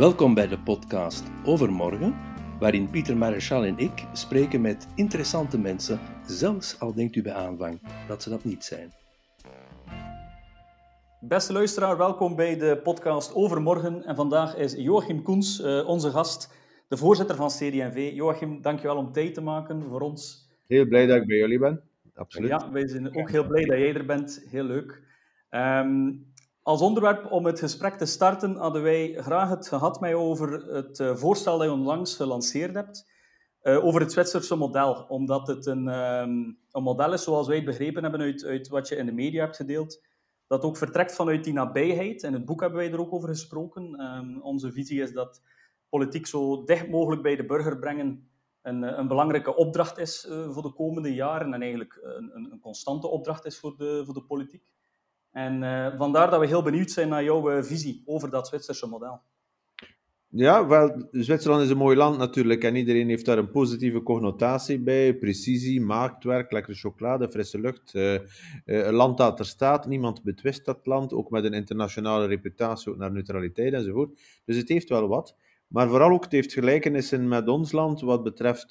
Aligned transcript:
Welkom 0.00 0.34
bij 0.34 0.48
de 0.48 0.58
podcast 0.58 1.30
Overmorgen, 1.44 2.14
waarin 2.58 2.90
Pieter 2.90 3.16
Maréchal 3.16 3.64
en 3.64 3.78
ik 3.78 4.06
spreken 4.12 4.60
met 4.60 4.86
interessante 4.94 5.58
mensen, 5.58 5.98
zelfs 6.26 6.80
al 6.80 6.94
denkt 6.94 7.16
u 7.16 7.22
bij 7.22 7.32
aanvang 7.32 7.80
dat 8.08 8.22
ze 8.22 8.30
dat 8.30 8.44
niet 8.44 8.64
zijn. 8.64 8.90
Beste 11.20 11.52
luisteraar, 11.52 11.96
welkom 11.96 12.36
bij 12.36 12.56
de 12.56 12.80
podcast 12.82 13.34
Overmorgen. 13.34 14.04
En 14.04 14.16
vandaag 14.16 14.56
is 14.56 14.72
Joachim 14.72 15.22
Koens 15.22 15.60
uh, 15.60 15.88
onze 15.88 16.10
gast, 16.10 16.54
de 16.88 16.96
voorzitter 16.96 17.36
van 17.36 17.48
CD&V. 17.48 18.10
Joachim, 18.14 18.62
dankjewel 18.62 18.96
om 18.96 19.12
tijd 19.12 19.34
te 19.34 19.40
maken 19.40 19.82
voor 19.82 20.00
ons. 20.00 20.48
Heel 20.66 20.86
blij 20.86 21.06
dat 21.06 21.16
ik 21.16 21.26
bij 21.26 21.36
jullie 21.36 21.58
ben, 21.58 21.82
absoluut. 22.14 22.48
Ja, 22.48 22.70
wij 22.72 22.88
zijn 22.88 23.16
ook 23.16 23.30
heel 23.30 23.46
blij 23.46 23.64
dat 23.64 23.78
jij 23.78 23.94
er 23.94 24.06
bent. 24.06 24.46
Heel 24.50 24.64
leuk. 24.64 25.02
Um, 25.50 26.28
als 26.62 26.80
onderwerp 26.80 27.32
om 27.32 27.46
het 27.46 27.58
gesprek 27.58 27.94
te 27.94 28.06
starten 28.06 28.56
hadden 28.56 28.82
wij 28.82 29.14
graag 29.14 29.48
het 29.48 29.68
gehad 29.68 30.00
met 30.00 30.14
over 30.14 30.74
het 30.74 31.00
eh, 31.00 31.16
voorstel 31.16 31.58
dat 31.58 31.66
je 31.66 31.72
onlangs 31.72 32.16
gelanceerd 32.16 32.74
hebt. 32.74 33.18
Uh, 33.62 33.84
over 33.84 34.00
het 34.00 34.12
Zwitserse 34.12 34.56
model. 34.56 35.04
Omdat 35.08 35.46
het 35.46 35.66
een, 35.66 35.88
um, 35.88 36.58
een, 36.70 36.82
model 36.82 37.12
is, 37.12 37.22
zoals 37.22 37.46
wij 37.46 37.56
het 37.56 37.64
begrepen 37.64 38.02
hebben 38.02 38.20
uit, 38.20 38.44
uit, 38.44 38.68
wat 38.68 38.88
je 38.88 38.96
in 38.96 39.06
de 39.06 39.12
media 39.12 39.44
hebt 39.44 39.56
gedeeld, 39.56 40.02
dat 40.46 40.62
ook 40.62 40.76
vertrekt 40.76 41.14
vanuit 41.14 41.44
die 41.44 41.52
nabijheid. 41.52 42.22
In 42.22 42.32
het 42.32 42.44
boek 42.44 42.60
hebben 42.60 42.78
wij 42.78 42.92
er 42.92 43.00
ook 43.00 43.12
over 43.12 43.28
gesproken. 43.28 44.00
Um, 44.00 44.42
onze 44.42 44.72
visie 44.72 45.02
is 45.02 45.12
dat 45.12 45.42
politiek 45.88 46.26
zo 46.26 46.64
dicht 46.64 46.88
mogelijk 46.88 47.22
bij 47.22 47.36
de 47.36 47.46
burger 47.46 47.78
brengen 47.78 48.30
een, 48.62 48.98
een 48.98 49.08
belangrijke 49.08 49.56
opdracht 49.56 49.98
is 49.98 50.28
voor 50.50 50.62
de 50.62 50.72
komende 50.72 51.14
jaren 51.14 51.54
en 51.54 51.60
eigenlijk 51.60 51.98
een, 52.02 52.34
een, 52.34 52.58
constante 52.60 53.06
opdracht 53.06 53.44
is 53.44 53.58
voor 53.58 53.76
de, 53.76 54.02
voor 54.04 54.14
de 54.14 54.24
politiek. 54.24 54.62
En 55.32 55.62
uh, 55.62 55.96
vandaar 55.96 56.30
dat 56.30 56.40
we 56.40 56.46
heel 56.46 56.62
benieuwd 56.62 56.90
zijn 56.90 57.08
naar 57.08 57.24
jouw 57.24 57.50
uh, 57.50 57.62
visie 57.62 58.02
over 58.04 58.30
dat 58.30 58.48
Zwitserse 58.48 58.86
model. 58.86 59.20
Ja, 60.32 60.66
wel, 60.66 61.08
Zwitserland 61.10 61.62
is 61.62 61.70
een 61.70 61.76
mooi 61.76 61.96
land 61.96 62.18
natuurlijk 62.18 62.64
en 62.64 62.76
iedereen 62.76 63.08
heeft 63.08 63.24
daar 63.24 63.38
een 63.38 63.50
positieve 63.50 64.02
connotatie 64.02 64.80
bij. 64.80 65.14
Precisie, 65.14 65.80
marktwerk, 65.80 66.52
lekkere 66.52 66.76
chocolade, 66.76 67.30
frisse 67.30 67.60
lucht. 67.60 67.94
Uh, 67.94 68.18
een 68.64 68.94
land 68.94 69.18
dat 69.18 69.38
er 69.38 69.46
staat, 69.46 69.86
niemand 69.86 70.22
betwist 70.22 70.64
dat 70.64 70.86
land, 70.86 71.12
ook 71.12 71.30
met 71.30 71.44
een 71.44 71.52
internationale 71.52 72.26
reputatie, 72.26 72.96
naar 72.96 73.12
neutraliteit 73.12 73.72
enzovoort. 73.72 74.20
Dus 74.44 74.56
het 74.56 74.68
heeft 74.68 74.88
wel 74.88 75.08
wat. 75.08 75.36
Maar 75.66 75.88
vooral 75.88 76.10
ook, 76.10 76.24
het 76.24 76.32
heeft 76.32 76.52
gelijkenissen 76.52 77.28
met 77.28 77.48
ons 77.48 77.72
land 77.72 78.00
wat 78.00 78.22
betreft... 78.22 78.70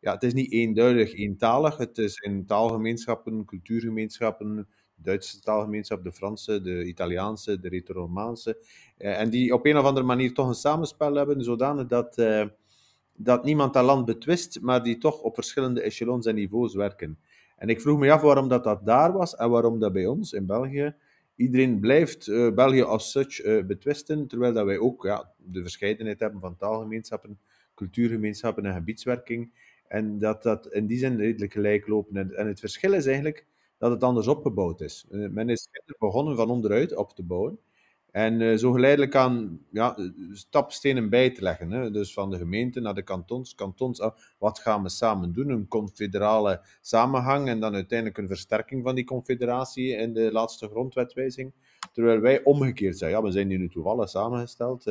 ja, 0.00 0.12
het 0.12 0.22
is 0.22 0.32
niet 0.32 0.52
eenduidig 0.52 1.14
eentalig. 1.14 1.76
Het 1.76 1.98
is 1.98 2.16
in 2.16 2.46
taalgemeenschappen, 2.46 3.44
cultuurgemeenschappen, 3.44 4.68
Duitse 5.02 5.40
taalgemeenschap, 5.40 6.04
de 6.04 6.12
Franse, 6.12 6.60
de 6.60 6.84
Italiaanse, 6.84 7.60
de 7.60 7.68
Retro-Romaanse. 7.68 8.56
Uh, 8.98 9.20
en 9.20 9.30
die 9.30 9.54
op 9.54 9.66
een 9.66 9.78
of 9.78 9.84
andere 9.84 10.06
manier 10.06 10.34
toch 10.34 10.48
een 10.48 10.54
samenspel 10.54 11.14
hebben, 11.14 11.44
zodanig 11.44 11.86
dat, 11.86 12.18
uh, 12.18 12.44
dat 13.12 13.44
niemand 13.44 13.72
dat 13.72 13.84
land 13.84 14.04
betwist, 14.04 14.60
maar 14.60 14.82
die 14.82 14.98
toch 14.98 15.20
op 15.20 15.34
verschillende 15.34 15.80
echelons 15.80 16.26
en 16.26 16.34
niveaus 16.34 16.74
werken. 16.74 17.18
En 17.56 17.68
ik 17.68 17.80
vroeg 17.80 17.98
me 17.98 18.12
af 18.12 18.20
waarom 18.20 18.48
dat, 18.48 18.64
dat 18.64 18.86
daar 18.86 19.12
was 19.12 19.36
en 19.36 19.50
waarom 19.50 19.78
dat 19.78 19.92
bij 19.92 20.06
ons 20.06 20.32
in 20.32 20.46
België. 20.46 20.94
Iedereen 21.36 21.80
blijft 21.80 22.26
uh, 22.26 22.54
België 22.54 22.82
als 22.82 23.10
such 23.10 23.64
betwisten, 23.66 24.26
terwijl 24.26 24.52
dat 24.52 24.64
wij 24.64 24.78
ook 24.78 25.04
ja, 25.04 25.30
de 25.36 25.62
verscheidenheid 25.62 26.20
hebben 26.20 26.40
van 26.40 26.56
taalgemeenschappen, 26.56 27.38
cultuurgemeenschappen 27.74 28.64
en 28.64 28.74
gebiedswerking. 28.74 29.52
En 29.88 30.18
dat 30.18 30.42
dat 30.42 30.66
in 30.72 30.86
die 30.86 30.98
zin 30.98 31.16
redelijk 31.16 31.52
gelijk 31.52 31.86
lopen. 31.86 32.16
En, 32.16 32.36
en 32.36 32.46
het 32.46 32.60
verschil 32.60 32.92
is 32.92 33.06
eigenlijk 33.06 33.46
dat 33.80 33.90
het 33.90 34.04
anders 34.04 34.26
opgebouwd 34.26 34.80
is. 34.80 35.06
Uh, 35.10 35.28
men 35.28 35.48
is 35.48 35.68
begonnen 35.98 36.36
van 36.36 36.50
onderuit 36.50 36.96
op 36.96 37.14
te 37.14 37.22
bouwen. 37.22 37.58
En 38.10 38.40
uh, 38.40 38.56
zo 38.56 38.72
geleidelijk 38.72 39.14
aan 39.14 39.60
ja, 39.70 39.96
stapstenen 40.32 41.10
bij 41.10 41.30
te 41.30 41.42
leggen. 41.42 41.70
Hè. 41.70 41.90
Dus 41.90 42.12
van 42.12 42.30
de 42.30 42.38
gemeente 42.38 42.80
naar 42.80 42.94
de 42.94 43.02
kantons. 43.02 43.54
Kantons, 43.54 44.00
ah, 44.00 44.16
wat 44.38 44.58
gaan 44.58 44.82
we 44.82 44.88
samen 44.88 45.32
doen? 45.32 45.48
Een 45.48 45.68
confederale 45.68 46.60
samenhang 46.80 47.48
en 47.48 47.60
dan 47.60 47.74
uiteindelijk 47.74 48.18
een 48.18 48.28
versterking 48.28 48.82
van 48.82 48.94
die 48.94 49.04
confederatie 49.04 49.96
in 49.96 50.12
de 50.12 50.32
laatste 50.32 50.68
grondwetwijzing. 50.68 51.52
Terwijl 51.92 52.20
wij 52.20 52.44
omgekeerd 52.44 52.98
zijn. 52.98 53.10
Ja, 53.10 53.22
we 53.22 53.30
zijn 53.30 53.48
hier 53.48 53.58
nu 53.58 53.68
toevallig 53.68 54.08
samengesteld. 54.08 54.84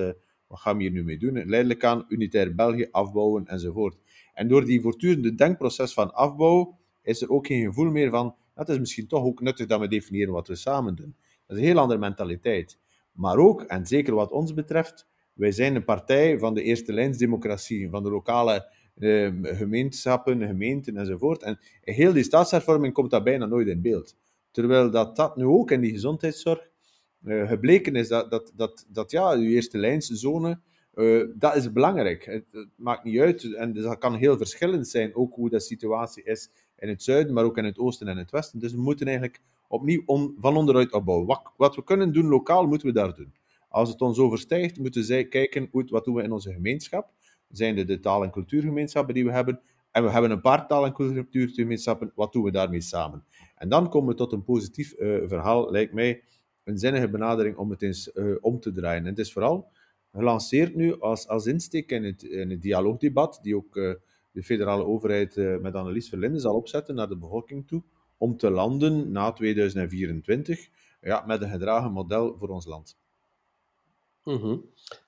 Wat 0.47 0.59
gaan 0.59 0.78
we 0.78 0.83
hier 0.83 0.91
nu 0.91 1.03
mee 1.03 1.17
doen? 1.17 1.45
Leidelijk 1.45 1.83
aan 1.83 2.05
unitair 2.07 2.55
België 2.55 2.88
afbouwen 2.91 3.47
enzovoort. 3.47 3.97
En 4.33 4.47
door 4.47 4.66
die 4.66 4.81
voortdurende 4.81 5.35
denkproces 5.35 5.94
van 5.94 6.13
afbouw 6.13 6.78
is 7.01 7.22
er 7.22 7.29
ook 7.29 7.47
geen 7.47 7.66
gevoel 7.66 7.91
meer 7.91 8.09
van 8.09 8.35
het 8.59 8.70
is 8.70 8.80
misschien 8.80 9.08
toch 9.08 9.24
ook 9.24 9.42
nuttig 9.42 9.66
dat 9.66 9.80
we 9.80 9.88
definiëren 9.88 10.34
wat 10.34 10.47
we 10.47 10.56
samen 10.56 10.96
doen. 10.96 11.16
Dat 11.47 11.58
is 11.58 11.64
een 11.64 11.70
heel 11.70 11.80
andere 11.80 12.00
mentaliteit. 12.00 12.80
Maar 13.12 13.38
ook, 13.38 13.62
en 13.62 13.86
zeker 13.86 14.14
wat 14.14 14.31
ons 14.31 14.53
betreft, 14.53 15.08
wij 15.34 15.52
zijn 15.52 15.75
een 15.75 15.84
partij 15.84 16.40
van 16.40 16.53
de 16.53 16.64
eerste 16.64 16.94
lijnsdemocratie, 16.94 17.90
van 17.90 18.03
de 18.03 18.09
lokale 18.09 18.72
eh, 18.96 19.31
gemeenschappen, 19.42 20.47
gemeenten 20.47 20.97
enzovoort. 20.97 21.44
En 21.44 21.59
heel 21.81 22.14
die 22.14 22.24
staatshervorming 22.24 22.94
komt 22.94 23.12
daar 23.12 23.24
bijna 23.24 23.46
nooit 23.46 23.68
in 23.68 23.81
beeld. 23.81 24.16
Terwijl 24.52 24.91
dat, 24.91 25.16
dat 25.16 25.36
nu 25.36 25.46
ook 25.46 25.72
in 25.72 25.81
die 25.81 25.91
gezondheidszorg 25.91 26.70
uh, 27.24 27.47
gebleken 27.47 27.96
is 27.96 28.08
dat, 28.08 28.31
dat, 28.31 28.52
dat, 28.56 28.86
dat 28.90 29.12
ja, 29.12 29.31
uw 29.31 29.47
eerste 29.47 29.78
lijnszone, 29.78 30.59
uh, 30.94 31.26
dat 31.36 31.56
is 31.56 31.72
belangrijk. 31.72 32.26
Het, 32.26 32.46
het, 32.52 32.70
maakt 32.76 33.03
niet 33.03 33.20
uit, 33.20 33.53
en 33.53 33.74
dat 33.74 33.97
kan 33.97 34.16
heel 34.16 34.38
verschillend 34.38 34.88
zijn, 34.88 35.16
ook 35.16 35.34
hoe 35.34 35.50
de 35.50 35.59
situatie 35.59 36.24
is 36.24 36.50
in 36.79 36.90
het 36.90 37.03
zuiden, 37.03 37.34
maar 37.34 37.44
ook 37.44 37.57
in 37.57 37.66
het 37.66 37.79
oosten 37.79 38.07
en 38.07 38.17
het 38.17 38.31
westen. 38.31 38.59
Dus 38.59 38.72
we 38.72 38.81
moeten 38.81 39.07
eigenlijk 39.07 39.41
opnieuw 39.67 40.03
van 40.40 40.57
onderuit 40.57 40.94
opbouwen. 40.94 41.28
Wat, 41.28 41.41
wat, 41.57 41.75
we 41.75 41.84
kunnen 41.84 42.13
doen 42.13 42.28
lokaal, 42.28 42.67
moeten 42.67 42.88
we 42.88 42.94
daar 42.94 43.16
doen. 43.16 43.34
Als 43.69 43.90
het 43.90 44.01
ons 44.01 44.17
overstijgt, 44.17 44.79
moeten 44.79 45.03
zij 45.03 45.25
kijken, 45.25 45.67
goed, 45.72 45.90
wat 45.90 46.06
doen 46.06 46.16
we 46.16 46.23
in 46.23 46.31
onze 46.31 46.53
gemeenschap? 46.53 47.12
Zijn 47.50 47.78
er 47.78 47.85
de 47.85 48.00
taal- 48.00 48.23
en 48.23 48.31
cultuurgemeenschappen 48.31 49.13
die 49.13 49.25
we 49.25 49.31
hebben? 49.31 49.59
En 49.91 50.03
we 50.03 50.09
hebben 50.09 50.31
een 50.31 50.41
paar 50.41 50.67
taal- 50.67 50.85
en 50.85 50.94
cultuurgemeenschappen, 50.94 52.12
wat 52.16 52.34
doen 52.34 52.44
we 52.44 52.51
daarmee 52.51 52.81
samen? 52.81 53.23
En 53.56 53.69
dan 53.69 53.90
komen 53.90 54.09
we 54.09 54.16
tot 54.16 54.31
een 54.31 54.44
positief 54.44 54.94
uh, 55.00 55.28
verhaal, 55.28 55.72
lijkt 55.72 55.94
mij, 55.94 56.23
een 56.63 56.78
zinnige 56.78 57.09
benadering 57.09 57.57
om 57.57 57.69
het 57.69 57.81
eens 57.81 58.11
uh, 58.13 58.35
om 58.41 58.59
te 58.59 58.72
draaien. 58.72 59.03
En 59.03 59.09
het 59.09 59.19
is 59.19 59.34
vooral 59.34 59.67
gelanceerd 60.11 60.75
nu 60.75 61.00
als, 61.00 61.28
als 61.28 61.46
insteek 61.46 61.91
in 61.91 62.03
het, 62.03 62.23
in 62.23 62.50
het 62.50 62.61
dialoogdebat, 62.61 63.40
die 63.41 63.56
ook... 63.56 63.75
Uh, 63.75 63.94
de 64.31 64.44
federale 64.44 64.85
overheid 64.85 65.35
uh, 65.35 65.57
met 65.57 65.73
Annelies 65.73 66.09
Verlinde 66.09 66.40
zal 66.40 66.56
opzetten 66.56 66.95
naar 66.95 67.07
de 67.07 67.17
bevolking 67.17 67.67
toe, 67.67 67.84
om 68.17 68.38
te 68.38 68.50
landen 68.50 69.12
na 69.12 69.31
2024 69.31 70.69
ja, 71.01 71.23
met 71.25 71.41
een 71.41 71.50
gedragen 71.50 71.91
model 71.91 72.38
voor 72.38 72.50
ons 72.50 72.66
land. 72.66 72.97
-hmm. 74.23 74.66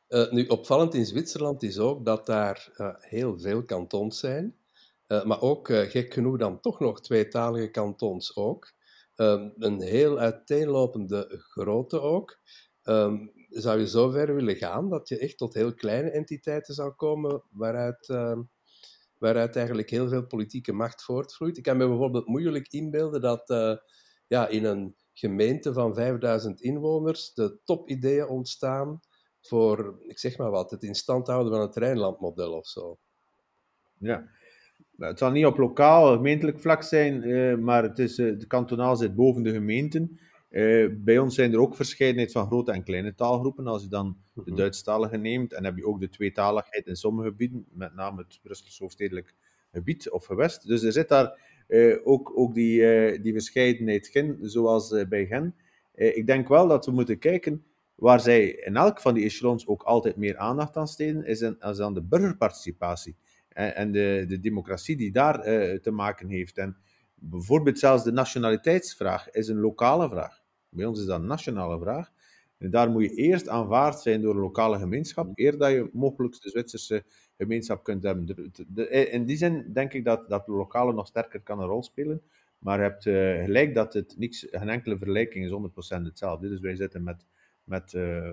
uh, 0.10 0.32
nu, 0.32 0.48
opvallend 0.48 0.94
in 0.94 1.06
Zwitserland 1.06 1.64
is 1.64 1.80
ook 1.80 2.06
dat 2.06 2.26
daar 2.26 2.72
uh, 2.78 2.94
heel 3.00 3.40
veel 3.40 3.64
kantons 3.64 4.20
zijn, 4.20 4.56
maar 5.08 5.42
ook 5.42 5.68
gek 5.68 6.14
genoeg 6.14 6.38
dan 6.38 6.60
toch 6.60 6.80
nog 6.80 7.02
tweetalige 7.02 7.72
kantons 7.72 8.36
ook. 8.36 8.74
Um, 9.16 9.54
een 9.58 9.82
heel 9.82 10.20
uiteenlopende 10.20 11.28
grootte 11.38 12.00
ook. 12.00 12.40
Um, 12.84 13.32
zou 13.50 13.80
je 13.80 13.88
zo 13.88 14.10
ver 14.10 14.36
willen 14.36 14.56
gaan 14.56 14.90
dat 14.90 15.10
je 15.10 15.18
echt 15.18 15.38
tot 15.38 15.54
heel 15.54 15.74
kleine 15.74 16.12
entiteiten 16.12 16.74
zou 16.74 16.92
komen 16.92 17.44
waaruit 17.50 18.10
ehm, 18.10 18.42
waaruit 19.22 19.56
eigenlijk 19.56 19.90
heel 19.90 20.10
veel 20.10 20.26
politieke 20.26 20.74
macht 20.74 21.04
voortvloeit. 21.04 21.58
Ik 21.58 21.64
kan 21.64 21.78
me 21.78 21.88
bijvoorbeeld 21.88 22.28
moeilijk 22.28 22.68
inbeelden 22.68 23.22
dat 23.22 23.50
uh, 23.50 23.76
ja, 24.28 24.48
in 24.48 24.66
een 24.66 24.96
gemeente 25.14 25.74
van 25.74 25.94
5000 25.94 26.62
inwoners 26.62 27.34
de 27.34 27.60
topideeën 27.64 28.28
ontstaan 28.28 29.00
voor, 29.42 30.00
ik 30.08 30.20
zeg 30.20 30.38
maar 30.38 30.50
wat, 30.50 30.72
het 30.72 30.84
in 30.84 30.96
stand 30.96 31.28
houden 31.28 31.54
van 31.54 31.62
het 31.62 31.76
Rijnlandmodel 31.76 32.54
of 32.54 32.68
zo. 32.68 32.98
Ja, 33.98 34.30
het 34.98 35.20
zal 35.20 35.32
niet 35.32 35.46
op 35.46 35.58
lokaal, 35.58 36.14
gemeentelijk 36.16 36.60
vlak 36.60 36.84
zijn, 36.84 37.28
uh, 37.28 37.58
maar 37.58 37.84
het, 37.84 38.00
is, 38.00 38.18
uh, 38.18 38.40
de 38.40 38.48
kantonaal 38.48 38.96
zit 38.96 39.16
boven 39.16 39.44
de 39.44 39.52
gemeenten. 39.52 40.20
Uh, 40.52 40.90
bij 40.98 41.18
ons 41.18 41.36
zijn 41.36 41.54
er 41.54 41.60
ook 41.60 41.76
verscheidenheid 41.76 42.32
van 42.32 42.48
grote 42.48 42.72
en 42.72 42.84
kleine 42.84 43.16
taalgroepen. 43.16 43.68
Als 43.68 43.84
je 43.84 43.88
dan 43.88 44.18
de 44.34 44.42
mhm. 44.46 44.56
Duitsstalige 44.56 45.18
neemt, 45.18 45.54
en 45.54 45.64
heb 45.64 45.78
je 45.78 45.86
ook 45.86 46.00
de 46.00 46.10
tweetaligheid 46.10 46.88
in 46.88 46.96
sommige 46.96 47.28
gebieden, 47.28 47.66
met 47.70 47.94
name 47.94 48.22
het 48.22 48.40
Brussels 48.44 48.80
hoofdstedelijk 48.80 49.34
gebied 49.72 50.10
of 50.10 50.26
gewest. 50.26 50.68
Dus 50.68 50.84
er 50.84 50.92
zit 50.92 51.10
daar 51.10 51.40
uh, 51.68 51.98
ook, 52.04 52.32
ook 52.36 52.54
die, 52.54 52.80
uh, 52.82 53.24
die 53.24 53.34
verscheidenheid 53.34 54.08
in, 54.08 54.38
zoals 54.42 55.08
bij 55.10 55.26
Gen. 55.26 55.56
ik 55.94 56.28
denk 56.28 56.48
wel 56.48 56.68
dat 56.68 56.86
we 56.86 56.92
moeten 56.92 57.20
kijken 57.20 57.66
waar 57.96 58.20
zij 58.20 58.48
in 58.48 58.76
elk 58.76 59.02
van 59.02 59.14
die 59.14 59.26
echelons 59.26 59.68
ook 59.68 59.84
altijd 59.84 60.16
meer 60.16 60.38
aandacht 60.38 60.78
aan 60.78 60.88
steden, 60.88 61.26
is, 61.26 61.42
is 61.42 61.80
aan 61.80 61.94
de 61.94 62.04
burgerparticipatie 62.04 63.16
en, 63.50 63.76
en 63.76 63.92
de, 63.92 64.26
de 64.28 64.40
democratie 64.40 64.98
die 64.98 65.12
daar 65.12 65.42
te 65.82 65.92
maken 65.92 66.28
heeft. 66.30 66.58
En 66.58 66.78
bijvoorbeeld 67.16 67.80
zelfs 67.80 68.04
de 68.04 68.12
nationaliteitsvraag 68.12 69.30
is 69.30 69.48
een 69.48 69.60
lokale 69.60 70.10
vraag. 70.10 70.41
Bij 70.76 70.86
ons 70.86 71.00
is 71.00 71.06
dat 71.06 71.20
een 71.20 71.28
nationale 71.28 71.80
vraag. 71.80 72.12
En 72.58 72.70
daar 72.70 72.90
moet 72.90 73.04
je 73.04 73.16
eerst 73.16 73.48
aanvaard 73.48 74.00
zijn 74.00 74.22
door 74.22 74.36
een 74.36 74.42
lokale 74.42 74.78
gemeenschap, 74.78 75.32
eer 75.36 75.58
dat 75.58 75.72
je 75.72 75.90
mogelijk 75.94 76.42
de 76.42 76.50
Zwitserse 76.50 77.04
gemeenschap 77.38 77.84
kunt 77.84 78.04
hebben. 78.04 78.54
De, 78.68 78.88
in 78.90 79.26
die 79.26 79.38
zin 79.38 79.74
denk 79.74 79.94
ik 79.94 80.06
dat, 80.06 80.30
dat 80.30 80.46
de 80.46 80.52
lokale 80.52 80.94
nog 80.94 81.08
sterker 81.08 81.42
kan 81.42 81.60
een 81.60 81.68
rol 81.68 81.84
spelen. 81.84 82.22
Maar 82.58 82.78
je 82.78 82.84
hebt 82.84 83.06
uh, 83.06 83.44
gelijk 83.44 83.74
dat 83.76 83.94
het 83.94 84.16
niks, 84.18 84.48
geen 84.50 84.70
enkele 84.70 84.98
vergelijking 84.98 85.46
is 85.46 85.52
100% 86.00 86.02
hetzelfde. 86.02 86.50
Dus 86.50 86.60
wij 86.60 86.76
zitten 86.76 87.04
met, 87.04 87.26
met 87.64 87.94
uh, 87.94 88.30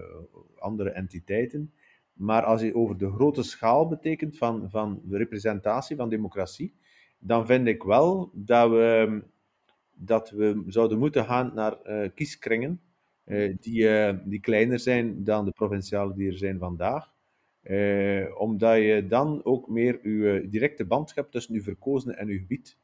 andere 0.58 0.90
entiteiten. 0.90 1.73
Maar 2.12 2.43
als 2.43 2.61
je 2.61 2.75
over 2.75 2.99
de 2.99 3.11
grote 3.11 3.43
schaal 3.43 3.88
betekent 3.88 4.37
van, 4.37 4.70
van 4.70 5.00
de 5.05 5.17
representatie, 5.17 5.96
van 5.96 6.08
democratie, 6.08 6.75
dan 7.19 7.46
vind 7.46 7.67
ik 7.67 7.82
wel 7.82 8.31
dat 8.35 8.70
we, 8.70 9.23
dat 9.99 10.31
we 10.31 10.62
zouden 10.67 10.99
moeten 10.99 11.25
gaan 11.25 11.53
naar 11.55 11.77
uh, 11.87 12.09
kieskringen 12.15 12.81
uh, 13.27 13.56
die, 13.61 13.83
uh, 13.83 14.15
die 14.25 14.41
kleiner 14.41 14.79
zijn 14.79 15.25
dan 15.25 15.45
de 15.45 15.50
provinciale 15.50 16.15
die 16.15 16.31
er 16.31 16.39
zijn 16.39 16.59
vandaag. 16.59 17.12
omdat 18.39 18.77
je 18.77 19.06
dan 19.09 19.45
ook 19.45 19.69
meer 19.69 20.09
je 20.09 20.49
directe 20.49 20.85
band 20.85 21.15
hebt 21.15 21.33
tussen 21.33 21.55
je 21.55 21.62
verkozenen 21.62 22.19
en 22.19 22.29
je 22.29 22.39
gebied. 22.39 22.77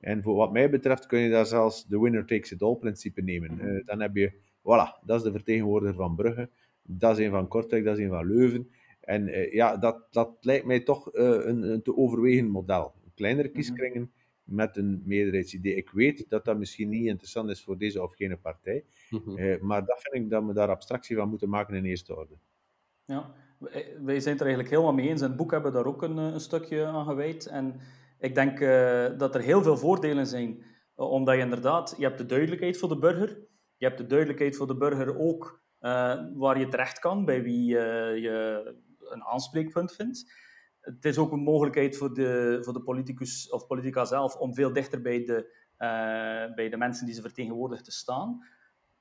En 0.00 0.22
voor 0.22 0.34
wat 0.34 0.52
mij 0.52 0.70
betreft 0.70 1.06
kun 1.06 1.18
je 1.18 1.30
daar 1.30 1.46
zelfs 1.46 1.86
de 1.86 2.00
winner 2.00 2.26
takes 2.26 2.52
it 2.52 2.62
all 2.62 2.76
principe 2.76 3.22
nemen. 3.22 3.82
dan 3.84 4.00
heb 4.00 4.16
je, 4.16 4.32
voilà, 4.58 5.04
dat 5.04 5.16
is 5.16 5.22
de 5.22 5.32
vertegenwoordiger 5.32 5.96
van 5.96 6.14
Brugge, 6.14 6.48
dat 6.82 7.18
is 7.18 7.24
een 7.24 7.30
van 7.30 7.48
Kortrijk, 7.48 7.84
dat 7.84 7.98
is 7.98 8.04
een 8.04 8.10
van 8.10 8.26
Leuven. 8.26 8.70
En 9.00 9.50
ja, 9.52 9.76
dat, 9.76 10.06
dat 10.10 10.30
lijkt 10.40 10.66
mij 10.66 10.80
toch 10.80 11.08
een, 11.12 11.62
een, 11.62 11.82
te 11.82 11.96
overwegen 11.96 12.48
model. 12.48 12.94
Kleinere 13.14 13.48
mhm. 13.48 13.56
kieskringen. 13.56 14.10
Met 14.50 14.76
een 14.76 15.02
meerderheidsidee. 15.04 15.74
Ik 15.74 15.90
weet 15.90 16.24
dat 16.28 16.44
dat 16.44 16.58
misschien 16.58 16.88
niet 16.88 17.06
interessant 17.06 17.50
is 17.50 17.62
voor 17.62 17.78
deze 17.78 18.02
of 18.02 18.14
gene 18.14 18.36
partij, 18.36 18.84
mm 19.10 19.20
-hmm. 19.24 19.38
uh, 19.38 19.60
maar 19.60 19.84
dat 19.84 20.00
vind 20.00 20.24
ik 20.24 20.30
dat 20.30 20.44
we 20.44 20.52
daar 20.52 20.68
abstractie 20.68 21.16
van 21.16 21.28
moeten 21.28 21.48
maken 21.48 21.74
in 21.74 21.84
eerste 21.84 22.16
orde. 22.16 22.34
Ja, 23.04 23.34
wij 24.00 24.20
zijn 24.20 24.34
het 24.34 24.40
er 24.40 24.46
eigenlijk 24.46 24.70
helemaal 24.70 24.92
mee 24.92 25.08
eens. 25.08 25.20
In 25.20 25.26
het 25.28 25.36
boek 25.36 25.50
hebben 25.50 25.72
we 25.72 25.76
daar 25.76 25.86
ook 25.86 26.02
een, 26.02 26.16
een 26.16 26.40
stukje 26.40 26.84
aan 26.84 27.04
gewijd. 27.04 27.46
En 27.46 27.80
ik 28.18 28.34
denk 28.34 28.58
dat 29.18 29.34
er 29.34 29.40
heel 29.40 29.62
veel 29.62 29.76
voordelen 29.76 30.26
zijn, 30.26 30.62
omdat 30.94 31.34
je 31.34 31.40
inderdaad, 31.40 31.94
je 31.98 32.04
hebt 32.04 32.18
de 32.18 32.26
duidelijkheid 32.26 32.78
voor 32.78 32.88
de 32.88 32.98
burger, 32.98 33.38
je 33.76 33.86
hebt 33.86 33.98
de 33.98 34.06
duidelijkheid 34.06 34.56
voor 34.56 34.66
de 34.66 34.76
burger 34.76 35.18
ook 35.18 35.62
waar 36.34 36.58
je 36.58 36.68
terecht 36.68 36.98
kan, 36.98 37.24
bij 37.24 37.42
wie 37.42 37.64
je 37.64 38.76
een 38.98 39.24
aanspreekpunt 39.24 39.92
vindt. 39.92 40.32
Het 40.80 41.04
is 41.04 41.18
ook 41.18 41.32
een 41.32 41.42
mogelijkheid 41.42 41.96
voor 41.96 42.14
de, 42.14 42.58
voor 42.62 42.72
de 42.72 42.82
politicus 42.82 43.50
of 43.50 43.66
politica 43.66 44.04
zelf 44.04 44.36
om 44.36 44.54
veel 44.54 44.72
dichter 44.72 45.02
bij 45.02 45.24
de, 45.24 45.58
uh, 45.78 46.54
bij 46.54 46.68
de 46.68 46.76
mensen 46.76 47.06
die 47.06 47.14
ze 47.14 47.20
vertegenwoordigen 47.20 47.84
te 47.84 47.92
staan. 47.92 48.44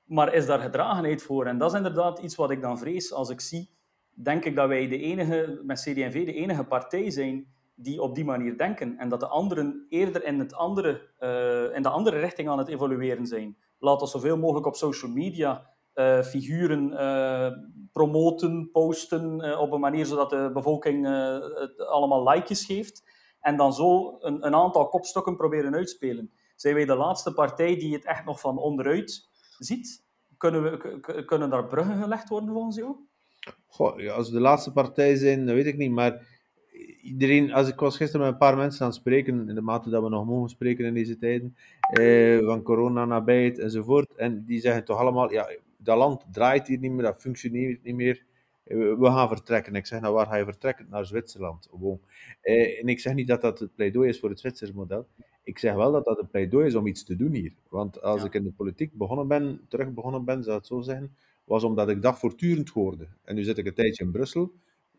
Maar 0.04 0.34
is 0.34 0.46
daar 0.46 0.60
gedragenheid 0.60 1.22
voor? 1.22 1.46
En 1.46 1.58
dat 1.58 1.72
is 1.72 1.78
inderdaad 1.78 2.20
iets 2.20 2.36
wat 2.36 2.52
ik 2.52 2.62
dan 2.62 2.80
vrees 2.80 3.14
als 3.14 3.30
ik 3.30 3.42
zie. 3.42 3.78
Denk 4.14 4.46
ik 4.46 4.56
dat 4.56 4.68
wij 4.68 4.88
de 4.88 4.98
enige, 4.98 5.62
met 5.64 5.80
CD&V 5.80 6.26
de 6.26 6.34
enige 6.34 6.64
partij 6.64 7.10
zijn 7.10 7.48
die 7.76 8.02
op 8.02 8.16
die 8.16 8.26
manier 8.26 8.58
denken. 8.58 8.98
En 8.98 9.10
dat 9.10 9.20
de 9.20 9.28
anderen 9.28 9.86
eerder 9.90 10.26
in, 10.26 10.40
het 10.40 10.54
andere, 10.54 11.10
uh, 11.20 11.76
in 11.76 11.82
de 11.82 11.90
andere 11.90 12.20
richting 12.20 12.50
aan 12.50 12.58
het 12.58 12.68
evolueren 12.68 13.26
zijn. 13.26 13.58
Laat 13.80 14.02
ons 14.02 14.12
zoveel 14.12 14.38
mogelijk 14.38 14.66
op 14.66 14.76
social 14.76 15.12
media 15.12 15.74
uh, 16.00 16.22
figuren 16.22 16.92
uh, 16.92 17.52
promoten, 17.92 18.70
posten 18.72 19.46
uh, 19.46 19.60
op 19.60 19.72
een 19.72 19.80
manier 19.80 20.06
zodat 20.06 20.30
de 20.30 20.50
bevolking 20.54 21.06
het 21.60 21.88
allemaal 21.88 22.30
likejes 22.30 22.66
geeft. 22.66 23.04
En 23.40 23.58
dan 23.58 23.74
zo 23.74 24.18
een, 24.20 24.46
een, 24.46 24.56
aantal 24.56 24.88
kopstokken 24.88 25.36
proberen 25.36 25.76
uitspelen. 25.76 26.32
Zijn 26.56 26.76
wij 26.76 26.86
de 26.86 26.96
laatste 26.96 27.34
partij 27.34 27.76
die 27.76 27.94
het 27.94 28.06
echt 28.06 28.26
nog 28.26 28.40
van 28.40 28.58
onderuit 28.58 29.30
ziet? 29.58 30.04
Kunnen, 30.38 30.64
we, 30.64 31.24
kunnen 31.26 31.50
daar 31.50 31.68
bruggen 31.68 32.02
gelegd 32.02 32.30
worden 32.30 32.54
volgens 32.54 32.76
jou? 32.76 32.96
Goh, 33.68 34.00
ja, 34.00 34.14
als 34.14 34.30
we 34.30 34.36
de 34.36 34.42
laatste 34.42 34.72
partij 34.72 35.16
zijn, 35.16 35.46
dat 35.46 35.56
weet 35.56 35.66
ik 35.66 35.78
niet. 35.78 35.92
Maar 35.92 36.28
iedereen, 37.02 37.54
als 37.54 37.68
ik 37.68 37.80
was 37.80 37.98
gisteren 37.98 38.26
met 38.26 38.32
een 38.32 38.40
paar 38.40 38.58
mensen 38.58 38.82
aan 38.82 38.88
het 38.88 39.00
spreken, 39.00 39.50
in 39.50 39.56
de 39.56 39.62
mate 39.62 39.90
dat 39.90 40.04
we 40.04 40.10
nog 40.10 40.26
mogen 40.26 40.50
spreken 40.50 40.86
in 40.86 40.94
deze 40.94 41.18
tijden, 41.18 41.56
eh, 41.80 42.46
van 42.46 42.62
corona 42.62 43.06
nabijheid 43.06 43.60
enzovoort. 43.60 44.16
En 44.16 44.46
die 44.46 44.60
zeggen 44.60 44.86
toch 44.86 44.98
allemaal, 44.98 45.32
ja, 45.32 45.50
dat 45.82 45.98
land 45.98 46.26
draait 46.32 46.68
hier 46.68 46.80
niet 46.80 46.92
meer, 46.92 47.04
dat 47.04 47.22
functioneert 47.22 47.84
niet 47.84 47.96
meer. 47.96 48.26
Eh, 48.64 48.78
we 48.78 49.06
gaan 49.06 49.28
vertrekken. 49.28 49.76
Ik 49.76 49.86
zeg, 49.86 50.02
nou 50.02 50.14
waar 50.14 50.26
ga 50.26 50.36
je 50.36 50.44
vertrekken? 50.44 50.88
Naar 50.90 51.06
Zwitserland. 51.06 51.70
Eh, 52.42 52.80
en 52.82 52.88
ik 52.88 53.00
zeg 53.00 53.14
niet 53.14 53.28
dat 53.28 53.42
dat 53.42 53.60
het 53.60 53.76
pleidooi 53.76 54.10
is 54.10 54.20
voor 54.20 54.30
het 54.30 54.40
Zwitserse 54.40 54.74
model. 54.74 55.08
Ik 55.44 55.60
zeg 55.60 55.74
wel 55.74 55.92
dat 55.92 56.06
dat 56.06 56.20
een 56.20 56.28
pleidooi 56.28 56.66
is 56.66 56.76
om 56.76 56.88
iets 56.88 57.04
te 57.04 57.16
doen 57.16 57.34
hier. 57.34 57.54
Want 57.70 58.02
als 58.02 58.24
ik 58.24 58.34
in 58.34 58.44
de 58.44 58.52
politiek 58.52 58.94
begonnen 58.94 59.28
ben, 59.28 59.66
terug 59.68 59.94
begonnen 59.94 60.26
ben, 60.26 60.44
zou 60.44 60.58
het 60.58 60.68
zo 60.68 60.82
zeggen, 60.82 61.16
was 61.44 61.64
omdat 61.64 61.90
ik 61.90 62.02
dat 62.02 62.20
voortdurend 62.20 62.70
hoorde. 62.70 63.08
En 63.24 63.36
nu 63.36 63.44
zit 63.44 63.58
ik 63.58 63.66
een 63.66 63.74
tijdje 63.74 64.04
in 64.04 64.12
Brussel 64.12 64.54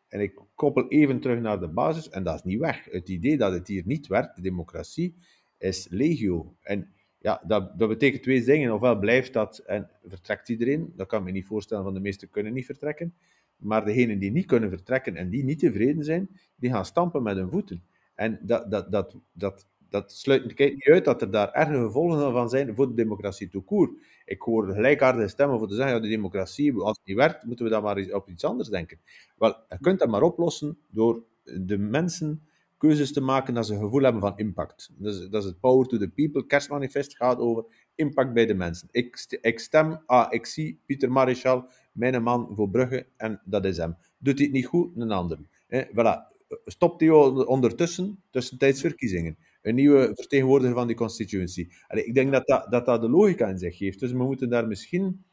en 0.08 0.20
ik 0.20 0.40
koppel 0.54 0.88
even 0.88 1.20
terug 1.20 1.40
naar 1.40 1.60
de 1.60 1.68
basis 1.68 2.08
en 2.08 2.22
dat 2.22 2.34
is 2.34 2.42
niet 2.42 2.58
weg. 2.58 2.84
Het 2.84 3.08
idee 3.08 3.36
dat 3.36 3.52
het 3.52 3.68
hier 3.68 3.82
niet 3.86 4.06
werkt, 4.06 4.36
de 4.36 4.42
democratie, 4.42 5.14
is 5.58 5.86
legio. 5.90 6.54
En 6.62 6.92
ja, 7.20 7.42
dat, 7.46 7.78
dat 7.78 7.88
betekent 7.88 8.22
twee 8.22 8.44
dingen. 8.44 8.74
Ofwel 8.74 8.98
blijft 8.98 9.32
dat 9.32 9.58
en 9.58 9.90
vertrekt 10.04 10.48
iedereen. 10.48 10.92
Dat 10.96 11.06
kan 11.06 11.22
me 11.22 11.30
niet 11.30 11.46
voorstellen, 11.46 11.84
van 11.84 11.94
de 11.94 12.00
meesten 12.00 12.30
kunnen 12.30 12.52
niet 12.52 12.66
vertrekken. 12.66 13.14
Maar 13.56 13.84
degenen 13.84 14.18
die 14.18 14.30
niet 14.30 14.46
kunnen 14.46 14.68
vertrekken 14.68 15.16
en 15.16 15.28
die 15.28 15.44
niet 15.44 15.58
tevreden 15.58 16.04
zijn, 16.04 16.28
die 16.56 16.70
gaan 16.70 16.84
stampen 16.84 17.22
met 17.22 17.36
hun 17.36 17.50
voeten. 17.50 17.82
En 18.14 18.38
dat, 18.42 18.70
dat, 18.70 18.92
dat, 18.92 19.16
dat, 19.32 19.66
dat 19.88 20.12
sluit 20.12 20.44
niet 20.44 20.88
uit 20.88 21.04
dat 21.04 21.22
er 21.22 21.30
daar 21.30 21.52
erge 21.52 21.82
gevolgen 21.82 22.32
van 22.32 22.48
zijn 22.48 22.74
voor 22.74 22.88
de 22.88 22.94
democratie 22.94 23.64
court. 23.64 23.90
Ik 24.24 24.40
hoor 24.40 24.72
gelijkaardige 24.72 25.28
stemmen 25.28 25.58
voor 25.58 25.68
te 25.68 25.74
zeggen, 25.74 25.94
ja, 25.94 26.00
de 26.00 26.08
democratie, 26.08 26.74
als 26.74 26.96
het 26.98 27.06
niet 27.06 27.16
werkt, 27.16 27.44
moeten 27.44 27.64
we 27.64 27.70
dan 27.70 27.82
maar 27.82 28.10
op 28.10 28.28
iets 28.28 28.44
anders 28.44 28.68
denken. 28.68 28.98
Wel, 29.36 29.56
je 29.68 29.78
kunt 29.80 29.98
dat 29.98 30.08
maar 30.08 30.22
oplossen 30.22 30.78
door 30.90 31.22
de 31.44 31.78
mensen 31.78 32.42
keuzes 32.80 33.12
te 33.12 33.20
maken 33.20 33.54
dat 33.54 33.66
ze 33.66 33.74
een 33.74 33.80
gevoel 33.80 34.02
hebben 34.02 34.20
van 34.20 34.32
impact. 34.36 34.90
Dus, 34.96 35.28
dat 35.28 35.42
is 35.42 35.48
het 35.48 35.60
Power 35.60 35.86
to 35.86 35.98
the 35.98 36.08
People. 36.08 36.46
Kerstmanifest 36.46 37.16
gaat 37.16 37.38
over 37.38 37.64
impact 37.94 38.32
bij 38.32 38.46
de 38.46 38.54
mensen. 38.54 38.88
Ik, 38.90 39.58
stem, 39.58 40.02
ah, 40.06 40.26
ik 40.32 40.46
zie 40.46 40.80
Pieter 40.86 41.12
Marichal, 41.12 41.68
mijn 41.92 42.22
man 42.22 42.48
voor 42.54 42.70
Brugge, 42.70 43.06
en 43.16 43.40
dat 43.44 43.64
is 43.64 43.76
hem. 43.76 43.96
Doet 44.18 44.36
hij 44.36 44.44
het 44.44 44.54
niet 44.54 44.66
goed, 44.66 44.96
een 44.96 45.10
ander. 45.10 45.38
Eh, 45.68 45.84
voilà. 45.86 46.38
Stopt 46.64 47.00
hij 47.00 47.10
ondertussen, 47.10 48.22
tussentijds 48.30 48.80
verkiezingen. 48.80 49.36
Een 49.62 49.74
nieuwe 49.74 50.10
vertegenwoordiger 50.14 50.74
van 50.74 50.86
die 50.86 50.96
constituentie. 50.96 51.72
Allee, 51.86 52.04
ik 52.04 52.14
denk 52.14 52.32
dat 52.32 52.46
dat, 52.46 52.70
dat 52.70 52.86
dat 52.86 53.00
de 53.00 53.08
logica 53.08 53.48
in 53.48 53.58
zich 53.58 53.76
geeft. 53.76 54.00
Dus 54.00 54.12
we 54.12 54.24
moeten 54.24 54.48
daar 54.48 54.66
misschien, 54.66 55.24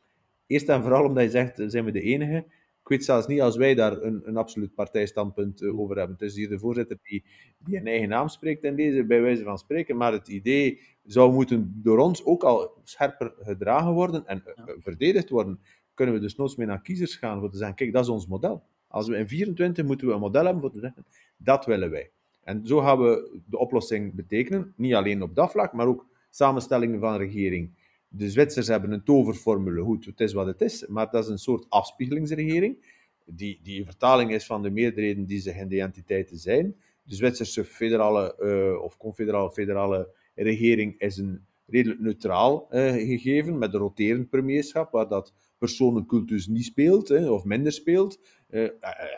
eerst 0.48 0.70
en 0.70 0.82
vooral 0.82 1.06
omdat 1.06 1.24
je 1.24 1.30
zegt, 1.30 1.62
zijn 1.66 1.86
we 1.86 1.92
de 1.92 2.02
enige, 2.02 2.46
ik 2.88 2.94
weet 2.94 3.06
zelfs 3.06 3.28
niet 3.28 3.42
als 3.42 3.56
wij 3.56 3.76
daar 3.76 4.02
een, 4.02 4.22
een 4.26 4.38
absoluut 4.38 4.74
partijstandpunt 4.74 5.62
eh, 5.62 5.80
over 5.80 5.98
hebben. 5.98 6.16
Het 6.20 6.30
is 6.30 6.36
hier 6.36 6.50
de 6.50 6.60
voorzitter 6.60 6.98
die, 7.04 7.24
die 7.58 7.78
een 7.78 7.88
eigen 7.88 8.10
naam 8.10 8.28
spreekt 8.28 8.64
in 8.64 8.76
deze, 8.76 9.04
bij 9.04 9.22
wijze 9.22 9.44
van 9.44 9.58
spreken. 9.58 9.98
Maar 9.98 10.12
het 10.12 10.28
idee 10.28 10.82
zou 11.04 11.34
moeten 11.34 11.80
door 11.84 11.98
ons 11.98 12.26
ook 12.26 12.44
al 12.44 12.82
scherper 12.84 13.34
gedragen 13.40 13.92
worden 13.92 14.28
en 14.28 14.44
uh, 14.46 14.66
verdedigd 14.80 15.30
worden. 15.30 15.60
Kunnen 15.94 16.16
we 16.16 16.22
dus 16.22 16.36
noods 16.36 16.56
mee 16.56 16.68
naar 16.68 16.82
kiezers 16.82 17.16
gaan 17.16 17.40
voor 17.40 17.50
te 17.50 17.58
zeggen: 17.58 17.76
kijk, 17.76 17.94
dat 17.94 18.04
is 18.04 18.10
ons 18.10 18.28
model. 18.28 18.64
Als 18.88 19.08
we 19.08 19.18
in 19.18 19.28
24 19.28 19.86
moeten 19.86 20.08
we 20.08 20.14
een 20.14 20.20
model 20.20 20.44
hebben 20.44 20.62
voor 20.62 20.72
te 20.72 20.80
zeggen: 20.80 21.06
dat 21.38 21.66
willen 21.66 21.90
wij. 21.90 22.12
En 22.44 22.68
zo 22.68 22.80
gaan 22.80 23.00
we 23.00 23.42
de 23.46 23.58
oplossing 23.58 24.14
betekenen, 24.14 24.74
niet 24.76 24.94
alleen 24.94 25.22
op 25.22 25.36
dat 25.36 25.52
vlak, 25.52 25.74
maar 25.74 25.88
ook 25.88 26.06
samenstellingen 26.30 27.00
van 27.00 27.18
regering 27.18 27.72
de 28.18 28.30
Zwitsers 28.30 28.68
hebben 28.68 28.92
een 28.92 29.04
toverformule. 29.04 29.82
Goed, 29.82 30.06
het 30.06 30.20
is 30.20 30.34
wat 30.34 30.46
het 30.46 30.62
is, 30.62 30.88
maar 30.88 31.12
dat 31.12 31.24
is 31.24 31.30
een 31.30 31.38
soort 31.40 31.66
afspiegelingsregering, 31.70 32.78
die, 33.26 33.60
die 33.64 33.86
vertaling 33.86 34.32
is 34.32 34.46
van 34.46 34.62
de 34.62 34.70
meerderheden 34.70 35.26
die 35.26 35.40
zich 35.40 35.56
in 35.56 35.68
de 35.68 35.82
entiteiten 35.82 36.38
zijn. 36.38 36.76
De 37.04 37.16
Zwitserse 37.16 37.64
federale 37.64 38.36
uh, 38.40 38.84
of 38.84 38.98
confederale 38.98 39.52
federale 39.52 40.10
regering 40.36 41.00
is 41.00 41.18
een 41.18 41.46
redelijk 41.66 42.00
neutraal 42.00 42.68
uh, 42.72 42.92
gegeven, 42.92 43.58
met 43.58 43.74
een 43.74 43.80
roterend 43.80 44.30
premierschap, 44.30 44.92
waar 44.92 45.08
dat 45.08 45.34
personencultus 45.58 46.48
niet 46.48 46.66
speelt, 46.66 47.08
hè, 47.08 47.30
of 47.30 47.44
minder 47.44 47.72
speelt. 47.72 48.20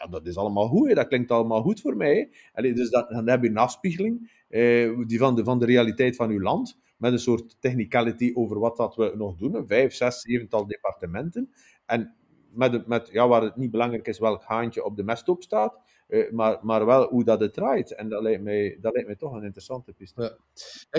Dat 0.10 0.28
is 0.28 0.38
allemaal 0.38 0.68
goed, 0.68 0.96
dat 0.96 1.08
klinkt 1.08 1.32
allemaal 1.32 1.62
goed 1.62 1.82
voor 1.82 1.98
mij. 1.98 2.30
Allee, 2.54 2.74
dus 2.74 2.90
dat, 2.90 3.10
dan 3.10 3.30
heb 3.30 3.44
je 3.44 3.50
een 3.50 3.58
afspiegeling 3.58 4.32
die 5.08 5.18
van, 5.18 5.36
de, 5.36 5.44
van 5.44 5.60
de 5.60 5.66
realiteit 5.66 6.16
van 6.16 6.30
uw 6.30 6.42
land 6.42 6.80
met 7.00 7.12
een 7.12 7.20
soort 7.20 7.62
technicality 7.62 8.32
over 8.34 8.60
wat 8.60 8.78
dat 8.78 8.96
we 8.96 9.14
nog 9.16 9.36
doen. 9.36 9.68
Vijf, 9.68 9.94
zes, 9.94 10.22
zevental 10.22 10.68
departementen. 10.68 11.54
En 11.86 12.16
met, 12.52 12.88
met, 12.88 13.10
ja, 13.12 13.28
waar 13.28 13.42
het 13.42 13.56
niet 13.56 13.72
belangrijk 13.72 14.08
is 14.08 14.20
welk 14.20 14.44
haantje 14.44 14.84
op 14.84 14.96
de 14.96 15.04
mesthoop 15.04 15.44
staat, 15.44 15.80
uh, 16.08 16.32
maar, 16.32 16.60
maar 16.62 16.86
wel 16.86 17.10
hoe 17.10 17.24
dat 17.24 17.40
het 17.40 17.54
draait. 17.54 17.96
En 17.96 18.10
dat 18.10 18.22
lijkt 18.22 18.44
mij, 18.44 18.78
dat 18.82 18.94
lijkt 18.94 19.08
mij 19.08 19.18
toch 19.18 19.34
een 19.34 19.44
interessante 19.44 19.94
piste. 19.94 20.22
Ja. 20.22 20.38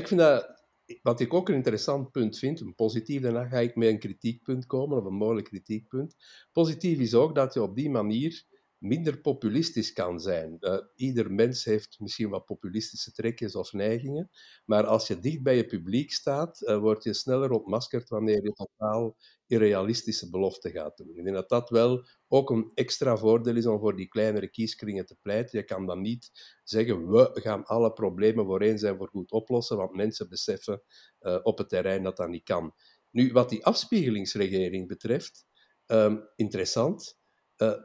Ik 0.01 0.09
vind 0.09 0.21
dat, 0.21 0.65
wat 1.03 1.21
ik 1.21 1.35
ook 1.35 1.49
een 1.49 1.55
interessant 1.55 2.11
punt 2.11 2.39
vind, 2.39 2.61
een 2.61 2.75
positief, 2.75 3.23
daarna 3.23 3.47
ga 3.47 3.59
ik 3.59 3.77
met 3.77 3.89
een 3.89 3.99
kritiekpunt 3.99 4.67
komen, 4.67 4.99
of 4.99 5.05
een 5.05 5.15
mogelijk 5.15 5.47
kritiekpunt. 5.47 6.17
Positief 6.53 6.99
is 6.99 7.15
ook 7.15 7.35
dat 7.35 7.55
je 7.55 7.63
op 7.63 7.77
die 7.77 7.91
manier 7.91 8.45
minder 8.81 9.21
populistisch 9.21 9.93
kan 9.93 10.21
zijn. 10.21 10.57
Uh, 10.61 10.79
ieder 10.95 11.33
mens 11.33 11.65
heeft 11.65 12.01
misschien 12.01 12.29
wat 12.29 12.45
populistische 12.45 13.13
trekjes 13.13 13.55
of 13.55 13.73
neigingen, 13.73 14.31
maar 14.65 14.87
als 14.87 15.07
je 15.07 15.19
dicht 15.19 15.43
bij 15.43 15.57
je 15.57 15.67
publiek 15.67 16.13
staat, 16.13 16.61
uh, 16.63 16.79
word 16.79 17.05
je 17.05 17.15
sneller 17.15 17.51
ontmaskerd 17.51 18.09
wanneer 18.09 18.43
je 18.43 18.53
totaal 18.53 19.17
irrealistische 19.47 20.31
beloften 20.31 20.71
gaat 20.71 20.97
doen. 20.97 21.09
Ik 21.09 21.25
denk 21.25 21.37
dat 21.37 21.49
dat 21.49 21.71
wel 21.71 22.07
ook 22.29 22.51
een 22.51 22.71
extra 22.75 23.17
voordeel 23.17 23.57
is 23.57 23.67
om 23.67 23.79
voor 23.79 23.97
die 23.97 24.09
kleinere 24.09 24.49
kieskringen 24.49 25.07
te 25.07 25.17
pleiten. 25.23 25.59
Je 25.59 25.65
kan 25.65 25.87
dan 25.87 26.01
niet 26.01 26.31
zeggen, 26.65 27.11
we 27.11 27.31
gaan 27.35 27.65
alle 27.65 27.93
problemen 27.93 28.45
voor 28.45 28.61
eens 28.61 28.83
en 28.83 28.97
voor 28.97 29.09
goed 29.09 29.33
oplossen, 29.33 29.77
want 29.77 29.95
mensen 29.95 30.29
beseffen 30.29 30.83
uh, 31.21 31.39
op 31.43 31.59
het 31.59 31.69
terrein 31.69 32.03
dat 32.03 32.17
dat 32.17 32.29
niet 32.29 32.45
kan. 32.45 32.75
Nu, 33.11 33.33
wat 33.33 33.49
die 33.49 33.65
afspiegelingsregering 33.65 34.89
betreft, 34.89 35.47
um, 35.87 36.29
interessant, 36.37 37.19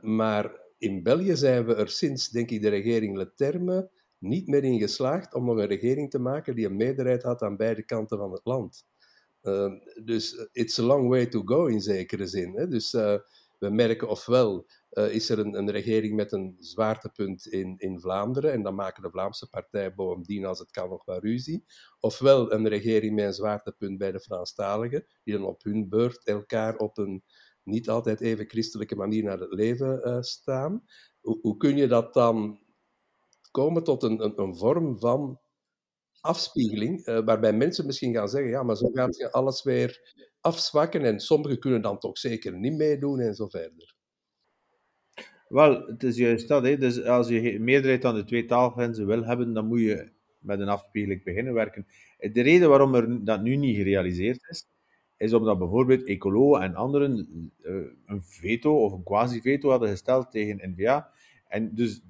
maar 0.02 0.64
in 0.86 1.04
België 1.04 1.36
zijn 1.36 1.65
we 1.65 1.75
er 1.75 1.89
sinds, 1.89 2.30
denk 2.30 2.50
ik, 2.50 2.62
de 2.62 2.70
regering 2.70 3.18
Leterme 3.18 3.89
niet 4.18 4.48
meer 4.48 4.63
in 4.63 4.80
geslaagd 4.80 5.34
om 5.34 5.46
nog 5.46 5.58
een 5.58 5.68
regering 5.68 6.10
te 6.10 6.20
maken 6.20 6.56
die 6.56 6.65
een 6.65 6.75
meerderheid 6.75 7.24
had 7.24 7.42
aan 7.42 7.58
beide 7.58 7.84
kanten 7.84 8.18
van 8.18 8.32
het 8.32 8.46
land. 8.46 8.86
Uh, 9.42 9.72
dus 10.04 10.48
it's 10.51 10.80
a 10.80 10.84
long 10.84 11.10
way 11.10 11.25
to 11.25 11.42
go 11.46 11.65
in 11.65 11.82
zekere 11.82 12.25
zin. 12.25 12.56
Hè? 12.56 12.68
Dus 12.68 12.94
uh, 12.94 13.15
we 13.60 13.70
merken 13.70 14.10
ofwel 14.10 14.65
uh, 14.92 15.13
is 15.13 15.30
er 15.30 15.39
een, 15.39 15.58
een, 15.58 15.72
regering 15.72 16.15
met 16.15 16.32
een 16.32 16.56
zwaartepunt 16.60 17.46
in, 17.48 17.75
in 17.77 18.00
Vlaanderen 18.00 18.51
en 18.51 18.63
dan 18.63 18.75
maken 18.75 19.04
de 19.04 19.10
Vlaamse 19.10 19.50
partijen 19.50 19.96
bovendien 19.96 20.46
als 20.46 20.60
het 20.60 20.72
kan 20.72 20.89
nog 20.89 21.06
wel 21.06 21.20
ruzie. 21.20 21.65
Ofwel 22.00 22.51
een 22.51 22.68
regering 22.68 23.15
met 23.15 23.25
een 23.25 23.34
zwaartepunt 23.34 23.98
bij 23.98 24.12
de 24.12 24.20
Franstaligen, 24.20 25.06
die 25.24 25.34
dan 25.34 25.46
op 25.46 25.63
hun 25.63 25.89
beurt 25.89 26.25
elkaar 26.25 26.77
op 26.77 26.98
een 26.98 27.24
niet 27.65 27.89
altijd 27.89 28.22
even 28.22 28.50
christelijke 28.50 28.95
manier 28.95 29.24
naar 29.24 29.39
het 29.39 29.53
leven 29.53 30.24
staan. 30.24 30.84
Hoe, 31.22 31.39
hoe 31.41 31.57
kun 31.57 31.77
je 31.77 31.88
dat 31.88 32.13
dan 32.13 32.60
komen 33.51 33.84
tot 33.84 34.03
een, 34.03 34.24
een, 34.24 34.41
een 34.41 34.55
vorm 34.55 35.00
van 35.00 35.39
afspiegeling, 36.25 37.07
uh, 37.07 37.19
waarbij 37.25 37.53
mensen 37.53 37.86
misschien 37.86 38.13
gaan 38.13 38.29
zeggen, 38.29 38.50
ja, 38.50 38.63
maar 38.63 38.75
zo 38.75 38.89
gaat 38.93 39.17
je 39.17 39.31
alles 39.31 39.63
weer 39.63 40.15
afzwakken 40.41 41.03
en 41.03 41.19
sommigen 41.19 41.60
kunnen 41.60 41.81
dan 41.81 42.00
toch 42.00 42.17
zeker 42.17 42.53
niet 42.53 42.74
meedoen 42.74 43.19
en 43.19 43.36
zo 43.36 43.48
verder. 43.48 43.95
Wel, 45.48 45.86
het 45.88 46.03
is 46.03 46.17
juist 46.17 46.48
dat. 46.48 46.63
Hè. 46.63 46.77
Dus 46.77 47.03
als 47.03 47.27
je 47.27 47.60
meerderheid 47.60 48.05
aan 48.05 48.15
de 48.15 48.24
twee 48.24 48.45
taalgrenzen 48.45 49.07
wil 49.07 49.24
hebben, 49.24 49.53
dan 49.53 49.67
moet 49.67 49.79
je 49.79 50.12
met 50.39 50.60
een 50.60 50.69
afspiegeling 50.69 51.24
beginnen 51.24 51.53
werken. 51.53 51.88
De 52.17 52.41
reden 52.41 52.69
waarom 52.69 52.95
er 52.95 53.25
dat 53.25 53.41
nu 53.41 53.55
niet 53.55 53.75
gerealiseerd 53.75 54.48
is, 54.50 54.67
is 55.25 55.34
omdat 55.34 55.58
bijvoorbeeld 55.58 56.03
Ecolo 56.03 56.55
en 56.55 56.75
anderen 56.75 57.27
uh, 57.62 57.75
een 58.05 58.22
veto 58.24 58.84
of 58.84 58.91
een 58.91 59.03
quasi-veto 59.03 59.70
hadden 59.70 59.89
gesteld 59.89 60.32
tegen 60.32 60.74
NVA. 60.75 61.10
En 61.48 61.75
dus 61.75 62.01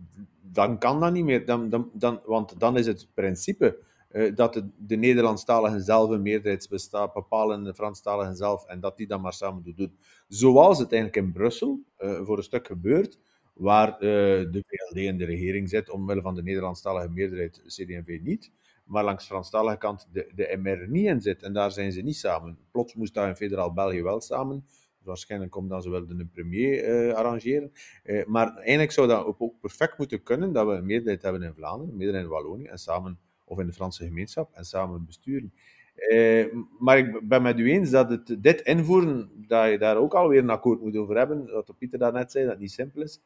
dan 0.41 0.77
kan 0.77 0.99
dat 0.99 1.13
niet 1.13 1.23
meer. 1.23 1.45
Dan, 1.45 1.69
dan, 1.69 1.89
dan, 1.93 2.21
want 2.25 2.59
dan 2.59 2.77
is 2.77 2.85
het 2.85 3.07
principe 3.13 3.77
uh, 4.11 4.35
dat 4.35 4.53
de, 4.53 4.69
de 4.77 4.95
Nederlandstaligen 4.95 5.81
zelf 5.81 6.09
een 6.09 6.21
meerderheidsbestaat 6.21 7.13
bepalen, 7.13 7.63
de 7.63 7.73
Franstaligen 7.73 8.35
zelf, 8.35 8.65
en 8.65 8.79
dat 8.79 8.97
die 8.97 9.07
dan 9.07 9.21
maar 9.21 9.33
samen 9.33 9.73
doen. 9.75 9.97
Zoals 10.27 10.79
het 10.79 10.91
eigenlijk 10.91 11.25
in 11.25 11.31
Brussel 11.31 11.79
uh, 11.99 12.25
voor 12.25 12.37
een 12.37 12.43
stuk 12.43 12.67
gebeurt, 12.67 13.19
waar 13.53 13.99
de 13.99 14.63
VLD 14.67 14.97
in 14.97 15.17
de 15.17 15.25
regering 15.25 15.69
zit, 15.69 15.89
omwille 15.89 16.21
van 16.21 16.35
de 16.35 16.43
Nederlandstalige 16.43 17.09
meerderheid, 17.09 17.61
CD&V 17.67 18.19
niet, 18.21 18.51
maar 18.85 19.03
langs 19.03 19.23
de 19.23 19.29
Franstalige 19.29 19.77
kant 19.77 20.07
de, 20.11 20.31
de 20.35 20.57
MR 20.61 20.89
niet 20.89 21.05
in 21.05 21.21
zit, 21.21 21.43
en 21.43 21.53
daar 21.53 21.71
zijn 21.71 21.91
ze 21.91 22.01
niet 22.01 22.15
samen. 22.15 22.57
Plots 22.71 22.95
moest 22.95 23.13
daar 23.13 23.29
in 23.29 23.35
federaal 23.35 23.73
België 23.73 24.03
wel 24.03 24.21
samen, 24.21 24.65
waarschijnlijk 25.03 25.51
komt 25.51 25.69
dan 25.69 25.81
ze 25.81 25.89
wel 25.89 26.07
de 26.07 26.25
premier 26.25 27.07
uh, 27.07 27.13
arrangeren. 27.13 27.71
Uh, 28.03 28.25
maar 28.25 28.55
eigenlijk 28.55 28.91
zou 28.91 29.07
dat 29.07 29.25
ook 29.25 29.59
perfect 29.59 29.97
moeten 29.97 30.23
kunnen, 30.23 30.53
dat 30.53 30.67
we 30.67 30.73
een 30.73 30.85
meerderheid 30.85 31.21
hebben 31.21 31.41
in 31.41 31.53
Vlaanderen, 31.53 31.91
een 31.91 31.97
meerderheid 31.97 32.25
in 32.25 32.31
Wallonië, 32.31 32.65
en 32.65 32.77
samen, 32.77 33.19
of 33.43 33.59
in 33.59 33.65
de 33.65 33.73
Franse 33.73 34.05
gemeenschap, 34.05 34.53
en 34.53 34.65
samen 34.65 35.05
besturen. 35.05 35.53
Uh, 35.95 36.45
maar 36.79 36.97
ik 36.97 37.27
ben 37.27 37.41
met 37.41 37.59
u 37.59 37.71
eens 37.71 37.89
dat 37.89 38.09
het, 38.09 38.35
dit 38.39 38.61
invoeren, 38.61 39.31
dat 39.47 39.69
je 39.69 39.77
daar 39.77 39.97
ook 39.97 40.13
alweer 40.13 40.39
een 40.39 40.49
akkoord 40.49 40.81
moet 40.81 40.95
over 40.95 41.17
hebben, 41.17 41.51
wat 41.51 41.73
Pieter 41.77 41.99
daarnet 41.99 42.31
zei, 42.31 42.43
dat 42.43 42.53
het 42.53 42.61
niet 42.61 42.71
simpel 42.71 43.01
is. 43.01 43.21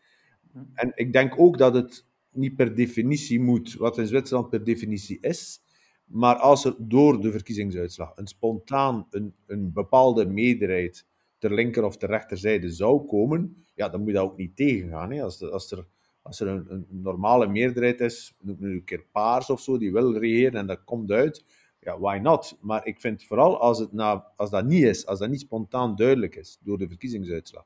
En 0.74 0.92
ik 0.96 1.14
denk 1.14 1.40
ook 1.40 1.58
dat 1.58 1.74
het 1.74 2.06
niet 2.32 2.56
per 2.56 2.76
definitie 2.76 3.40
moet, 3.40 3.74
wat 3.74 3.98
in 3.98 4.08
Zwitserland 4.08 4.50
per 4.50 4.64
definitie 4.64 5.18
is, 5.22 5.62
maar 6.06 6.36
als 6.36 6.66
er 6.66 6.76
door 6.78 7.22
de 7.22 7.32
verkiezingsuitslag 7.32 8.12
een 8.16 8.28
spontaan 8.28 9.08
een, 9.10 9.34
een 9.46 9.74
bepaalde 9.74 10.26
meerderheid 10.26 11.06
ter 11.38 11.54
linker 11.54 11.84
of 11.84 11.98
ter 11.98 12.10
rechterzijde 12.10 12.70
zou 12.70 13.06
komen, 13.06 13.66
ja, 13.76 13.90
dan 13.90 14.00
moet 14.00 14.10
je 14.10 14.16
dat 14.16 14.24
ook 14.24 14.38
niet 14.38 14.56
tegengaan. 14.56 15.12
Hè. 15.12 15.24
Als, 15.24 15.42
als 15.52 15.72
er, 15.72 15.86
als 16.22 16.40
er 16.40 16.48
een, 16.48 16.66
een 16.70 16.86
normale 16.90 17.48
meerderheid 17.48 18.00
is, 18.00 18.34
noem 18.40 18.58
nu 18.60 18.74
een 18.74 18.84
keer 18.84 19.06
paars 19.12 19.50
of 19.50 19.62
zo, 19.62 19.78
die 19.78 19.92
wil 19.92 20.18
regeren 20.18 20.60
en 20.60 20.68
dat 20.68 20.84
komt 20.84 21.12
uit, 21.12 21.46
ja, 21.80 22.00
why 22.00 22.20
not? 22.22 22.58
Maar 22.62 22.86
ik 22.86 23.00
vind 23.00 23.24
vooral 23.24 23.60
als, 23.60 23.80
het 23.80 23.94
na, 23.94 24.26
als 24.36 24.50
dat 24.50 24.66
niet 24.66 24.84
is, 24.84 25.06
als 25.06 25.20
dat 25.20 25.30
niet 25.30 25.40
spontaan 25.40 25.96
duidelijk 25.96 26.36
is 26.36 26.58
door 26.62 26.78
de 26.78 26.88
verkiezingsuitslag, 26.88 27.66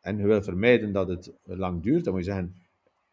en 0.00 0.16
je 0.16 0.26
wil 0.26 0.42
vermijden 0.42 0.92
dat 0.92 1.08
het 1.08 1.32
lang 1.42 1.82
duurt, 1.82 2.04
dan 2.04 2.12
moet 2.12 2.24
je 2.24 2.30
zeggen, 2.30 2.61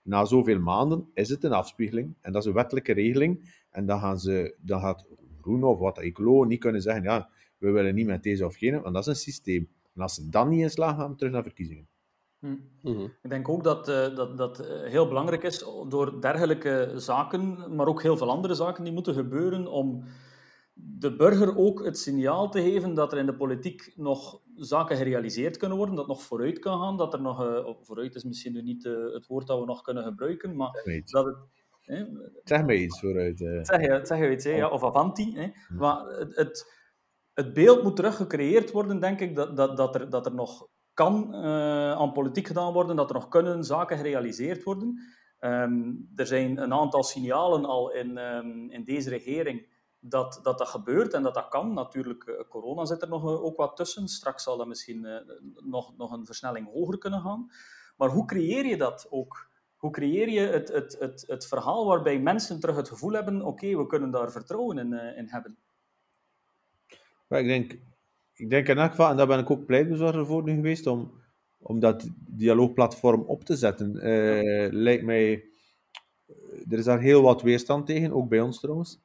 na 0.10 0.26
zoveel 0.26 0.60
maanden 0.60 1.10
is 1.14 1.30
het 1.30 1.44
een 1.44 1.54
afspiegeling, 1.54 2.16
en 2.22 2.32
dat 2.32 2.42
is 2.42 2.48
een 2.48 2.54
wettelijke 2.56 2.94
regeling, 2.94 3.64
en 3.70 3.86
dan, 3.86 4.00
gaan 4.00 4.20
ze, 4.20 4.56
dan 4.62 4.80
gaat 4.80 5.06
Groen 5.42 5.64
of 5.64 5.80
wat 5.80 5.98
Ecolo 5.98 6.44
niet 6.44 6.60
kunnen 6.60 6.82
zeggen, 6.82 7.04
ja, 7.04 7.30
we 7.58 7.70
willen 7.72 7.96
niet 7.96 8.06
met 8.06 8.24
deze 8.24 8.46
of 8.46 8.56
gene, 8.56 8.82
want 8.82 8.94
dat 8.94 9.04
is 9.04 9.10
een 9.10 9.16
systeem. 9.16 9.70
En 9.96 10.02
als 10.02 10.14
ze 10.14 10.30
dan 10.30 10.50
niet 10.50 10.62
in 10.62 10.70
slagen, 10.70 11.00
gaan 11.00 11.10
we 11.10 11.16
terug 11.16 11.34
naar 11.34 11.44
verkiezingen. 11.44 11.88
Hm. 12.40 12.56
Mhm. 12.82 13.04
Ik 13.22 13.30
denk 13.30 13.50
ook 13.50 13.64
dat 13.64 13.90
uh, 13.90 14.16
dat, 14.16 14.38
dat 14.38 14.60
uh, 14.62 14.68
heel 14.84 15.08
belangrijk 15.08 15.44
is 15.44 15.66
door 15.88 16.22
dergelijke 16.22 16.92
zaken, 16.96 17.76
maar 17.76 17.88
ook 17.88 18.02
heel 18.02 18.18
veel 18.18 18.30
andere 18.30 18.54
zaken 18.54 18.84
die 18.84 18.94
moeten 18.94 19.14
gebeuren 19.14 19.68
om 19.68 20.04
de 20.98 21.16
burger 21.16 21.58
ook 21.58 21.86
het 21.86 21.98
signaal 21.98 22.50
te 22.50 22.62
geven 22.62 22.94
dat 22.94 23.12
er 23.12 23.18
in 23.18 23.26
de 23.26 23.36
politiek 23.36 23.94
nog 23.96 24.42
zaken 24.56 24.98
gerealiseerd 24.98 25.58
kunnen 25.58 25.78
worden, 25.78 25.96
dat 25.96 26.08
nog 26.08 26.22
vooruit 26.22 26.60
kan 26.60 26.80
gaan, 26.80 26.98
dat 26.98 27.14
er 27.14 27.22
nog, 27.22 27.44
uh, 27.44 27.70
vooruit 27.82 28.16
is 28.16 28.24
misschien 28.24 28.54
nu 28.54 28.62
niet 28.62 28.84
het 28.84 29.28
woord 29.28 29.48
dat 29.48 29.60
we 29.60 29.66
nog 29.66 29.82
kunnen 29.82 30.04
gebruiken, 30.04 30.56
maar 30.56 30.72
dat 31.12 31.26
het... 31.26 31.38
Zeg 32.44 32.66
maar 32.66 32.76
iets 32.76 33.00
vooruit. 33.00 33.38
Zeg, 33.38 33.82
je, 33.82 34.00
zeg 34.04 34.20
je 34.20 34.32
iets, 34.32 34.44
hè, 34.44 34.52
ja, 34.52 34.70
of 34.70 34.84
avanti. 34.84 35.34
Hè. 35.36 35.48
Hm. 35.68 35.78
Maar 35.78 36.06
het, 36.06 36.36
het 36.36 36.78
het 37.40 37.54
beeld 37.54 37.84
moet 37.84 37.96
terug 37.96 38.16
gecreëerd 38.16 38.72
worden, 38.72 39.00
denk 39.00 39.20
ik, 39.20 39.36
dat, 39.36 39.58
dat, 39.58 39.78
dat, 39.78 39.96
er, 39.96 40.10
dat 40.10 40.26
er 40.26 40.34
nog 40.34 40.68
kan 40.94 41.30
uh, 41.32 41.92
aan 41.92 42.12
politiek 42.12 42.48
gedaan 42.48 42.74
worden, 42.74 42.96
dat 42.96 43.10
er 43.10 43.16
nog 43.16 43.28
kunnen 43.28 43.64
zaken 43.64 43.98
gerealiseerd 43.98 44.64
worden. 44.64 45.02
Um, 45.40 46.10
er 46.16 46.26
zijn 46.26 46.58
een 46.58 46.74
aantal 46.74 47.04
signalen 47.04 47.66
al 47.66 47.92
in, 47.92 48.18
um, 48.18 48.72
in 48.72 48.84
deze 48.84 49.10
regering 49.10 49.68
dat, 50.00 50.40
dat 50.44 50.58
dat 50.58 50.68
gebeurt 50.68 51.14
en 51.14 51.24
dat 51.24 51.34
dat 51.34 51.48
kan. 51.48 51.74
Natuurlijk, 51.74 52.26
uh, 52.28 52.36
corona 52.50 52.86
zit 52.86 53.02
er 53.02 53.10
nog 53.10 53.24
uh, 53.24 53.44
ook 53.44 53.58
wat 53.58 53.76
tussen. 53.76 54.08
Straks 54.08 54.44
zal 54.44 54.58
dat 54.58 54.68
misschien 54.68 55.08
nog, 55.64 55.98
nog 55.98 56.12
een 56.12 56.26
versnelling 56.26 56.72
hoger 56.72 56.98
kunnen 56.98 57.22
gaan. 57.22 57.52
Maar 57.98 58.10
hoe 58.10 58.26
creëer 58.26 58.66
je 58.66 58.78
dat 58.78 59.08
ook? 59.10 59.48
Hoe 59.76 59.92
creëer 59.92 60.30
je 60.30 60.40
het, 60.40 60.68
het, 60.68 60.96
het, 61.00 61.24
het 61.28 61.48
verhaal 61.48 61.86
waarbij 61.86 62.20
mensen 62.20 62.60
terug 62.60 62.76
het 62.76 62.90
gevoel 62.90 63.12
hebben: 63.12 63.42
oké, 63.42 63.78
we 63.78 63.88
kunnen 63.88 64.12
daar 64.12 64.32
vertrouwen 64.32 64.78
in, 64.78 64.94
in 64.94 65.28
hebben? 65.28 65.58
Ik 67.38 67.46
denk, 67.46 67.80
ik 68.34 68.50
denk 68.50 68.68
in 68.68 68.78
elk 68.78 68.90
geval, 68.90 69.10
en 69.10 69.18
daar 69.18 69.28
ben 69.28 69.40
ik 69.40 69.50
ook 69.50 69.66
pleitbezorger 69.66 70.26
voor 70.26 70.44
nu 70.44 70.56
geweest, 70.56 70.88
om, 70.88 71.12
om 71.58 71.80
dat 71.80 72.10
dialoogplatform 72.18 73.22
op 73.22 73.44
te 73.44 73.56
zetten. 73.56 73.96
Uh, 73.96 74.72
lijkt 74.72 75.04
mij, 75.04 75.46
er 76.70 76.78
is 76.78 76.86
daar 76.86 77.00
heel 77.00 77.22
wat 77.22 77.42
weerstand 77.42 77.86
tegen, 77.86 78.14
ook 78.14 78.30
bij 78.30 78.42
ons 78.42 78.60
trouwens. 78.60 79.00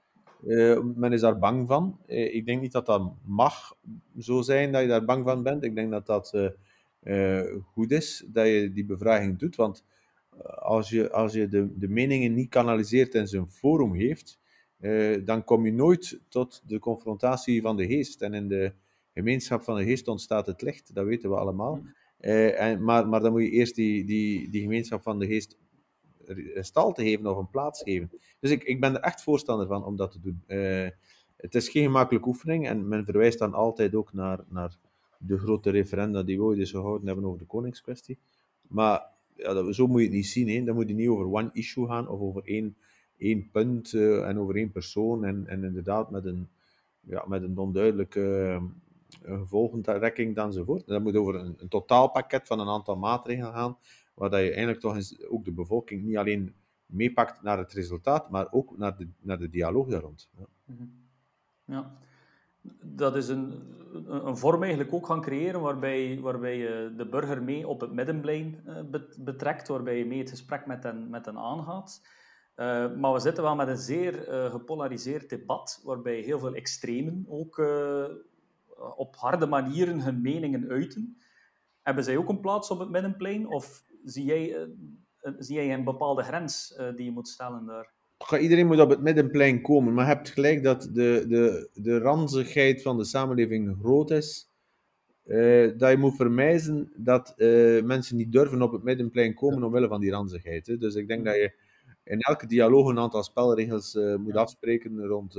Uh, 0.47 0.81
men 0.95 1.13
is 1.13 1.21
daar 1.21 1.39
bang 1.39 1.67
van. 1.67 1.99
Uh, 2.07 2.35
ik 2.35 2.47
denk 2.47 2.61
niet 2.61 2.73
dat 2.73 2.87
dat 2.87 3.13
mag 3.25 3.77
zo 4.19 4.43
zijn 4.43 4.73
dat 4.73 4.83
je 4.83 4.89
daar 4.89 5.05
bang 5.05 5.25
van 5.25 5.43
bent. 5.43 5.65
Ik 5.65 5.75
denk 5.75 5.91
dat 5.91 6.07
dat 6.07 6.53
goed 7.63 7.91
is 7.91 8.25
dat 8.27 8.47
je 8.47 8.73
die 8.73 8.85
bevraging 8.85 9.39
doet. 9.39 9.57
Want 9.57 9.85
als 10.45 10.89
je, 10.89 11.11
als 11.11 11.33
je 11.33 11.49
de, 11.49 11.79
de 11.79 11.89
meningen 11.89 12.35
niet 12.35 12.49
kanaliseert 12.49 13.15
en 13.15 13.29
ze 13.29 13.39
een 13.39 13.51
forum 13.51 13.95
geeft, 13.95 14.39
uh, 14.81 15.25
dan 15.25 15.45
kom 15.45 15.65
je 15.65 15.73
nooit 15.73 16.21
tot 16.29 16.63
de 16.67 16.79
confrontatie 16.79 17.63
van 17.63 17.77
de 17.77 17.87
geest. 17.87 18.23
En 18.23 18.35
in 18.35 18.49
de 18.49 18.73
gemeenschap 19.15 19.63
van 19.63 19.77
de 19.77 19.85
geest 19.85 20.09
ontstaat 20.09 20.47
het 20.47 20.63
licht, 20.63 20.95
dat 20.95 21.05
weten 21.05 21.31
we 21.31 21.37
allemaal. 21.37 21.83
En, 22.19 22.85
maar, 22.85 23.09
maar 23.09 23.21
dan 23.21 23.33
moet 23.33 23.43
je 23.43 23.51
eerst 23.51 23.75
die, 23.75 24.05
die, 24.05 24.51
die 24.51 24.63
gemeenschap 24.63 25.03
van 25.03 25.19
de 25.19 25.27
geest 25.27 25.59
stal 26.55 26.93
te 26.93 27.03
geven 27.03 27.27
of 27.27 27.37
een 27.37 27.51
plaats 27.51 27.83
geven. 27.83 28.11
Dus 28.41 28.51
ik, 28.51 28.63
ik 28.65 28.81
ben 28.81 28.95
er 28.95 29.01
echt 29.01 29.23
voorstander 29.23 29.67
van 29.67 29.85
om 29.85 29.97
dat 29.97 30.13
te 30.13 30.21
doen. 30.21 30.43
Uh, 30.47 30.89
het 31.37 31.55
is 31.55 31.69
geen 31.69 31.85
gemakkelijke 31.85 32.29
oefening 32.29 32.69
en 32.69 32.89
men 32.89 33.05
verwijst 33.05 33.39
dan 33.39 33.55
altijd 33.55 33.95
ook 33.95 34.13
naar, 34.13 34.41
naar 34.49 34.77
de 35.19 35.39
grote 35.39 35.71
referenda 35.71 36.23
die 36.23 36.37
we 36.37 36.45
ooit 36.45 36.59
eens 36.59 36.71
gehouden 36.71 37.07
hebben 37.07 37.25
over 37.25 37.39
de 37.39 37.47
koningskwestie. 37.47 38.19
Maar 38.69 39.07
ja, 39.37 39.53
dat, 39.53 39.75
zo 39.75 39.87
moet 39.87 40.01
je 40.01 40.07
het 40.07 40.15
niet 40.15 40.27
zien. 40.27 40.49
Hè. 40.49 40.65
Dan 40.65 40.75
moet 40.75 40.89
je 40.89 40.95
niet 40.95 41.09
over 41.09 41.33
one 41.33 41.51
issue 41.53 41.87
gaan 41.87 42.09
of 42.09 42.21
over 42.21 42.43
één 42.45 42.77
één 43.19 43.51
punt 43.51 43.93
uh, 43.93 44.29
en 44.29 44.39
over 44.39 44.57
één 44.57 44.71
persoon 44.71 45.25
en, 45.25 45.47
en 45.47 45.65
inderdaad 45.65 46.11
met 46.11 46.25
een, 46.25 46.49
ja, 47.01 47.25
met 47.27 47.43
een 47.43 47.59
onduidelijke 47.59 48.21
uh, 49.27 49.39
gevolgentrekking 49.41 50.37
enzovoort. 50.37 50.87
Dat 50.87 51.03
moet 51.03 51.17
over 51.17 51.35
een, 51.35 51.55
een, 51.59 51.69
totaalpakket 51.69 52.47
van 52.47 52.61
een 52.61 52.69
aantal 52.69 52.97
maatregelen 52.97 53.53
gaan, 53.53 53.77
waar 54.15 54.31
dat 54.31 54.41
je 54.41 54.49
eigenlijk 54.49 54.81
toch 54.81 54.95
eens, 54.95 55.27
ook 55.29 55.45
de 55.45 55.53
bevolking 55.53 56.03
niet 56.03 56.17
alleen 56.17 56.55
meepakt 56.87 57.43
naar 57.43 57.59
het 57.59 57.73
resultaat, 57.73 58.31
maar 58.31 58.53
ook 58.53 58.79
naar 58.79 58.97
de, 58.97 59.09
naar 59.21 59.39
de 59.39 59.49
dialoog 59.49 59.89
daar 59.89 60.01
rond. 60.01 60.31
Ja. 60.39 60.47
Mhm. 60.65 60.85
ja. 61.65 61.97
Dat 62.83 63.17
is 63.17 63.29
een, 63.29 63.63
een 64.09 64.37
vorm 64.37 64.63
eigenlijk 64.63 64.93
ook 64.93 65.07
gaan 65.07 65.21
creëren 65.21 65.61
waarbij, 65.61 66.21
waarbij 66.21 66.59
je 66.59 66.93
de 66.97 67.07
burger 67.07 67.43
mee 67.43 67.69
op 67.69 67.81
het 67.81 67.93
middenplein 67.93 68.65
betrekt, 69.19 69.69
waarbij 69.69 69.99
je 69.99 70.07
mee 70.07 70.19
het 70.19 70.31
gesprek 70.31 70.67
met 70.67 70.83
hen, 70.83 71.11
met 71.11 71.27
hen 71.27 71.39
aangaat. 71.39 72.07
Uh, 72.57 72.95
maar 72.97 73.13
we 73.13 73.19
zitten 73.19 73.43
wel 73.43 73.55
met 73.55 73.69
een 73.69 73.77
zeer 73.77 74.29
uh, 74.29 74.51
gepolariseerd 74.51 75.29
debat, 75.31 75.81
waarbij 75.85 76.21
heel 76.21 76.39
veel 76.39 76.55
extremen 76.55 77.25
ook 77.29 77.59
op 78.97 79.17
harde 79.17 79.47
manieren 79.47 80.01
hun 80.01 80.21
meningen 80.21 80.69
uiten. 80.69 81.19
Hebben 81.83 82.05
zij 82.05 82.17
ook 82.17 82.29
een 82.29 82.41
plaats 82.41 82.71
op 82.71 82.79
het 82.79 82.91
middenplein? 82.91 83.47
Of 83.47 83.85
zie 84.05 84.25
jij, 84.25 84.69
zie 85.39 85.55
jij 85.55 85.75
een 85.75 85.85
bepaalde 85.85 86.23
grens 86.23 86.75
die 86.97 87.05
je 87.05 87.11
moet 87.11 87.29
stellen 87.29 87.67
daar? 87.67 87.93
iedereen 88.41 88.67
moet 88.67 88.81
op 88.81 88.91
het 88.91 89.01
middenplein 89.01 89.63
komen, 89.63 89.95
maar 89.95 90.09
je 90.09 90.15
hebt 90.15 90.31
gelijk 90.31 90.63
dat 90.63 90.83
de, 90.83 91.25
de, 91.29 91.71
de 91.73 91.99
ranzigheid 91.99 92.83
van 92.83 92.97
de 92.97 93.05
samenleving 93.05 93.77
groot 93.81 94.11
is. 94.11 94.53
Uh, 95.25 95.79
dat 95.79 95.91
je 95.91 95.97
moet 95.97 96.17
vermijden 96.17 96.93
dat 96.97 97.35
uh, 97.37 97.83
mensen 97.83 98.17
niet 98.17 98.33
durven 98.33 98.63
op 98.63 98.73
het 98.73 98.83
middenplein 98.83 99.35
komen 99.35 99.63
omwille 99.63 99.89
van 99.89 100.01
die 100.01 100.11
ranzigheid. 100.11 100.67
Hè. 100.67 100.79
Dus 100.79 100.95
ik 100.95 101.09
denk 101.09 101.25
dat 101.25 101.35
je 101.35 101.53
in 102.05 102.21
elke 102.21 102.47
dialoog 102.47 102.89
een 102.89 102.99
aantal 102.99 103.23
spelregels 103.23 103.95
uh, 103.95 104.17
moet 104.17 104.37
afspreken 104.37 105.07
rond, 105.07 105.35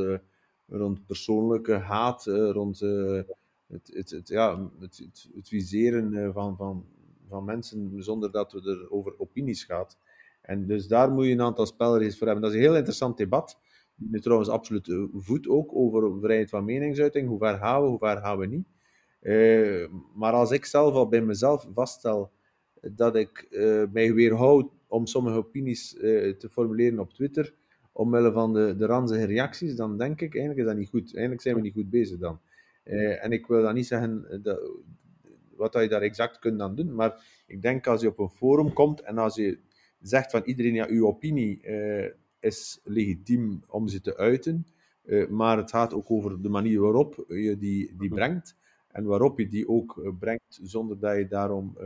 rond 0.68 1.06
persoonlijke 1.06 1.74
haat, 1.74 2.26
rond 2.26 2.80
het, 2.80 3.92
het, 3.94 4.10
het, 4.10 4.28
ja, 4.28 4.70
het, 4.80 4.98
het, 4.98 5.30
het 5.36 5.48
viseren 5.48 6.34
van, 6.34 6.58
van, 6.58 6.86
van 7.30 7.46
mensen 7.46 8.04
zonder 8.04 8.32
dat 8.32 8.52
we 8.52 8.62
er 8.62 8.92
over 8.92 9.20
opinies 9.20 9.64
gaat. 9.64 9.98
En 10.42 10.68
dus 10.68 10.88
daar 10.88 11.12
moet 11.12 11.26
je 11.26 11.32
een 11.32 11.42
aantal 11.42 11.66
spelregels 11.66 12.18
voor 12.18 12.28
hebben. 12.28 12.44
Dat 12.44 12.54
is 12.54 12.58
een 12.58 12.66
heel 12.66 12.78
interessant 12.78 13.18
debat. 13.18 13.60
Die 13.96 14.22
trouwens 14.22 14.50
absoluut 14.50 15.10
voet 15.14 15.48
ook 15.48 15.76
over 15.76 16.20
vrijheid 16.20 16.50
van 16.50 16.66
meningsuiting. 16.66 17.28
Hoe 17.28 17.40
ver 17.40 17.58
gaan 17.58 17.82
we, 17.82 17.88
hoe 17.88 17.98
ver 17.98 18.18
gaan 18.18 18.38
we 18.38 18.46
niet? 18.46 18.68
Uh, 19.22 19.88
maar 20.16 20.34
als 20.34 20.52
ik 20.52 20.66
zelf 20.66 20.94
al 20.94 21.08
bij 21.08 21.22
mezelf 21.22 21.68
vaststel 21.74 22.32
dat 22.82 23.16
ik 23.16 23.48
uh, 23.50 23.84
mij 23.92 24.14
weerhoud 24.14 24.72
om 24.88 25.06
sommige 25.06 25.38
opinies 25.38 25.90
te 26.38 26.48
formuleren 26.52 27.00
op 27.00 27.14
Twitter, 27.14 27.54
omwille 27.92 28.32
van 28.32 28.54
de, 28.54 28.76
de 28.76 28.86
ranzige 28.86 29.26
reacties, 29.26 29.76
dan 29.76 29.98
denk 29.98 30.22
ik 30.22 30.36
eigenlijk 30.36 30.60
is 30.60 30.66
dat 30.66 30.76
niet 30.76 30.90
goed. 30.90 31.14
Eigenlijk 31.14 31.42
zijn 31.42 31.56
we 31.56 31.62
niet 31.62 31.74
goed 31.74 31.90
bezig 31.90 32.20
dan. 32.20 32.40
en 32.84 33.32
ik 33.32 33.48
wil 33.48 33.62
dan 33.62 33.74
niet 33.74 33.88
zeggen 33.88 34.42
dat, 34.44 34.72
wat 35.56 35.74
je 35.74 35.88
daar 35.88 36.02
exact 36.02 36.40
kunt 36.40 36.60
dan 36.60 36.76
doen, 36.76 36.96
maar 36.96 37.44
ik 37.48 37.62
denk 37.62 37.88
als 37.88 38.02
je 38.02 38.08
op 38.08 38.20
een 38.20 38.30
forum 38.30 38.74
komt 38.74 39.02
en 39.02 39.18
als 39.18 39.36
je 39.36 39.60
zegt 40.00 40.32
van 40.32 40.42
iedereen, 40.44 40.74
ja, 40.74 40.88
uw 40.88 41.08
opinie 41.08 41.62
uh, 41.64 42.10
is 42.40 42.80
legitiem 42.84 43.64
om 43.68 43.88
ze 43.88 44.02
te 44.02 44.18
uiten, 44.18 44.68
uh, 45.04 45.28
maar 45.28 45.58
het 45.58 45.70
gaat 45.70 45.94
ook 45.94 46.12
over 46.12 46.42
de 46.42 46.50
manier 46.50 46.80
waarop 46.80 47.26
je 47.28 47.58
die, 47.58 47.94
die 47.98 48.08
mhm. 48.08 48.16
brengt 48.16 48.56
en 48.88 49.06
waarop 49.06 49.40
je 49.40 49.48
die 49.48 49.68
ook 49.68 49.98
uh, 49.98 50.10
brengt 50.20 50.60
zonder 50.62 51.00
dat 51.00 51.18
je 51.18 51.28
daarom 51.28 51.78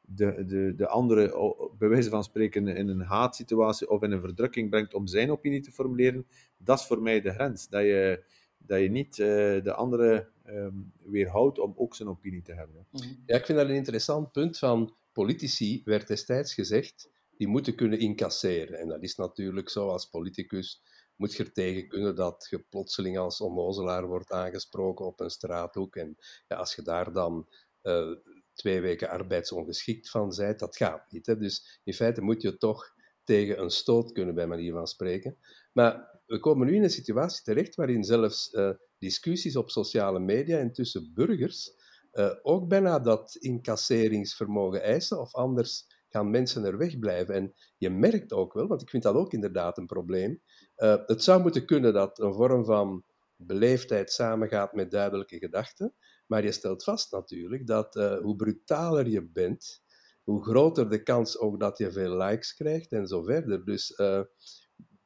de, 0.00 0.44
de, 0.46 0.74
de 0.76 0.88
andere, 0.88 1.34
bij 1.78 1.88
wijze 1.88 2.10
van 2.10 2.24
spreken, 2.24 2.66
in 2.66 2.88
een 2.88 3.00
haatsituatie 3.00 3.90
of 3.90 4.02
in 4.02 4.12
een 4.12 4.20
verdrukking 4.20 4.70
brengt 4.70 4.94
om 4.94 5.06
zijn 5.06 5.30
opinie 5.30 5.60
te 5.60 5.72
formuleren. 5.72 6.26
Dat 6.56 6.78
is 6.78 6.86
voor 6.86 7.02
mij 7.02 7.20
de 7.20 7.32
grens. 7.32 7.68
Dat 7.68 7.82
je, 7.82 8.24
dat 8.58 8.80
je 8.80 8.88
niet 8.88 9.16
de 9.16 9.74
andere 9.76 10.28
um, 10.48 10.92
weerhoudt 11.02 11.58
om 11.58 11.72
ook 11.76 11.94
zijn 11.94 12.08
opinie 12.08 12.42
te 12.42 12.54
hebben. 12.54 12.86
Mhm. 12.90 13.04
Ja, 13.26 13.36
ik 13.36 13.46
vind 13.46 13.58
dat 13.58 13.68
een 13.68 13.74
interessant 13.74 14.32
punt 14.32 14.58
van 14.58 14.96
politici 15.12 15.82
werd 15.84 16.06
destijds 16.06 16.54
gezegd 16.54 17.10
die 17.38 17.48
moeten 17.48 17.74
kunnen 17.74 17.98
incasseren. 17.98 18.78
En 18.78 18.88
dat 18.88 19.02
is 19.02 19.16
natuurlijk 19.16 19.68
zo 19.68 19.88
als 19.88 20.06
politicus. 20.06 20.82
Moet 21.16 21.34
je 21.34 21.44
er 21.44 21.52
tegen 21.52 21.88
kunnen 21.88 22.14
dat 22.14 22.46
je 22.50 22.58
plotseling 22.58 23.18
als 23.18 23.40
onnozelaar 23.40 24.06
wordt 24.06 24.32
aangesproken 24.32 25.06
op 25.06 25.20
een 25.20 25.30
straathoek. 25.30 25.96
En 25.96 26.16
ja, 26.48 26.56
als 26.56 26.74
je 26.74 26.82
daar 26.82 27.12
dan 27.12 27.48
uh, 27.82 28.16
twee 28.54 28.80
weken 28.80 29.08
arbeidsongeschikt 29.08 30.10
van 30.10 30.32
bent, 30.36 30.58
dat 30.58 30.76
gaat 30.76 31.12
niet. 31.12 31.26
Hè? 31.26 31.36
Dus 31.36 31.80
in 31.84 31.94
feite 31.94 32.20
moet 32.20 32.42
je 32.42 32.56
toch 32.56 32.94
tegen 33.24 33.60
een 33.60 33.70
stoot 33.70 34.12
kunnen, 34.12 34.34
bij 34.34 34.46
manier 34.46 34.72
van 34.72 34.86
spreken. 34.86 35.36
Maar 35.72 36.20
we 36.26 36.40
komen 36.40 36.66
nu 36.66 36.74
in 36.74 36.82
een 36.82 36.90
situatie 36.90 37.42
terecht 37.42 37.74
waarin 37.74 38.04
zelfs 38.04 38.52
uh, 38.52 38.70
discussies 38.98 39.56
op 39.56 39.70
sociale 39.70 40.20
media 40.20 40.58
en 40.58 40.72
tussen 40.72 41.10
burgers 41.14 41.76
uh, 42.12 42.34
ook 42.42 42.68
bijna 42.68 42.98
dat 42.98 43.34
incasseringsvermogen 43.34 44.82
eisen, 44.82 45.20
of 45.20 45.34
anders 45.34 45.86
gaan 46.08 46.30
mensen 46.30 46.64
er 46.64 46.78
wegblijven. 46.78 47.34
En 47.34 47.54
je 47.76 47.90
merkt 47.90 48.32
ook 48.32 48.52
wel, 48.52 48.66
want 48.66 48.82
ik 48.82 48.90
vind 48.90 49.02
dat 49.02 49.14
ook 49.14 49.32
inderdaad 49.32 49.78
een 49.78 49.86
probleem, 49.86 50.42
uh, 50.76 50.96
het 51.06 51.22
zou 51.22 51.42
moeten 51.42 51.66
kunnen 51.66 51.92
dat 51.92 52.18
een 52.18 52.34
vorm 52.34 52.64
van 52.64 53.04
beleefdheid 53.36 54.12
samengaat 54.12 54.72
met 54.72 54.90
duidelijke 54.90 55.38
gedachten, 55.38 55.94
maar 56.26 56.44
je 56.44 56.52
stelt 56.52 56.84
vast 56.84 57.12
natuurlijk 57.12 57.66
dat 57.66 57.96
uh, 57.96 58.18
hoe 58.18 58.36
brutaler 58.36 59.08
je 59.08 59.30
bent, 59.30 59.82
hoe 60.22 60.42
groter 60.42 60.90
de 60.90 61.02
kans 61.02 61.38
ook 61.38 61.60
dat 61.60 61.78
je 61.78 61.92
veel 61.92 62.16
likes 62.16 62.54
krijgt 62.54 62.92
en 62.92 63.06
zo 63.06 63.22
verder. 63.22 63.64
Dus 63.64 64.00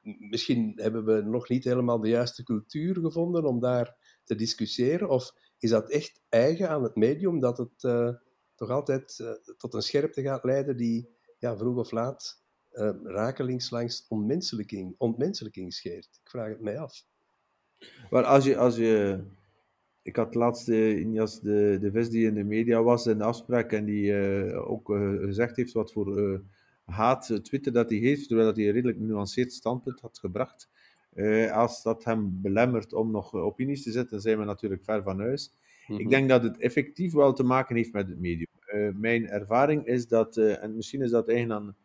misschien 0.03 0.73
hebben 0.77 1.05
we 1.05 1.21
nog 1.23 1.49
niet 1.49 1.65
helemaal 1.65 2.01
de 2.01 2.09
juiste 2.09 2.43
cultuur 2.43 2.95
gevonden 2.95 3.45
om 3.45 3.61
daar 3.61 4.19
te 4.25 4.35
discussiëren, 4.35 5.09
of 5.09 5.35
is 5.59 5.71
dat 5.71 5.91
echt 5.91 6.21
eigen 6.29 6.69
aan 6.69 6.83
het 6.83 6.97
medium 6.97 7.41
dat 7.41 7.59
het 7.59 7.85
toch 8.63 8.71
altijd 8.71 9.19
uh, 9.19 9.31
tot 9.57 9.75
een 9.75 9.83
scherpte 9.83 10.23
gaat 10.23 10.45
leiden 10.45 10.77
die 10.77 11.09
ja, 11.39 11.57
vroeg 11.57 11.77
of 11.77 11.91
laat 11.91 12.43
uh, 12.73 12.91
rakelings 13.03 13.71
langs 13.71 14.07
ontmenselijking, 14.09 14.95
scheert. 15.73 16.21
Ik 16.23 16.31
vraag 16.31 16.49
het 16.49 16.61
mij 16.61 16.79
af. 16.79 17.05
Maar 18.11 18.25
als 18.25 18.45
je, 18.45 18.57
als 18.57 18.77
je 18.77 19.25
ik 20.03 20.17
had 20.17 20.35
laatst 20.35 20.69
Injas 20.69 21.41
de, 21.41 21.79
de 21.81 21.91
vis 21.91 22.11
die 22.11 22.27
in 22.27 22.35
de 22.35 22.45
media 22.45 22.83
was 22.83 23.05
de 23.05 23.25
afspraak 23.25 23.73
en 23.73 23.85
die 23.85 24.15
ook 24.55 24.87
gezegd 25.21 25.57
heeft 25.57 25.73
wat 25.73 25.93
voor 25.93 26.43
haat 26.93 27.45
Twitter 27.45 27.73
dat 27.73 27.91
hij 27.91 27.99
heeft, 27.99 28.27
terwijl 28.27 28.49
dat 28.49 28.57
hij 28.57 28.67
een 28.67 28.73
redelijk 28.73 28.99
nuanceerd 28.99 29.53
standpunt 29.53 30.01
had 30.01 30.19
gebracht. 30.19 30.69
als 31.53 31.83
dat 31.83 32.05
hem 32.05 32.41
belemmert 32.43 32.93
om 32.93 33.11
nog 33.11 33.35
opinies 33.35 33.83
te 33.83 33.91
zetten, 33.91 34.21
zijn 34.21 34.39
we 34.39 34.45
natuurlijk 34.45 34.85
ver 34.85 35.03
van 35.03 35.21
huis. 35.21 35.55
Ik 35.87 35.99
mhm. 35.99 36.09
denk 36.09 36.29
dat 36.29 36.43
het 36.43 36.59
effectief 36.59 37.13
wel 37.13 37.33
te 37.33 37.43
maken 37.43 37.77
heeft 37.77 37.93
met 37.93 38.09
het 38.09 38.19
medium. 38.19 38.47
Uh, 38.75 38.89
mijn 38.95 39.29
ervaring 39.29 39.87
is 39.87 40.09
dat, 40.09 40.37
uh, 40.37 40.63
en 40.63 40.77
misschien 40.77 41.03
is 41.03 41.11
dat 41.11 41.29
eigen 41.29 41.53
aan, 41.53 41.77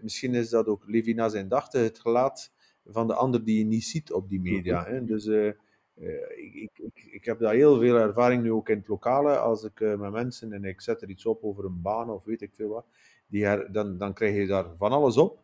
misschien 0.00 0.34
is 0.34 0.48
dat 0.48 0.66
ook 0.66 0.84
Levina 0.86 1.28
zijn 1.28 1.48
dachten, 1.48 1.82
het 1.82 1.98
gelaat 1.98 2.52
van 2.84 3.06
de 3.06 3.14
ander 3.14 3.44
die 3.44 3.58
je 3.58 3.64
niet 3.64 3.84
ziet 3.84 4.12
op 4.12 4.28
die 4.28 4.40
media. 4.40 4.84
Hè. 4.84 5.04
Dus 5.04 5.26
ik, 5.26 6.70
ik, 6.74 7.08
ik, 7.10 7.24
heb 7.24 7.38
daar 7.38 7.54
heel 7.54 7.78
veel 7.78 7.96
ervaring 7.96 8.42
nu 8.42 8.52
ook 8.52 8.68
in 8.68 8.78
het 8.78 8.88
lokale. 8.88 9.36
Als 9.36 9.64
ik 9.64 9.80
met 9.80 10.12
mensen 10.12 10.52
en 10.52 10.64
ik 10.64 10.80
zet 10.80 11.02
er 11.02 11.08
iets 11.08 11.26
op 11.26 11.44
over 11.44 11.64
een 11.64 11.82
baan 11.82 12.10
of 12.10 12.24
weet 12.24 12.42
ik 12.42 12.54
veel 12.54 12.68
wat, 12.68 12.86
die 13.26 13.44
her, 13.44 13.72
dan, 13.72 13.98
dan 13.98 14.12
krijg 14.12 14.36
je 14.36 14.46
daar 14.46 14.66
van 14.78 14.92
alles 14.92 15.16
op. 15.16 15.38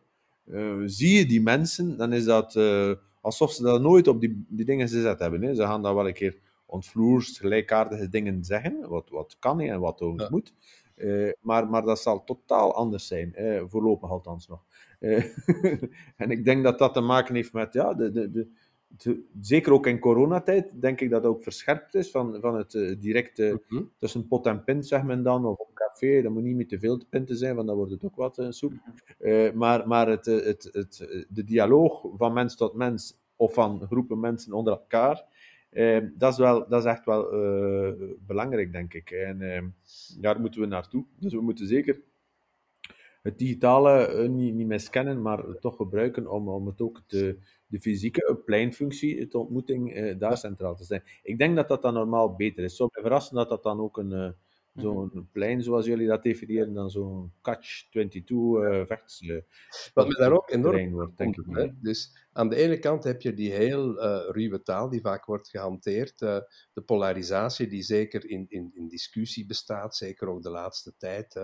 zie 0.85 1.17
je 1.17 1.25
die 1.25 1.41
mensen, 1.41 1.97
dan 1.97 2.13
is 2.13 2.25
dat 2.25 2.55
alsof 3.21 3.51
ze 3.51 3.63
dat 3.63 3.81
nooit 3.81 4.07
op 4.07 4.19
die, 4.19 4.45
die 4.49 4.65
dingen 4.65 4.89
gezet 4.89 5.19
hebben. 5.19 5.41
Hè. 5.41 5.55
Ze 5.55 5.61
gaan 5.61 5.81
daar 5.81 5.95
wel 5.95 6.07
een 6.07 6.13
keer 6.13 6.37
ontvloers 6.65 7.37
gelijkaardige 7.37 8.09
dingen 8.09 8.43
zeggen, 8.43 8.89
wat, 8.89 9.09
wat 9.09 9.35
kan 9.39 9.59
en 9.59 9.79
wat 9.79 10.01
ook 10.01 10.29
moet. 10.29 10.53
Uh, 10.95 11.31
maar, 11.41 11.69
maar 11.69 11.83
dat 11.83 11.99
zal 11.99 12.23
totaal 12.23 12.75
anders 12.75 13.07
zijn, 13.07 13.33
uh, 13.37 13.63
voorlopig 13.67 14.09
althans 14.09 14.47
nog. 14.47 14.63
Uh, 14.99 15.23
en 16.21 16.31
ik 16.31 16.45
denk 16.45 16.63
dat 16.63 16.79
dat 16.79 16.93
te 16.93 17.01
maken 17.01 17.35
heeft 17.35 17.53
met, 17.53 17.73
ja, 17.73 17.93
de, 17.93 18.11
de, 18.11 18.31
de, 18.31 18.47
de 18.97 19.23
zeker 19.41 19.73
ook 19.73 19.87
in 19.87 19.99
coronatijd, 19.99 20.81
denk 20.81 21.01
ik 21.01 21.09
dat 21.09 21.23
het 21.23 21.31
ook 21.31 21.43
verscherpt 21.43 21.95
is 21.95 22.11
van, 22.11 22.37
van 22.39 22.57
het 22.57 22.71
directe 22.99 23.61
mm 23.67 23.91
tussen 23.97 24.27
pot 24.27 24.45
en 24.45 24.63
pint, 24.63 24.87
zeg 24.87 25.03
men 25.03 25.23
dan, 25.23 25.45
of 25.45 25.57
op 25.57 25.73
café. 25.73 26.21
Dat 26.21 26.31
moet 26.31 26.43
niet 26.43 26.55
meer 26.55 26.67
te 26.67 26.79
veel 26.79 26.97
te 26.97 27.05
pinten 27.09 27.37
zijn, 27.37 27.55
want 27.55 27.67
dan 27.67 27.75
wordt 27.75 27.91
het 27.91 28.03
ook 28.03 28.15
wat 28.15 28.45
soep. 28.49 28.73
Mhm. 29.19 29.57
maar 29.57 29.87
maar 29.87 30.07
het, 30.07 30.25
het, 30.25 30.69
het, 30.71 31.25
de 31.29 31.43
dialoog 31.43 32.05
van 32.17 32.33
mens 32.33 32.55
tot 32.55 32.73
mens, 32.73 33.19
of 33.35 33.53
van 33.53 33.81
groepen 33.87 34.19
mensen 34.19 34.53
onder 34.53 34.73
elkaar, 34.73 35.25
dat, 36.13 36.31
is 36.31 36.37
wel, 36.37 36.67
dat 36.69 36.83
is 36.83 36.91
echt 36.91 37.05
wel 37.05 37.31
eh, 37.31 37.93
belangrijk, 38.19 38.71
denk 38.71 38.93
ik. 38.93 39.11
En 39.11 39.75
daar 40.19 40.39
moeten 40.39 40.61
we 40.61 40.67
naartoe. 40.67 41.05
Dus 41.19 41.33
we 41.33 41.41
moeten 41.41 41.67
zeker 41.67 42.01
het 43.23 43.37
digitale 43.37 44.23
uh, 44.23 44.29
niet, 44.29 44.53
niet 44.53 44.67
miskennen, 44.67 45.21
maar 45.21 45.43
toch 45.59 45.75
gebruiken 45.75 46.27
om, 46.27 46.49
om 46.49 46.67
het 46.67 46.81
ook 46.81 47.01
de, 47.07 47.37
de 47.73 47.79
fysieke 47.79 48.41
pleinfunctie, 48.45 49.27
de 49.27 49.37
ontmoeting, 49.37 49.97
uh, 49.97 50.19
daar 50.19 50.37
centraal 50.37 50.75
te 50.75 50.83
zijn. 50.83 51.03
Ik 51.23 51.37
denk 51.37 51.55
dat 51.55 51.67
dat 51.67 51.81
dan 51.81 51.93
normaal 51.93 52.35
beter 52.35 52.63
is. 52.63 52.69
Het 52.69 52.75
zou 52.75 52.89
mij 52.93 53.03
verrassen 53.03 53.35
dat 53.35 53.49
dat 53.49 53.63
dan 53.63 53.79
ook 53.79 53.97
een 53.97 54.35
Zo'n 54.73 55.09
mhm. 55.13 55.23
plein, 55.31 55.63
zoals 55.63 55.85
jullie 55.85 56.07
dat 56.07 56.23
definiëren, 56.23 56.73
dan 56.73 56.89
zo'n 56.89 57.31
catch-22 57.41 58.23
uh, 58.27 58.85
vechts. 58.85 59.21
Uh, 59.21 59.41
Wat 59.93 60.07
me 60.07 60.15
daar 60.15 60.31
ook 60.31 60.49
enorm 60.49 60.91
wordt, 60.91 61.17
denk 61.17 61.37
ik. 61.37 61.45
Hè? 61.49 61.67
Dus 61.81 62.27
aan 62.31 62.49
de 62.49 62.55
ene 62.55 62.79
kant 62.79 63.03
heb 63.03 63.21
je 63.21 63.33
die 63.33 63.51
heel 63.51 64.03
uh, 64.03 64.29
ruwe 64.29 64.63
taal 64.63 64.89
die 64.89 65.01
vaak 65.01 65.25
wordt 65.25 65.49
gehanteerd, 65.49 66.19
de 66.19 66.81
polarisatie 66.85 67.67
die 67.67 67.83
zeker 67.83 68.29
in, 68.29 68.45
in, 68.49 68.71
in 68.73 68.87
discussie 68.87 69.45
bestaat, 69.45 69.95
zeker 69.95 70.27
ook 70.27 70.41
de 70.43 70.49
laatste 70.49 70.93
tijd, 70.97 71.39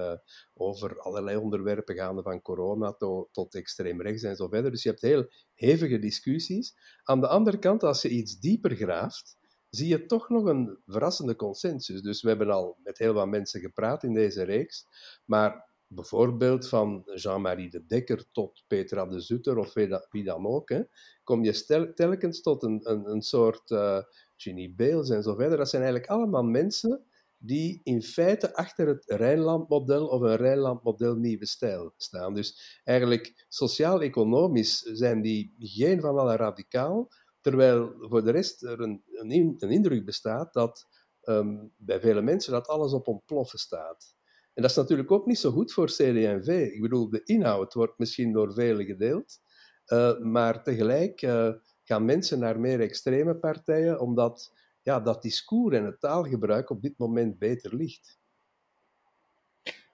over 0.53 0.99
allerlei 0.99 1.37
onderwerpen 1.37 1.95
gaande 1.95 2.21
van 2.21 2.41
corona 2.41 2.93
to, 2.93 3.29
tot 3.31 3.55
extreem 3.55 4.01
rechts 4.01 4.23
en 4.23 4.35
zo 4.35 4.47
verder. 4.47 4.71
Dus 4.71 4.83
je 4.83 4.89
hebt 4.89 5.01
heel 5.01 5.27
hevige 5.53 5.99
discussies. 5.99 6.75
Aan 7.03 7.21
de 7.21 7.27
andere 7.27 7.59
kant, 7.59 7.83
als 7.83 8.01
je 8.01 8.09
iets 8.09 8.39
dieper 8.39 8.75
graaft, 8.75 9.37
zie 9.69 9.87
je 9.87 10.05
toch 10.05 10.29
nog 10.29 10.45
een 10.45 10.77
verrassende 10.85 11.35
consensus. 11.35 12.01
Dus 12.01 12.21
we 12.21 12.29
hebben 12.29 12.49
al 12.49 12.77
met 12.83 12.97
heel 12.97 13.13
wat 13.13 13.27
mensen 13.27 13.59
gepraat 13.59 14.03
in 14.03 14.13
deze 14.13 14.43
reeks, 14.43 14.85
maar 15.25 15.67
bijvoorbeeld 15.87 16.67
van 16.67 17.03
Jean-Marie 17.15 17.69
de 17.69 17.85
Dekker 17.85 18.25
tot 18.31 18.63
Petra 18.67 19.05
de 19.05 19.19
Zutter 19.19 19.57
of 19.57 19.73
wie, 20.09 20.23
dan 20.23 20.47
ook, 20.47 20.69
hè, 20.69 20.81
kom 21.23 21.43
je 21.43 21.93
telkens 21.95 22.41
tot 22.41 22.63
een, 22.63 22.79
een, 22.83 23.09
een 23.09 23.21
soort 23.21 23.69
uh, 23.69 23.99
Ginny 24.35 24.73
Bales 24.75 25.09
en 25.09 25.23
zo 25.23 25.35
verder. 25.35 25.57
Dat 25.57 25.69
zijn 25.69 25.81
eigenlijk 25.81 26.11
allemaal 26.11 26.43
mensen 26.43 27.03
die 27.37 27.81
in 27.83 28.01
feite 28.01 28.55
achter 28.55 28.87
het 28.87 29.03
Rijnlandmodel 29.05 30.07
of 30.07 30.21
een 30.21 30.35
Rijnlandmodel 30.35 31.15
nieuwe 31.15 31.45
stijl 31.45 31.93
staan. 31.97 32.33
Dus 32.33 32.79
eigenlijk 32.83 33.45
sociaal-economisch 33.47 34.79
zijn 34.79 35.21
die 35.21 35.55
geen 35.59 36.01
van 36.01 36.17
allen 36.17 36.35
radicaal, 36.35 37.09
terwijl 37.41 37.95
voor 37.99 38.23
de 38.23 38.31
rest 38.31 38.63
er 38.63 38.79
een, 38.79 39.03
een, 39.05 39.69
indruk 39.71 40.05
bestaat 40.05 40.53
dat 40.53 40.87
ehm, 41.21 41.57
bij 41.77 41.99
vele 41.99 42.21
mensen 42.21 42.51
dat 42.51 42.67
alles 42.67 42.93
op 42.93 43.07
ontploffen 43.07 43.59
staat. 43.59 44.17
En 44.53 44.61
dat 44.61 44.71
is 44.71 44.77
natuurlijk 44.77 45.11
ook 45.11 45.25
niet 45.25 45.39
zo 45.39 45.51
goed 45.51 45.73
voor 45.73 45.87
CD&V. 45.87 46.69
Ik 46.73 46.81
bedoel, 46.81 47.09
de 47.09 47.23
inhoud 47.23 47.73
wordt 47.73 47.97
misschien 47.97 48.31
door 48.31 48.53
velen 48.53 48.85
gedeeld, 48.85 49.39
uh, 49.87 50.19
maar 50.19 50.63
tegelijk 50.63 51.21
uh, 51.21 51.53
gaan 51.83 52.05
mensen 52.05 52.39
naar 52.39 52.59
meer 52.59 52.79
extreme 52.79 53.35
partijen, 53.35 53.99
omdat 53.99 54.53
ja, 54.81 54.99
dat 54.99 55.21
discours 55.21 55.75
en 55.75 55.85
het 55.85 55.99
taalgebruik 55.99 56.69
op 56.69 56.81
dit 56.81 56.97
moment 56.97 57.37
beter 57.37 57.75
ligt. 57.75 58.19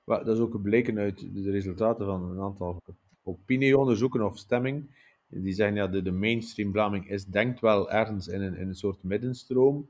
dat 0.05 0.27
is 0.27 0.39
ook 0.39 0.51
gebleken 0.51 0.97
uit 0.97 1.33
de 1.33 1.51
resultaten 1.51 2.05
van 2.05 2.23
een 2.23 2.41
aantal 2.41 2.83
opinieonderzoeken 3.23 4.21
of 4.21 4.37
stemming. 4.37 5.04
Die 5.27 5.53
zeggen 5.53 5.75
ja, 5.75 5.87
de, 5.87 6.01
de 6.01 6.11
mainstream 6.11 6.71
Vlaming 6.71 7.09
is, 7.09 7.25
denkt 7.25 7.59
wel 7.59 7.91
ergens 7.91 8.27
in 8.27 8.41
een, 8.41 8.55
in 8.55 8.67
een 8.67 8.75
soort 8.75 9.03
middenstroom, 9.03 9.89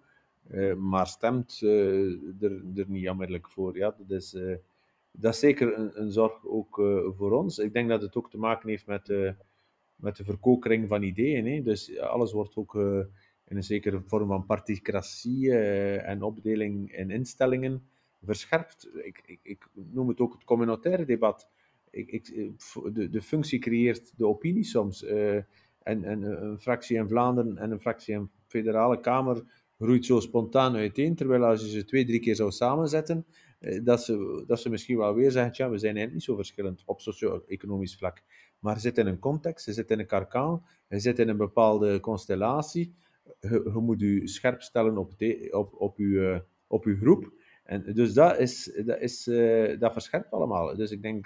uh, 0.52 0.74
maar 0.74 1.08
stemt 1.08 1.62
uh, 1.63 2.41
er, 2.41 2.63
er 2.76 2.86
niet 2.88 3.10
onmiddellijk 3.10 3.50
voor. 3.50 3.78
Ja, 3.78 3.95
dat, 3.98 4.17
is, 4.17 4.34
uh, 4.34 4.56
dat 5.12 5.34
is 5.34 5.39
zeker 5.39 5.78
een, 5.78 6.02
een 6.02 6.12
zorg 6.12 6.45
ook 6.45 6.76
voor 7.17 7.32
ons. 7.32 7.58
Ik 7.58 7.74
denk 7.74 7.89
dat 7.89 8.02
het 8.02 8.15
ook 8.15 8.30
te 8.30 8.38
maken 8.38 8.69
heeft 8.69 8.86
met, 8.86 9.36
met 9.95 10.15
de 10.15 10.24
verkokering 10.24 10.88
van 10.88 11.04
ideeën. 11.04 11.48
Hè. 11.48 11.62
Dus 11.62 12.00
alles 12.00 12.32
wordt 12.32 12.56
ook 12.56 12.76
in 13.48 13.56
een 13.58 13.63
zekere 13.63 14.02
vorm 14.02 14.28
van 14.28 14.45
particratie 14.45 15.58
en 15.98 16.24
opdeling 16.24 16.95
in 16.95 17.12
instellingen 17.12 17.88
verscherpt. 18.24 18.89
Ik, 19.04 19.21
ik, 19.26 19.39
ik, 19.41 19.67
noem 19.74 20.08
het 20.08 20.19
ook 20.19 20.34
het 20.34 20.43
communautaire 20.43 21.06
debat. 21.06 21.50
Ik, 21.95 22.12
ik, 22.12 22.53
de, 22.93 23.10
de 23.10 23.21
functie 23.21 23.60
creëert 23.60 24.17
de 24.17 24.25
opinie 24.25 24.63
soms. 24.63 25.03
Uh, 25.03 25.36
en, 25.84 26.03
en 26.03 26.21
een 26.21 26.60
fractie 26.60 26.97
in 26.97 27.08
Vlaanderen 27.08 27.58
en 27.58 27.71
een 27.71 27.79
fractie 27.79 28.13
in 28.13 28.21
de 28.21 28.29
federale 28.47 28.99
kamer 28.99 29.43
groeit 29.77 30.05
zo 30.05 30.19
spontaan 30.19 30.75
uiteen, 30.75 31.15
terwijl 31.15 31.43
als 31.43 31.62
je 31.62 31.69
ze 31.69 31.86
twee, 31.86 32.05
drie 32.05 32.19
keer 32.19 32.36
zou 32.36 32.51
samenzetten, 32.51 33.25
dat, 33.84 34.03
ze, 34.03 34.43
dat 34.47 34.60
ze 34.60 34.69
misschien 34.69 34.97
wel 34.97 35.13
weer 35.13 35.31
zeggen, 35.31 35.51
tja, 35.51 35.69
we 35.69 35.77
zijn 35.77 35.95
eigenlijk 35.95 36.13
niet 36.13 36.23
zo 36.23 36.36
verschillend 36.36 36.84
op 36.86 37.01
socio-economisch 37.01 37.97
vlak. 37.97 38.23
Maar 38.60 38.73
je 38.73 38.79
zit 38.79 38.97
in 38.97 39.08
een 39.08 39.19
context, 39.19 39.65
je 39.65 39.73
zit 39.73 39.91
in 39.91 39.99
een 39.99 40.05
karkaan, 40.05 40.65
je 40.88 40.99
zit 40.99 41.19
in 41.19 41.29
een 41.29 41.38
bepaalde 41.38 41.99
constellatie, 41.99 42.95
je, 43.39 43.71
moet 43.73 43.99
je 43.99 44.27
scherp 44.27 44.62
stellen 44.62 44.97
op, 44.97 45.13
op, 45.51 45.73
op, 45.73 45.99
eh, 45.99 46.39
op 46.67 46.86
uw 46.86 46.97
groep. 46.97 47.34
En 47.63 47.93
dus 47.93 48.13
dat, 48.13 48.39
is, 48.39 48.81
dat, 48.86 48.99
is, 48.99 49.23
dat 49.79 49.91
verscherpt 49.93 50.31
allemaal. 50.31 50.75
Dus 50.75 50.91
ik 50.91 51.01
denk, 51.01 51.25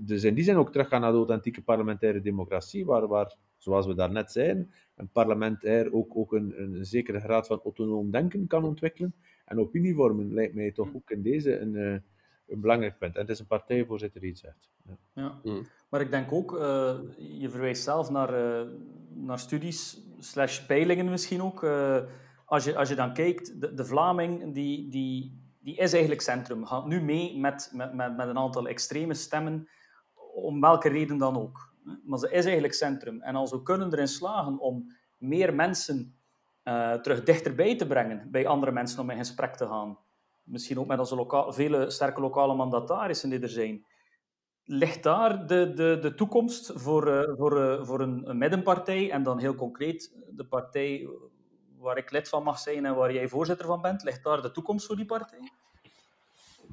dus 0.00 0.24
in 0.24 0.34
die 0.34 0.44
zin 0.44 0.56
ook 0.56 0.72
teruggaan 0.72 1.00
naar 1.00 1.10
de 1.10 1.16
authentieke 1.16 1.62
parlementaire 1.62 2.20
democratie, 2.20 2.86
waar, 2.86 3.06
waar 3.06 3.36
zoals 3.56 3.86
we 3.86 3.94
daarnet 3.94 4.32
zeiden, 4.32 4.72
een 4.96 5.08
parlementair 5.08 5.92
ook, 5.92 6.16
ook 6.16 6.32
een, 6.32 6.62
een 6.62 6.84
zekere 6.84 7.20
graad 7.20 7.46
van 7.46 7.60
autonoom 7.64 8.10
denken 8.10 8.46
kan 8.46 8.64
ontwikkelen. 8.64 9.14
En 9.44 9.60
opinievormen 9.60 10.34
lijkt 10.34 10.54
mij 10.54 10.72
toch 10.72 10.94
ook 10.94 11.10
in 11.10 11.22
deze 11.22 11.58
een, 11.58 12.02
een 12.46 12.60
belangrijk 12.60 12.98
punt. 12.98 13.14
En 13.14 13.20
het 13.20 13.30
is 13.30 13.38
een 13.38 13.46
partijvoorzitter 13.46 14.20
die 14.20 14.30
het 14.30 14.38
zegt. 14.38 14.68
Ja. 14.84 14.98
ja. 15.12 15.40
Mm. 15.42 15.66
Maar 15.88 16.00
ik 16.00 16.10
denk 16.10 16.32
ook, 16.32 16.52
uh, 16.52 16.98
je 17.16 17.50
verwijst 17.50 17.82
zelf 17.82 18.10
naar, 18.10 18.60
uh, 18.62 18.70
naar 19.14 19.38
studies, 19.38 20.02
slash 20.18 20.66
peilingen 20.66 21.10
misschien 21.10 21.42
ook. 21.42 21.62
Uh, 21.62 21.98
als, 22.44 22.64
je, 22.64 22.76
als 22.76 22.88
je 22.88 22.94
dan 22.94 23.12
kijkt, 23.12 23.60
de, 23.60 23.74
de 23.74 23.84
Vlaming 23.84 24.54
die, 24.54 24.88
die, 24.88 25.42
die 25.68 25.76
is 25.76 25.92
eigenlijk 25.92 26.22
centrum. 26.22 26.66
Gaat 26.66 26.86
nu 26.86 27.00
mee 27.00 27.38
met, 27.38 27.70
met, 27.72 27.94
met, 27.94 28.16
met 28.16 28.28
een 28.28 28.38
aantal 28.38 28.68
extreme 28.68 29.14
stemmen, 29.14 29.68
om 30.34 30.60
welke 30.60 30.88
reden 30.88 31.18
dan 31.18 31.36
ook. 31.36 31.74
Maar 32.04 32.18
ze 32.18 32.30
is 32.30 32.44
eigenlijk 32.44 32.74
centrum. 32.74 33.22
En 33.22 33.34
als 33.34 33.50
we 33.50 33.62
kunnen 33.62 33.92
erin 33.92 34.08
slagen 34.08 34.58
om 34.58 34.92
meer 35.16 35.54
mensen 35.54 36.18
terug 37.02 37.22
dichterbij 37.22 37.76
te 37.76 37.86
brengen 37.86 38.30
bij 38.30 38.46
andere 38.46 38.72
mensen 38.72 39.00
om 39.00 39.10
in 39.10 39.18
gesprek 39.18 39.54
te 39.56 39.66
gaan, 39.66 39.98
misschien 40.42 40.78
ook 40.78 40.86
met 40.86 40.98
onze 40.98 41.14
loka 41.14 41.52
vele 41.52 41.90
sterke 41.90 42.20
lokale 42.20 42.54
mandatarissen 42.54 43.30
die 43.30 43.40
er 43.40 43.48
zijn, 43.48 43.86
ligt 44.64 45.02
daar 45.02 45.46
de, 45.46 45.72
de, 45.74 45.98
de 46.00 46.14
toekomst 46.14 46.72
voor, 46.74 47.08
uh, 47.08 47.36
voor, 47.36 47.58
uh, 47.58 47.84
voor 47.84 48.00
een, 48.00 48.38
middenpartij 48.38 49.10
en 49.10 49.22
dan 49.22 49.38
heel 49.38 49.54
concreet 49.54 50.16
de 50.30 50.46
partij 50.46 51.08
waar 51.78 51.96
ik 51.96 52.10
lid 52.10 52.28
van 52.28 52.42
mag 52.42 52.58
zijn 52.58 52.86
en 52.86 52.94
waar 52.94 53.12
jij 53.12 53.28
voorzitter 53.28 53.66
van 53.66 53.82
bent, 53.82 54.02
ligt 54.02 54.24
daar 54.24 54.42
de 54.42 54.50
toekomst 54.50 54.86
voor 54.86 54.96
die 54.96 55.06
partij? 55.06 55.47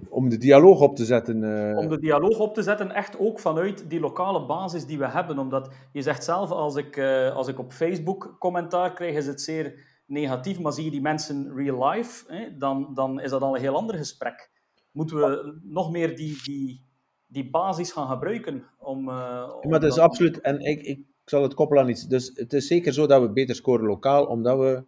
Om 0.09 0.29
de 0.29 0.37
dialoog 0.37 0.81
op 0.81 0.95
te 0.95 1.05
zetten. 1.05 1.43
Uh... 1.43 1.77
Om 1.77 1.89
de 1.89 1.99
dialoog 1.99 2.39
op 2.39 2.53
te 2.53 2.63
zetten, 2.63 2.91
echt 2.91 3.19
ook 3.19 3.39
vanuit 3.39 3.89
die 3.89 3.99
lokale 3.99 4.45
basis 4.45 4.85
die 4.85 4.97
we 4.97 5.07
hebben. 5.07 5.39
Omdat 5.39 5.69
je 5.91 6.01
zegt 6.01 6.23
zelf, 6.23 6.51
als 6.51 6.75
ik, 6.75 6.99
als 7.33 7.47
ik 7.47 7.59
op 7.59 7.73
Facebook 7.73 8.35
commentaar 8.39 8.93
krijg, 8.93 9.15
is 9.15 9.27
het 9.27 9.41
zeer 9.41 9.93
negatief, 10.07 10.59
maar 10.59 10.73
zie 10.73 10.83
je 10.83 10.91
die 10.91 11.01
mensen 11.01 11.51
real 11.55 11.89
life, 11.89 12.33
hè, 12.33 12.57
dan, 12.57 12.91
dan 12.93 13.19
is 13.19 13.29
dat 13.29 13.41
al 13.41 13.55
een 13.55 13.61
heel 13.61 13.75
ander 13.75 13.95
gesprek. 13.95 14.51
Moeten 14.91 15.17
we 15.17 15.59
nog 15.63 15.91
meer 15.91 16.15
die, 16.15 16.43
die, 16.43 16.85
die 17.27 17.49
basis 17.49 17.91
gaan 17.91 18.07
gebruiken 18.07 18.63
om... 18.77 19.09
Uh, 19.09 19.53
om 19.61 19.69
maar 19.69 19.79
dat 19.79 19.91
is 19.91 19.97
absoluut... 19.97 20.41
En 20.41 20.59
ik, 20.59 20.81
ik 20.81 20.99
zal 21.25 21.41
het 21.41 21.53
koppelen 21.53 21.83
aan 21.83 21.89
iets. 21.89 22.07
Dus 22.07 22.31
het 22.35 22.53
is 22.53 22.67
zeker 22.67 22.93
zo 22.93 23.07
dat 23.07 23.21
we 23.21 23.31
beter 23.31 23.55
scoren 23.55 23.85
lokaal, 23.85 24.25
omdat 24.25 24.57
we 24.57 24.83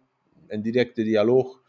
in 0.46 0.62
directe 0.62 1.02
dialoog 1.02 1.62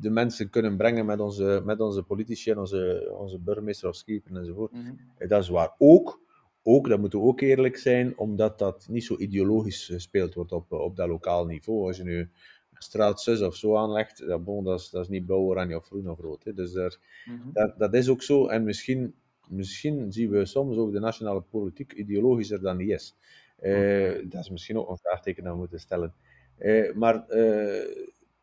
de 0.00 0.10
mensen 0.10 0.50
kunnen 0.50 0.76
brengen 0.76 1.06
met 1.06 1.20
onze, 1.20 1.62
met 1.64 1.80
onze 1.80 2.02
politici 2.02 2.50
en 2.50 2.58
onze, 2.58 3.14
onze 3.18 3.38
burgemeester 3.38 3.88
of 3.88 3.96
schieper 3.96 4.36
enzovoort. 4.36 4.72
Mm 4.72 4.84
-hmm. 4.84 5.28
Dat 5.28 5.42
is 5.42 5.48
waar. 5.48 5.74
Ook, 5.78 6.20
ook, 6.62 6.88
dat 6.88 7.00
moeten 7.00 7.18
we 7.18 7.24
ook 7.24 7.40
eerlijk 7.40 7.76
zijn, 7.76 8.18
omdat 8.18 8.58
dat 8.58 8.86
niet 8.90 9.04
zo 9.04 9.16
ideologisch 9.16 9.86
gespeeld 9.86 10.34
wordt 10.34 10.52
op, 10.52 10.72
op 10.72 10.96
dat 10.96 11.08
lokaal 11.08 11.46
niveau. 11.46 11.86
Als 11.86 11.96
je 11.96 12.04
nu 12.04 12.30
straat 12.72 13.20
6 13.20 13.40
of 13.40 13.56
zo 13.56 13.76
aanlegt, 13.76 14.42
bon, 14.44 14.64
dat, 14.64 14.80
is, 14.80 14.90
dat 14.90 15.02
is 15.02 15.08
niet 15.08 15.26
blauw, 15.26 15.40
oranje 15.40 15.76
of 15.76 15.84
groen 15.84 16.10
of 16.10 16.20
rood. 16.20 16.44
Hè. 16.44 16.54
Dus 16.54 16.72
daar, 16.72 16.98
mm 17.24 17.40
-hmm. 17.40 17.52
dat, 17.52 17.78
dat 17.78 17.94
is 17.94 18.08
ook 18.08 18.22
zo. 18.22 18.46
En 18.46 18.64
misschien 18.64 19.14
misschien 19.48 20.12
zien 20.12 20.30
we 20.30 20.46
soms 20.46 20.76
ook 20.76 20.92
de 20.92 21.00
nationale 21.00 21.40
politiek 21.40 21.92
ideologischer 21.92 22.60
dan 22.60 22.76
die 22.76 22.92
is. 22.92 23.16
Uh, 23.62 24.14
dat 24.28 24.40
is 24.40 24.50
misschien 24.50 24.78
ook 24.78 24.88
een 24.88 24.98
vraagteken 24.98 25.44
dat 25.44 25.52
we 25.52 25.58
moeten 25.58 25.80
stellen. 25.80 26.14
Uh, 26.58 26.94
maar 26.94 27.24
uh, 27.28 27.82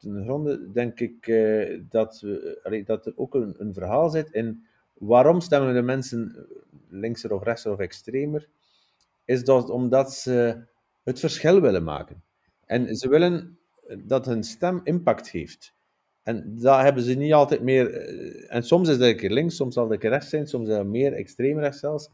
ten 0.01 0.23
gronde 0.23 0.71
denk 0.71 0.99
ik 0.99 1.25
dat, 1.89 2.19
we, 2.19 2.83
dat 2.85 3.05
er 3.05 3.13
ook 3.15 3.35
een, 3.35 3.55
een, 3.57 3.73
verhaal 3.73 4.09
zit 4.09 4.31
in 4.31 4.65
waarom 4.93 5.41
stemmen 5.41 5.73
de 5.73 5.81
mensen 5.81 6.47
linkser 6.89 7.33
of 7.33 7.43
rechtser 7.43 7.71
of 7.71 7.79
extremer, 7.79 8.47
is 9.25 9.43
dat 9.43 9.69
omdat 9.69 10.13
ze 10.13 10.63
het 11.03 11.19
verschil 11.19 11.61
willen 11.61 11.83
maken. 11.83 12.23
En 12.65 12.95
ze 12.95 13.09
willen 13.09 13.57
dat 13.97 14.25
hun 14.25 14.43
stem 14.43 14.81
impact 14.83 15.29
heeft. 15.29 15.73
En 16.23 16.59
dat 16.59 16.81
hebben 16.81 17.03
ze 17.03 17.13
niet 17.13 17.33
altijd 17.33 17.61
meer. 17.61 17.93
Eh, 17.93 18.55
en 18.55 18.63
soms 18.63 18.89
is 18.89 18.97
dat 18.97 19.07
een 19.07 19.17
keer 19.17 19.31
links, 19.31 19.55
soms 19.55 19.73
zal 19.73 19.83
dat 19.83 19.93
een 19.93 19.99
keer 19.99 20.09
rechts 20.09 20.29
zijn, 20.29 20.47
soms 20.47 20.67
is 20.67 20.75
dat 20.75 20.85
meer 20.85 21.13
extreem 21.13 21.59
rechts 21.59 21.79
zelfs. 21.79 22.09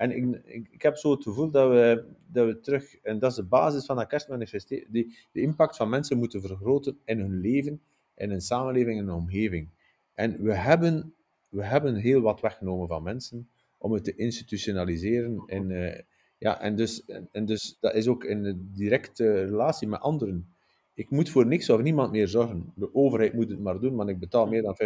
En 0.00 0.16
ik, 0.16 0.42
ik, 0.70 0.82
heb 0.82 0.96
zo 0.96 1.10
het 1.10 1.22
gevoel 1.22 1.50
dat 1.50 1.70
we, 1.70 2.04
dat 2.26 2.46
we 2.46 2.60
terug, 2.60 2.96
en 2.96 3.18
dat 3.18 3.30
is 3.30 3.36
de 3.36 3.44
basis 3.44 3.86
van 3.86 3.96
dat 3.96 4.06
kerstmanifest, 4.06 4.68
die, 4.68 5.16
de 5.32 5.40
impact 5.40 5.76
van 5.76 5.88
mensen 5.88 6.18
moeten 6.18 6.40
vergroten 6.40 6.98
in 7.04 7.18
hun 7.18 7.40
leven, 7.40 7.80
in 8.14 8.30
hun 8.30 8.40
samenleving, 8.40 8.98
in 8.98 9.06
hun 9.06 9.14
omgeving. 9.14 9.68
En 10.14 10.42
we 10.42 10.54
hebben, 10.54 11.14
we 11.48 11.64
hebben 11.64 11.94
heel 11.94 12.20
wat 12.20 12.40
weggenomen 12.40 12.88
van 12.88 13.02
mensen 13.02 13.48
om 13.78 13.92
het 13.92 14.04
te 14.04 14.16
institutionaliseren. 14.16 15.42
En, 15.46 15.70
uh, 15.70 15.98
ja, 16.38 16.60
en, 16.60 16.76
dus, 16.76 17.04
en, 17.04 17.28
en 17.32 17.44
dus 17.44 17.76
dat 17.80 17.94
is 17.94 18.08
ook 18.08 18.24
in 18.24 18.44
een 18.44 18.70
directe 18.74 19.44
relatie 19.44 19.88
met 19.88 20.00
anderen 20.00 20.54
ik 21.00 21.10
moet 21.10 21.30
voor 21.30 21.46
niks 21.46 21.70
of 21.70 21.80
niemand 21.82 22.12
meer 22.12 22.28
zorgen. 22.28 22.72
De 22.74 22.94
overheid 22.94 23.32
moet 23.32 23.50
het 23.50 23.60
maar 23.60 23.80
doen, 23.80 23.96
want 23.96 24.08
ik 24.08 24.18
betaal 24.18 24.46
meer 24.46 24.62
dan 24.62 24.76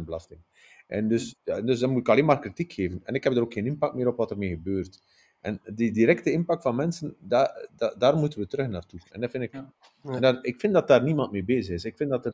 50% 0.00 0.04
belasting. 0.04 0.40
En 0.92 1.08
dus, 1.08 1.34
ja, 1.44 1.60
dus 1.60 1.78
dan 1.78 1.90
moet 1.90 2.00
ik 2.00 2.08
alleen 2.08 2.24
maar 2.24 2.38
kritiek 2.38 2.72
geven. 2.72 3.00
En 3.04 3.14
ik 3.14 3.24
heb 3.24 3.32
er 3.32 3.42
ook 3.42 3.52
geen 3.52 3.66
impact 3.66 3.94
meer 3.94 4.08
op 4.08 4.16
wat 4.16 4.30
er 4.30 4.38
mee 4.38 4.48
gebeurt. 4.48 5.00
En 5.40 5.60
die 5.74 5.92
directe 5.92 6.32
impact 6.32 6.62
van 6.62 6.76
mensen, 6.76 7.14
daar, 7.18 7.68
daar 7.98 8.16
moeten 8.16 8.38
we 8.38 8.46
terug 8.46 8.68
naartoe. 8.68 9.00
En 9.10 9.20
dat 9.20 9.30
vind 9.30 9.42
ik, 9.42 9.52
ja. 10.02 10.20
dat, 10.20 10.46
ik 10.46 10.60
vind 10.60 10.72
dat 10.72 10.88
daar 10.88 11.02
niemand 11.02 11.32
mee 11.32 11.44
bezig 11.44 11.74
is. 11.74 11.84
Ik 11.84 11.96
vind 11.96 12.10
dat 12.10 12.26
er, 12.26 12.32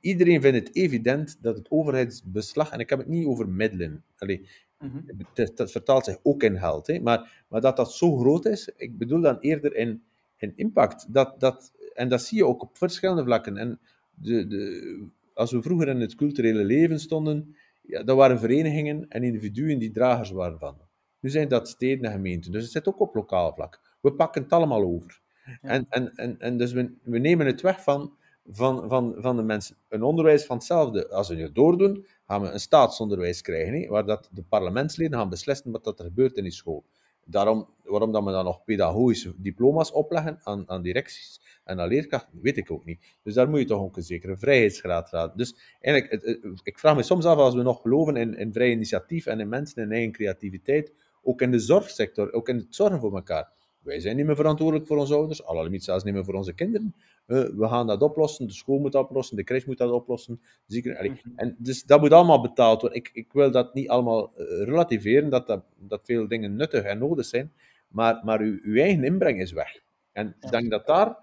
iedereen 0.00 0.40
vindt 0.40 0.58
het 0.58 0.76
evident 0.76 1.38
dat 1.40 1.56
het 1.56 1.70
overheidsbeslag, 1.70 2.70
en 2.70 2.78
ik 2.78 2.90
heb 2.90 2.98
het 2.98 3.08
niet 3.08 3.26
over 3.26 3.48
middelen, 3.48 4.04
allee, 4.18 4.48
mm 4.78 5.06
dat, 5.54 5.70
vertaalt 5.70 6.04
zich 6.04 6.18
ook 6.22 6.42
in 6.42 6.58
geld, 6.58 6.86
hè, 6.86 7.00
maar, 7.00 7.44
maar 7.48 7.60
dat 7.60 7.76
dat 7.76 7.92
zo 7.92 8.16
groot 8.16 8.46
is, 8.46 8.70
ik 8.76 8.98
bedoel 8.98 9.20
dan 9.20 9.38
eerder 9.38 9.76
in, 9.76 10.02
in 10.36 10.52
impact. 10.56 11.06
Dat, 11.14 11.40
dat, 11.40 11.72
en 11.94 12.08
dat 12.08 12.22
zie 12.22 12.38
je 12.38 12.46
ook 12.46 12.62
op 12.62 12.76
verschillende 12.76 13.24
vlakken. 13.24 13.56
En 13.56 13.80
de, 14.14 14.46
de, 14.46 15.06
als 15.34 15.52
we 15.52 15.62
vroeger 15.62 15.88
in 15.88 16.00
het 16.00 16.14
culturele 16.14 16.64
leven 16.64 17.00
stonden, 17.00 17.56
ja, 17.88 18.02
dat 18.02 18.16
waren 18.16 18.38
verenigingen 18.38 19.08
en 19.08 19.22
individuen 19.22 19.78
die 19.78 19.90
dragers 19.90 20.30
waren 20.30 20.58
van. 20.58 20.76
Nu 21.20 21.30
zijn 21.30 21.48
dat 21.48 21.68
steden 21.68 22.04
en 22.04 22.12
gemeenten, 22.12 22.52
dus 22.52 22.62
het 22.62 22.72
zit 22.72 22.88
ook 22.88 23.00
op 23.00 23.14
lokaal 23.14 23.54
vlak. 23.54 23.96
We 24.00 24.12
pakken 24.12 24.42
het 24.42 24.52
allemaal 24.52 24.82
over. 24.82 25.20
En, 25.60 25.86
en, 25.88 26.14
en, 26.14 26.38
en 26.38 26.56
dus 26.56 26.72
we, 26.72 26.94
we 27.02 27.18
nemen 27.18 27.46
het 27.46 27.60
weg 27.60 27.82
van 27.82 28.16
van, 28.50 28.88
van, 28.88 29.14
van 29.18 29.36
de 29.36 29.42
mensen. 29.42 29.76
Een 29.88 30.02
onderwijs 30.02 30.44
van 30.44 30.56
hetzelfde. 30.56 31.08
Als 31.08 31.28
we 31.28 31.34
nu 31.34 31.52
doordoen, 31.52 32.06
gaan 32.26 32.42
we 32.42 32.50
een 32.50 32.60
staatsonderwijs 32.60 33.40
krijgen, 33.40 33.90
waar 33.90 34.06
dat 34.06 34.28
de 34.32 34.42
parlementsleden 34.42 35.18
gaan 35.18 35.28
beslissen 35.28 35.70
wat 35.70 35.84
dat 35.84 35.98
er 35.98 36.04
gebeurt 36.04 36.36
in 36.36 36.42
die 36.42 36.52
school. 36.52 36.84
Daarom, 37.30 37.68
waarom 37.84 38.12
dat 38.12 38.24
we 38.24 38.30
dan 38.30 38.44
nog 38.44 38.64
pedagogische 38.64 39.34
diploma's 39.36 39.92
opleggen 39.92 40.40
aan, 40.42 40.68
aan 40.68 40.82
directies 40.82 41.40
en 41.64 41.80
aan 41.80 41.88
leerkrachten, 41.88 42.40
weet 42.42 42.56
ik 42.56 42.70
ook 42.70 42.84
niet. 42.84 43.16
Dus 43.22 43.34
daar 43.34 43.48
moet 43.48 43.58
je 43.58 43.66
toch 43.66 43.80
ook 43.80 43.96
een 43.96 44.02
zekere 44.02 44.36
vrijheidsgraad 44.36 45.10
raden. 45.10 45.36
Dus 45.36 45.76
eigenlijk, 45.80 46.24
ik 46.62 46.78
vraag 46.78 46.96
me 46.96 47.02
soms 47.02 47.24
af, 47.24 47.36
als 47.36 47.54
we 47.54 47.62
nog 47.62 47.80
geloven 47.80 48.16
in, 48.16 48.36
in 48.36 48.52
vrij 48.52 48.70
initiatief 48.70 49.26
en 49.26 49.40
in 49.40 49.48
mensen 49.48 49.82
en 49.82 49.92
eigen 49.92 50.12
creativiteit, 50.12 50.92
ook 51.22 51.40
in 51.40 51.50
de 51.50 51.58
zorgsector, 51.58 52.32
ook 52.32 52.48
in 52.48 52.56
het 52.56 52.74
zorgen 52.74 53.00
voor 53.00 53.14
elkaar. 53.14 53.52
Wij 53.88 54.00
zijn 54.00 54.16
niet 54.16 54.26
meer 54.26 54.36
verantwoordelijk 54.36 54.86
voor 54.86 54.96
onze 54.96 55.14
ouders, 55.14 55.44
allemaal 55.44 55.80
zelfs 55.80 56.04
niet 56.04 56.14
meer 56.14 56.24
voor 56.24 56.34
onze 56.34 56.52
kinderen. 56.52 56.94
Uh, 57.26 57.48
we 57.56 57.68
gaan 57.68 57.86
dat 57.86 58.02
oplossen, 58.02 58.46
de 58.46 58.52
school 58.52 58.78
moet 58.78 58.92
dat 58.92 59.04
oplossen, 59.04 59.36
de 59.36 59.44
crash 59.44 59.64
moet 59.64 59.78
dat 59.78 59.90
oplossen. 59.90 60.40
Zieken, 60.66 61.10
mm 61.10 61.16
en 61.36 61.56
dus 61.58 61.84
dat 61.84 62.00
moet 62.00 62.12
allemaal 62.12 62.40
betaald 62.40 62.80
worden. 62.80 62.98
Ik, 62.98 63.10
ik 63.12 63.32
wil 63.32 63.50
dat 63.50 63.74
niet 63.74 63.88
allemaal 63.88 64.32
uh, 64.36 64.44
relativeren, 64.64 65.30
dat, 65.30 65.46
dat, 65.46 65.64
dat 65.76 66.00
veel 66.04 66.28
dingen 66.28 66.56
nuttig 66.56 66.82
en 66.82 66.98
nodig 66.98 67.24
zijn, 67.24 67.52
maar, 67.88 68.20
maar 68.24 68.40
uw, 68.40 68.58
uw 68.62 68.76
eigen 68.76 69.04
inbreng 69.04 69.40
is 69.40 69.52
weg. 69.52 69.80
En 70.12 70.36
ik 70.40 70.50
denk 70.50 70.70
dat 70.70 70.86
daar, 70.86 71.16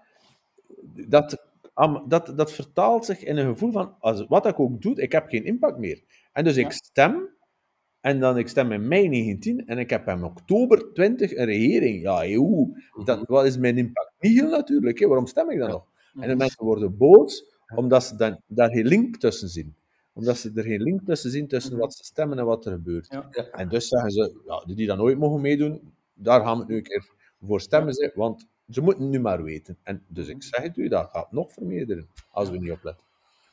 dat, 1.08 1.46
dat, 2.06 2.32
dat 2.36 2.52
vertaalt 2.52 3.04
zich 3.04 3.24
in 3.24 3.36
een 3.36 3.46
gevoel 3.46 3.72
van, 3.72 3.96
als, 4.00 4.26
wat 4.26 4.46
ik 4.46 4.60
ook 4.60 4.82
doe, 4.82 5.00
ik 5.00 5.12
heb 5.12 5.28
geen 5.28 5.44
impact 5.44 5.78
meer. 5.78 6.02
En 6.32 6.44
dus 6.44 6.56
ik 6.56 6.72
stem 6.72 7.35
en 8.06 8.20
dan, 8.20 8.38
ik 8.38 8.48
stem 8.48 8.72
in 8.72 8.88
mei 8.88 9.08
19 9.08 9.66
en 9.66 9.78
ik 9.78 9.90
heb 9.90 10.08
in 10.08 10.24
oktober 10.24 10.92
20 10.92 11.36
een 11.36 11.44
regering. 11.44 12.02
Ja, 12.02 12.24
eeuw, 12.24 12.74
dat, 13.04 13.20
mhm. 13.20 13.32
wat 13.32 13.44
is 13.44 13.58
mijn 13.58 13.78
impact? 13.78 14.12
Niet 14.18 14.40
heel 14.40 14.50
natuurlijk, 14.50 14.98
hè? 14.98 15.06
waarom 15.06 15.26
stem 15.26 15.50
ik 15.50 15.58
dan 15.58 15.70
nog? 15.70 15.86
En 16.20 16.28
de 16.28 16.36
mensen 16.36 16.64
worden 16.64 16.96
boos, 16.96 17.44
omdat 17.74 18.04
ze 18.04 18.16
dan, 18.16 18.40
daar 18.46 18.70
geen 18.70 18.86
link 18.86 19.16
tussen 19.16 19.48
zien. 19.48 19.74
Omdat 20.12 20.36
ze 20.36 20.50
er 20.54 20.62
geen 20.62 20.82
link 20.82 21.00
tussen 21.04 21.30
zien 21.30 21.48
tussen 21.48 21.72
mhm. 21.72 21.80
wat 21.80 21.94
ze 21.94 22.04
stemmen 22.04 22.38
en 22.38 22.44
wat 22.44 22.66
er 22.66 22.72
gebeurt. 22.72 23.06
Ja. 23.10 23.50
En 23.50 23.68
dus 23.68 23.88
zeggen 23.88 24.10
ze, 24.10 24.40
ja, 24.46 24.74
die 24.74 24.86
dan 24.86 24.98
nooit 24.98 25.18
mogen 25.18 25.40
meedoen, 25.40 25.92
daar 26.14 26.40
gaan 26.40 26.58
we 26.58 26.64
nu 26.66 26.76
een 26.76 26.82
keer 26.82 27.10
voor 27.40 27.60
stemmen, 27.60 27.94
ze, 27.94 28.12
want 28.14 28.46
ze 28.68 28.80
moeten 28.80 29.10
nu 29.10 29.20
maar 29.20 29.42
weten. 29.42 29.76
En 29.82 30.04
dus 30.08 30.28
ik 30.28 30.36
mhm. 30.36 30.44
zeg 30.44 30.62
het 30.62 30.76
u, 30.76 30.88
dat 30.88 31.08
gaat 31.12 31.32
nog 31.32 31.52
vermeerderen, 31.52 32.08
als 32.30 32.50
we 32.50 32.58
niet 32.58 32.72
opletten. 32.72 33.05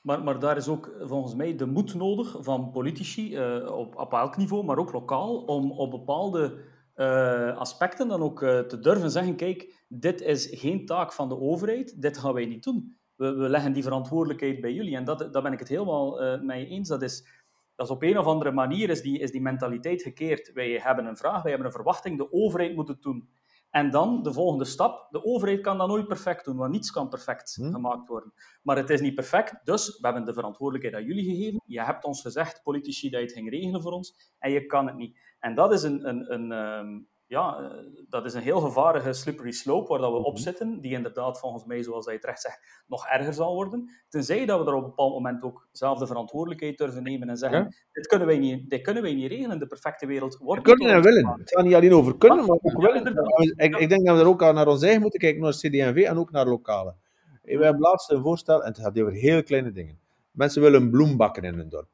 Maar, 0.03 0.23
maar 0.23 0.39
daar 0.39 0.57
is 0.57 0.67
ook 0.67 0.95
volgens 1.01 1.35
mij 1.35 1.55
de 1.55 1.65
moed 1.65 1.93
nodig 1.93 2.35
van 2.39 2.71
politici 2.71 3.37
uh, 3.37 3.71
op, 3.71 3.95
op 3.95 4.13
elk 4.13 4.37
niveau, 4.37 4.63
maar 4.63 4.77
ook 4.77 4.91
lokaal, 4.91 5.37
om 5.37 5.71
op 5.71 5.91
bepaalde 5.91 6.57
uh, 6.95 7.57
aspecten 7.57 8.07
dan 8.07 8.21
ook 8.21 8.41
uh, 8.41 8.59
te 8.59 8.79
durven 8.79 9.11
zeggen: 9.11 9.35
kijk, 9.35 9.85
dit 9.87 10.21
is 10.21 10.47
geen 10.51 10.85
taak 10.85 11.13
van 11.13 11.29
de 11.29 11.39
overheid, 11.39 12.01
dit 12.01 12.17
gaan 12.17 12.33
wij 12.33 12.45
niet 12.45 12.63
doen. 12.63 12.97
We, 13.15 13.33
we 13.33 13.49
leggen 13.49 13.73
die 13.73 13.83
verantwoordelijkheid 13.83 14.61
bij 14.61 14.73
jullie. 14.73 14.95
En 14.95 15.03
dat, 15.03 15.33
daar 15.33 15.41
ben 15.41 15.53
ik 15.53 15.59
het 15.59 15.67
helemaal 15.67 16.37
mee 16.41 16.67
eens. 16.67 16.87
Dat 16.87 17.01
is, 17.01 17.27
dat 17.75 17.85
is 17.85 17.91
op 17.91 18.03
een 18.03 18.17
of 18.17 18.25
andere 18.25 18.51
manier 18.51 18.89
is 18.89 19.01
die, 19.01 19.19
is 19.19 19.31
die 19.31 19.41
mentaliteit 19.41 20.01
gekeerd. 20.01 20.51
Wij 20.53 20.79
hebben 20.83 21.05
een 21.05 21.17
vraag, 21.17 21.41
wij 21.41 21.51
hebben 21.51 21.67
een 21.67 21.75
verwachting, 21.75 22.17
de 22.17 22.31
overheid 22.31 22.75
moet 22.75 22.87
het 22.87 23.01
doen. 23.01 23.29
En 23.73 23.91
dan 23.91 24.23
de 24.23 24.33
volgende 24.33 24.65
stap. 24.65 25.07
De 25.09 25.23
overheid 25.23 25.62
kan 25.62 25.77
dat 25.77 25.88
nooit 25.88 26.07
perfect 26.07 26.45
doen, 26.45 26.57
want 26.57 26.71
niets 26.71 26.91
kan 26.91 27.09
perfect 27.09 27.55
hm. 27.55 27.71
gemaakt 27.71 28.07
worden. 28.07 28.33
Maar 28.62 28.77
het 28.77 28.89
is 28.89 29.01
niet 29.01 29.15
perfect, 29.15 29.59
dus 29.63 29.99
we 29.99 30.07
hebben 30.07 30.25
de 30.25 30.33
verantwoordelijkheid 30.33 30.95
aan 30.95 31.07
jullie 31.07 31.36
gegeven. 31.36 31.62
Je 31.65 31.83
hebt 31.83 32.03
ons 32.05 32.21
gezegd, 32.21 32.63
politici, 32.63 33.09
dat 33.09 33.19
je 33.19 33.25
het 33.25 33.36
ging 33.36 33.49
regenen 33.49 33.81
voor 33.81 33.91
ons, 33.91 34.33
en 34.39 34.51
je 34.51 34.65
kan 34.65 34.88
het 34.88 34.95
niet. 34.95 35.19
En 35.39 35.55
dat 35.55 35.73
is 35.73 35.83
een, 35.83 36.07
een, 36.07 36.33
een, 36.33 36.51
ehm, 36.51 36.99
ja, 37.34 37.58
eh, 37.58 37.69
dat 38.10 38.26
is 38.26 38.34
een 38.34 38.41
heel 38.41 38.60
gevaarlijke 38.60 39.13
slippery 39.13 39.52
slope 39.52 39.88
waar 39.88 40.00
dat 40.00 40.12
we 40.12 40.17
op 40.17 40.34
mhm. 40.34 40.41
zitten, 40.41 40.82
die 40.82 40.91
inderdaad 40.91 41.39
volgens 41.39 41.65
mij, 41.65 41.84
zoals 41.84 42.06
je 42.06 42.19
terecht 42.19 42.41
zegt, 42.41 42.84
nog 42.88 43.08
erger 43.08 43.34
zal 43.34 43.54
worden. 43.56 43.89
Tenzij 44.10 44.46
dat 44.46 44.60
we 44.60 44.65
er 44.65 44.74
op 44.74 44.84
een 44.84 44.89
bepaald 44.89 45.13
moment 45.13 45.43
ook 45.43 45.67
zelf 45.72 46.00
de 46.00 46.08
verantwoordelijkheid 46.08 46.78
durven 46.78 47.04
nemen 47.04 47.30
en 47.30 47.38
zeggen, 47.38 47.76
dit, 47.91 48.08
kunnen 48.08 48.28
wij 48.28 48.38
niet, 48.38 48.69
dit 48.69 48.82
kunnen 48.82 49.04
wij 49.04 49.13
niet 49.13 49.32
regelen, 49.32 49.60
de 49.60 49.67
perfecte 49.67 50.06
wereld 50.06 50.38
wordt 50.38 50.67
We 50.67 50.76
kunnen 50.76 50.96
en 50.96 51.02
willen. 51.02 51.28
Het 51.28 51.52
gaat 51.52 51.63
niet 51.63 51.74
alleen 51.74 51.93
over 51.93 52.17
kunnen, 52.17 52.46
maar 52.46 52.58
ook 52.62 52.82
willen. 52.82 53.54
Ik, 53.56 53.76
ik, 53.76 53.89
denk 53.89 54.06
dat 54.06 54.15
we 54.15 54.22
er 54.22 54.28
ook 54.28 54.39
naar 54.39 54.67
ons 54.67 54.84
eigen 54.84 55.02
moeten 55.02 55.19
kijken, 55.19 55.41
naar 55.41 55.52
CD&V 55.52 56.06
en 56.08 56.17
ook 56.17 56.32
naar 56.32 56.48
lokale. 56.48 56.96
We 57.41 57.63
hebben 57.63 57.82
laatst 57.82 58.12
een 58.12 58.22
voorstel, 58.22 58.62
en 58.63 58.67
het 58.67 58.80
gaat 58.80 59.00
over 59.00 59.13
heel 59.13 59.43
kleine 59.43 59.72
dingen. 59.72 60.00
Mensen 60.32 60.62
willen 60.62 60.82
een 60.82 60.89
bloem 60.89 61.17
bakken 61.17 61.43
in 61.43 61.54
hun 61.54 61.69
dorp. 61.69 61.89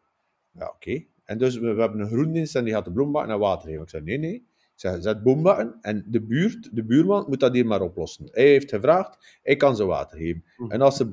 Ja, 0.51 0.67
oké. 0.75 1.03
En 1.23 1.37
dus 1.37 1.57
we, 1.57 1.73
we, 1.73 1.81
hebben 1.81 1.99
een 1.99 2.07
groendienst 2.07 2.55
en 2.55 2.63
die 2.63 2.73
gaat 2.73 2.85
de 2.85 2.91
bloem 2.91 3.11
bakken 3.11 3.33
en 3.33 3.39
water 3.39 3.67
geven. 3.67 3.83
Ik 3.83 3.89
zei, 3.89 4.03
nee, 4.03 4.17
nee 4.17 4.48
zeg, 4.79 5.01
zet 5.01 5.23
boombakken 5.23 5.77
en 5.81 6.05
de 6.07 6.21
buurt, 6.21 6.69
de 6.75 6.83
buurman, 6.83 7.25
moet 7.27 7.39
dat 7.39 7.53
hier 7.53 7.65
maar 7.65 7.81
oplossen. 7.81 8.27
Hij 8.31 8.47
heeft 8.47 8.69
gevraagd, 8.69 9.39
hij 9.43 9.55
kan 9.55 9.75
ze 9.75 9.85
water 9.85 10.17
geven. 10.17 10.43
Mhm. 10.57 10.71
En 10.71 10.81
als 10.81 10.97
ze, 10.97 11.05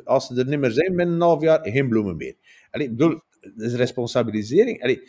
uh, 0.00 0.06
als 0.06 0.26
ze 0.26 0.34
er 0.34 0.46
niet 0.46 0.58
meer 0.58 0.70
zijn 0.70 0.96
binnen 0.96 1.14
een 1.14 1.20
half 1.20 1.42
jaar, 1.42 1.60
geen 1.62 1.88
bloemen 1.88 2.16
meer. 2.16 2.34
Allee, 2.70 2.86
ik 2.86 2.96
bedoel, 2.96 3.20
is 3.56 3.74
responsabilisering. 3.74 4.82
Allee, 4.82 5.02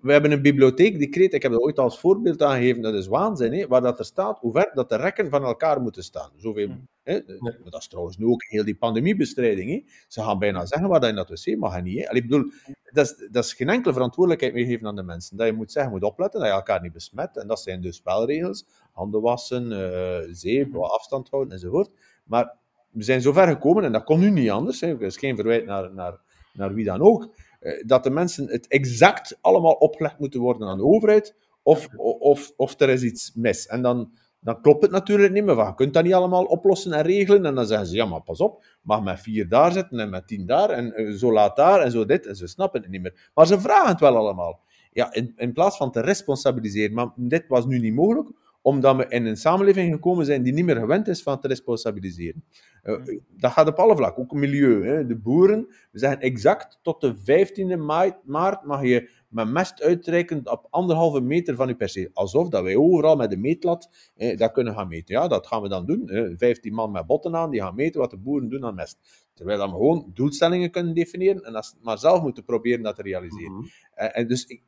we 0.00 0.12
hebben 0.12 0.30
een 0.30 0.42
bibliotheekdecreet, 0.42 1.34
ik 1.34 1.42
heb 1.42 1.52
dat 1.52 1.60
ooit 1.60 1.78
als 1.78 2.00
voorbeeld 2.00 2.42
aangegeven, 2.42 2.82
dat 2.82 2.94
is 2.94 3.06
waanzin, 3.06 3.52
hè, 3.52 3.66
waar 3.66 3.80
dat 3.80 3.98
er 3.98 4.04
staat 4.04 4.38
hoe 4.38 4.52
ver 4.52 4.70
dat 4.74 4.88
de 4.88 4.96
rekken 4.96 5.30
van 5.30 5.44
elkaar 5.44 5.80
moeten 5.80 6.02
staan. 6.02 6.30
Zoveel, 6.36 6.68
mhm. 6.68 6.78
hè, 7.02 7.20
Dat 7.64 7.80
is 7.80 7.88
trouwens 7.88 8.16
nu 8.16 8.26
ook 8.26 8.44
heel 8.44 8.64
die 8.64 8.76
pandemiebestrijding. 8.76 9.70
Hè. 9.70 9.82
Ze 10.08 10.22
gaan 10.22 10.38
bijna 10.38 10.66
zeggen 10.66 10.88
waar 10.88 11.00
dat 11.00 11.08
in 11.08 11.16
dat 11.16 11.28
wc 11.28 11.56
mag 11.56 11.82
niet. 11.82 11.98
Hè. 11.98 12.08
Allee, 12.08 12.22
ik 12.22 12.28
bedoel, 12.28 12.50
dat 12.92 13.04
is, 13.04 13.28
dat 13.30 13.44
is 13.44 13.52
geen 13.52 13.68
enkele 13.68 13.92
verantwoordelijkheid 13.92 14.54
meer 14.54 14.66
geven 14.66 14.86
aan 14.86 14.96
de 14.96 15.02
mensen. 15.02 15.36
Dat 15.36 15.46
je 15.46 15.52
moet 15.52 15.72
zeggen, 15.72 15.92
moet 15.92 16.02
opletten, 16.02 16.40
dat 16.40 16.48
je 16.48 16.54
elkaar 16.54 16.82
niet 16.82 16.92
besmet. 16.92 17.36
En 17.36 17.46
dat 17.46 17.60
zijn 17.60 17.80
dus 17.80 17.96
spelregels. 17.96 18.66
Handen 18.92 19.20
wassen, 19.20 19.72
uh, 19.72 20.34
zeep, 20.34 20.76
afstand 20.76 21.30
houden 21.30 21.52
enzovoort. 21.52 21.90
Maar 22.24 22.56
we 22.90 23.02
zijn 23.02 23.20
zover 23.20 23.46
gekomen, 23.46 23.84
en 23.84 23.92
dat 23.92 24.04
kon 24.04 24.20
nu 24.20 24.30
niet 24.30 24.50
anders. 24.50 24.80
Hè. 24.80 24.88
Er 24.88 25.02
is 25.02 25.16
geen 25.16 25.36
verwijt 25.36 25.66
naar, 25.66 25.94
naar, 25.94 26.20
naar 26.52 26.74
wie 26.74 26.84
dan 26.84 27.00
ook. 27.00 27.28
Eh, 27.60 27.82
dat 27.86 28.04
de 28.04 28.10
mensen 28.10 28.48
het 28.48 28.66
exact 28.66 29.38
allemaal 29.40 29.72
opgelegd 29.72 30.18
moeten 30.18 30.40
worden 30.40 30.68
aan 30.68 30.78
de 30.78 30.84
overheid. 30.84 31.34
Of, 31.62 31.88
of, 31.96 32.52
of 32.56 32.80
er 32.80 32.88
is 32.88 33.02
iets 33.02 33.32
mis. 33.34 33.66
En 33.66 33.82
dan 33.82 34.10
dan 34.40 34.60
klopt 34.60 34.82
het 34.82 34.90
natuurlijk 34.90 35.32
niet 35.32 35.44
meer. 35.44 35.54
Van, 35.54 35.66
je 35.66 35.74
kunt 35.74 35.94
dat 35.94 36.04
niet 36.04 36.14
allemaal 36.14 36.44
oplossen 36.44 36.92
en 36.92 37.02
regelen. 37.02 37.46
En 37.46 37.54
dan 37.54 37.66
zeggen 37.66 37.86
ze, 37.86 37.94
ja, 37.94 38.04
maar 38.04 38.22
pas 38.22 38.40
op, 38.40 38.64
mag 38.82 39.02
met 39.02 39.20
vier 39.20 39.48
daar 39.48 39.72
zitten 39.72 39.98
en 39.98 40.10
met 40.10 40.26
tien 40.26 40.46
daar 40.46 40.70
en 40.70 40.94
eh, 40.94 41.12
zo 41.12 41.32
laat 41.32 41.56
daar 41.56 41.80
en 41.80 41.90
zo 41.90 42.04
dit. 42.04 42.26
En 42.26 42.36
ze 42.36 42.46
snappen 42.46 42.80
het 42.80 42.90
niet 42.90 43.02
meer. 43.02 43.30
Maar 43.34 43.46
ze 43.46 43.60
vragen 43.60 43.88
het 43.88 44.00
wel 44.00 44.16
allemaal. 44.16 44.60
Ja, 44.92 45.12
in, 45.12 45.32
in 45.36 45.52
plaats 45.52 45.76
van 45.76 45.92
te 45.92 46.00
responsabiliseren. 46.00 46.94
Maar 46.94 47.08
dit 47.16 47.44
was 47.48 47.66
nu 47.66 47.78
niet 47.78 47.94
mogelijk, 47.94 48.30
omdat 48.62 48.96
we 48.96 49.06
in 49.08 49.26
een 49.26 49.36
samenleving 49.36 49.92
gekomen 49.92 50.24
zijn 50.24 50.42
die 50.42 50.52
niet 50.52 50.64
meer 50.64 50.76
gewend 50.76 51.08
is 51.08 51.22
van 51.22 51.40
te 51.40 51.48
responsabiliseren. 51.48 52.44
Uh, 52.84 53.20
dat 53.28 53.52
gaat 53.52 53.68
op 53.68 53.76
alle 53.76 53.96
vlakken, 53.96 54.22
ook 54.22 54.32
milieu. 54.32 54.86
Hè. 54.86 55.06
De 55.06 55.16
boeren, 55.16 55.66
we 55.90 55.98
zeggen 55.98 56.20
exact 56.20 56.78
tot 56.82 57.00
de 57.00 57.14
15e 57.14 57.78
maart 58.24 58.64
mag 58.64 58.82
je 58.82 59.10
met 59.28 59.48
mest 59.48 59.82
uitreiken 59.82 60.50
op 60.50 60.66
anderhalve 60.70 61.20
meter 61.20 61.56
van 61.56 61.68
je 61.68 61.74
perceel. 61.74 62.08
Alsof 62.12 62.48
dat 62.48 62.62
wij 62.62 62.76
overal 62.76 63.16
met 63.16 63.30
de 63.30 63.36
meetlat 63.36 64.10
eh, 64.16 64.38
dat 64.38 64.52
kunnen 64.52 64.74
gaan 64.74 64.88
meten. 64.88 65.14
Ja, 65.14 65.28
dat 65.28 65.46
gaan 65.46 65.62
we 65.62 65.68
dan 65.68 65.86
doen. 65.86 66.08
Eh, 66.08 66.32
15 66.36 66.74
man 66.74 66.90
met 66.90 67.06
botten 67.06 67.36
aan, 67.36 67.50
die 67.50 67.60
gaan 67.60 67.74
meten 67.74 68.00
wat 68.00 68.10
de 68.10 68.16
boeren 68.16 68.48
doen 68.48 68.64
aan 68.64 68.74
mest. 68.74 68.98
Terwijl 69.34 69.64
we 69.64 69.68
gewoon 69.68 70.10
doelstellingen 70.14 70.70
kunnen 70.70 70.94
definiëren 70.94 71.42
en 71.42 71.52
dat 71.52 71.76
maar 71.82 71.98
zelf 71.98 72.22
moeten 72.22 72.44
proberen 72.44 72.82
dat 72.82 72.96
te 72.96 73.02
realiseren. 73.02 73.52
Mm 73.52 73.68
en 74.00 74.26
dus 74.26 74.44
ik, 74.44 74.62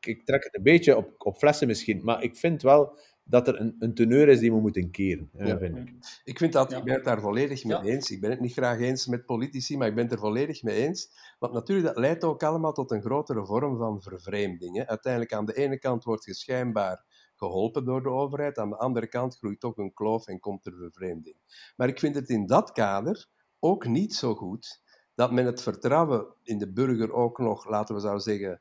ik, 0.00 0.24
trek 0.24 0.44
het 0.44 0.56
een 0.56 0.62
beetje 0.62 0.96
op, 0.96 1.14
op 1.18 1.36
flessen 1.36 1.66
misschien, 1.66 2.00
maar 2.04 2.22
ik 2.22 2.36
vind 2.36 2.62
wel 2.62 2.98
dat 3.28 3.48
er 3.48 3.60
een, 3.60 3.76
een 3.78 3.94
teneur 3.94 4.28
is 4.28 4.38
die 4.38 4.52
we 4.52 4.60
moeten 4.60 4.90
keren, 4.90 5.30
ja. 5.32 5.58
vind 5.58 5.76
ik. 5.76 5.92
Ik, 6.24 6.38
vind 6.38 6.52
dat, 6.52 6.72
ik 6.72 6.84
ben 6.84 6.94
het 6.94 7.04
daar 7.04 7.20
volledig 7.20 7.64
mee 7.64 7.82
eens. 7.82 8.10
Ik 8.10 8.20
ben 8.20 8.30
het 8.30 8.40
niet 8.40 8.52
graag 8.52 8.78
eens 8.78 9.06
met 9.06 9.26
politici, 9.26 9.76
maar 9.76 9.88
ik 9.88 9.94
ben 9.94 10.04
het 10.04 10.12
er 10.12 10.18
volledig 10.18 10.62
mee 10.62 10.76
eens. 10.76 11.10
Want 11.38 11.52
natuurlijk, 11.52 11.86
dat 11.86 11.96
leidt 11.96 12.24
ook 12.24 12.42
allemaal 12.42 12.72
tot 12.72 12.90
een 12.90 13.02
grotere 13.02 13.46
vorm 13.46 13.76
van 13.76 14.02
vervreemding. 14.02 14.76
Hè. 14.76 14.86
Uiteindelijk, 14.86 15.32
aan 15.32 15.44
de 15.44 15.54
ene 15.54 15.78
kant 15.78 16.04
wordt 16.04 16.24
je 16.24 16.34
schijnbaar 16.34 17.04
geholpen 17.36 17.84
door 17.84 18.02
de 18.02 18.08
overheid, 18.08 18.58
aan 18.58 18.70
de 18.70 18.76
andere 18.76 19.06
kant 19.06 19.36
groeit 19.36 19.60
toch 19.60 19.76
een 19.76 19.92
kloof 19.94 20.26
en 20.26 20.40
komt 20.40 20.66
er 20.66 20.74
vervreemding. 20.76 21.36
Maar 21.76 21.88
ik 21.88 21.98
vind 21.98 22.14
het 22.14 22.28
in 22.28 22.46
dat 22.46 22.72
kader 22.72 23.26
ook 23.58 23.86
niet 23.86 24.14
zo 24.14 24.34
goed 24.34 24.80
dat 25.14 25.32
men 25.32 25.46
het 25.46 25.62
vertrouwen 25.62 26.26
in 26.42 26.58
de 26.58 26.72
burger 26.72 27.12
ook 27.12 27.38
nog, 27.38 27.68
laten 27.68 27.94
we 27.94 28.00
zo 28.00 28.18
zeggen, 28.18 28.60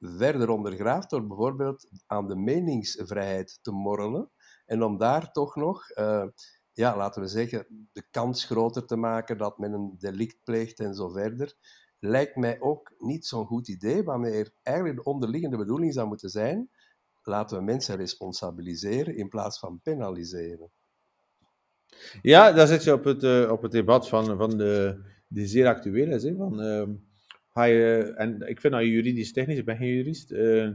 verder 0.00 0.48
ondergraaft 0.48 1.10
door 1.10 1.26
bijvoorbeeld 1.26 1.88
aan 2.06 2.28
de 2.28 2.36
meningsvrijheid 2.36 3.58
te 3.62 3.70
morrelen 3.70 4.30
en 4.66 4.82
om 4.82 4.98
daar 4.98 5.32
toch 5.32 5.56
nog, 5.56 5.90
uh, 5.98 6.26
ja, 6.72 6.96
laten 6.96 7.22
we 7.22 7.28
zeggen, 7.28 7.88
de 7.92 8.06
kans 8.10 8.44
groter 8.44 8.86
te 8.86 8.96
maken 8.96 9.38
dat 9.38 9.58
men 9.58 9.72
een 9.72 9.94
delict 9.98 10.38
pleegt 10.44 10.80
en 10.80 10.94
zo 10.94 11.08
verder, 11.08 11.54
lijkt 11.98 12.36
mij 12.36 12.60
ook 12.60 12.94
niet 12.98 13.26
zo'n 13.26 13.46
goed 13.46 13.68
idee, 13.68 14.02
wanneer 14.02 14.52
eigenlijk 14.62 14.96
de 14.96 15.04
onderliggende 15.04 15.56
bedoeling 15.56 15.92
zou 15.92 16.08
moeten 16.08 16.30
zijn, 16.30 16.70
laten 17.22 17.58
we 17.58 17.64
mensen 17.64 17.96
responsabiliseren 17.96 19.16
in 19.16 19.28
plaats 19.28 19.58
van 19.58 19.80
penaliseren. 19.82 20.70
Ja, 22.22 22.52
daar 22.52 22.66
zit 22.66 22.84
je 22.84 22.92
op 22.92 23.04
het, 23.04 23.50
op 23.50 23.62
het 23.62 23.72
debat 23.72 24.08
van, 24.08 24.36
van 24.36 24.58
de, 24.58 25.02
die 25.28 25.46
zeer 25.46 25.66
actueel 25.66 26.12
is. 26.12 26.32
Van, 26.36 26.60
uh, 26.60 26.86
je, 27.64 28.12
en 28.16 28.48
ik 28.48 28.60
vind 28.60 28.72
dat 28.72 28.82
juridisch-technisch, 28.82 29.58
ik 29.58 29.64
ben 29.64 29.76
geen 29.76 29.94
jurist, 29.94 30.32
uh, 30.32 30.68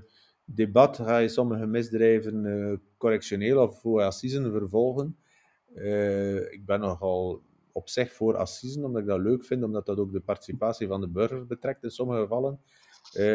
debat 0.46 0.98
ga 0.98 1.17
je 1.17 1.28
sommige 1.28 1.65
misdrijven 1.65 2.46
uh, 2.46 2.78
correctioneel 2.98 3.62
of 3.62 3.80
voor 3.82 4.02
assisen 4.02 4.52
vervolgen. 4.52 5.17
Uh, 5.76 6.52
ik 6.52 6.65
ben 6.65 6.80
nogal 6.80 7.41
op 7.72 7.89
zich 7.89 8.13
voor 8.13 8.36
assisen, 8.36 8.84
omdat 8.84 9.02
ik 9.02 9.08
dat 9.08 9.20
leuk 9.20 9.46
vind, 9.46 9.63
omdat 9.63 9.86
dat 9.86 9.98
ook 9.98 10.12
de 10.12 10.20
participatie 10.20 10.88
van 10.88 11.02
de 11.02 11.08
burgers 11.10 11.46
betrekt 11.48 11.84
in 11.84 11.91
sommige 11.91 12.22
gevallen. 12.22 12.60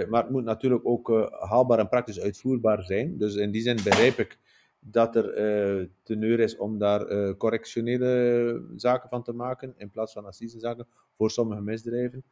Maar 0.09 0.23
het 0.23 0.31
moet 0.31 0.45
natuurlijk 0.45 0.87
ook 0.87 1.31
haalbaar 1.49 1.79
en 1.79 1.89
praktisch 1.89 2.21
uitvoerbaar 2.21 2.83
zijn. 2.83 3.19
Dus 3.19 3.35
in 3.35 3.51
die 3.51 3.63
zin 3.63 3.77
begrijp 3.77 4.19
ik 4.19 4.39
dat 4.81 5.17
er 5.17 5.39
uh, 5.79 5.87
teneur 6.03 6.41
is 6.41 6.57
om 6.57 6.79
daar 6.79 7.37
correctionele 7.37 8.65
zaken 8.77 9.09
van 9.09 9.23
te 9.23 9.33
maken, 9.33 9.75
in 9.77 9.91
plaats 9.91 10.13
van 10.13 10.27
assisezaken, 10.27 10.87
voor 11.17 11.31
sommige 11.31 11.63
misdrijven. 11.63 12.25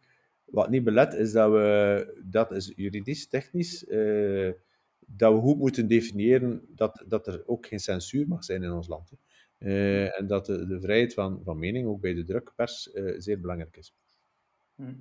Wat 0.44 0.70
niet 0.70 0.85
belet 0.85 1.14
is 1.14 1.33
dat 1.33 1.50
we, 1.50 2.22
dat 2.24 2.52
is 2.52 2.72
juridisch, 2.76 3.28
technisch, 3.28 3.85
dat 5.07 5.33
we 5.33 5.40
goed 5.40 5.59
moeten 5.59 5.88
definiëren 5.88 6.62
dat, 6.68 7.04
dat 7.07 7.26
er 7.26 7.42
ook 7.46 7.66
geen 7.66 7.80
censuur 7.80 8.28
mag 8.28 8.44
zijn 8.44 8.62
in 8.62 8.72
ons 8.72 8.88
land. 8.88 9.12
Uh, 9.59 10.18
en 10.18 10.26
dat 10.26 10.46
de, 10.46 10.66
de, 10.66 10.80
vrijheid 10.80 11.14
van, 11.14 11.40
van 11.44 11.59
mening, 11.59 11.87
ook 11.87 12.00
bij 12.00 12.14
de 12.14 12.24
drukpers, 12.24 12.94
uh, 12.94 13.14
zeer 13.18 13.40
belangrijk 13.40 13.76
is. 13.76 13.94
Hm. 14.74 14.92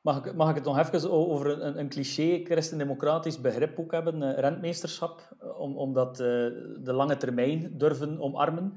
Mag 0.00 0.24
ik, 0.24 0.34
mag 0.34 0.48
ik 0.48 0.54
het 0.54 0.64
nog 0.64 0.78
even 0.78 1.10
over 1.10 1.62
een, 1.62 1.78
een 1.78 1.88
cliché 1.88 2.40
christendemocratisch 2.44 3.40
begrip 3.40 3.78
ook 3.78 3.92
hebben, 3.92 4.22
uh, 4.22 4.38
rentmeesterschap, 4.38 5.36
om, 5.58 5.76
omdat 5.76 6.16
de 6.16 6.92
lange 6.92 7.16
termijn 7.16 7.78
durven 7.78 8.20
omarmen? 8.20 8.72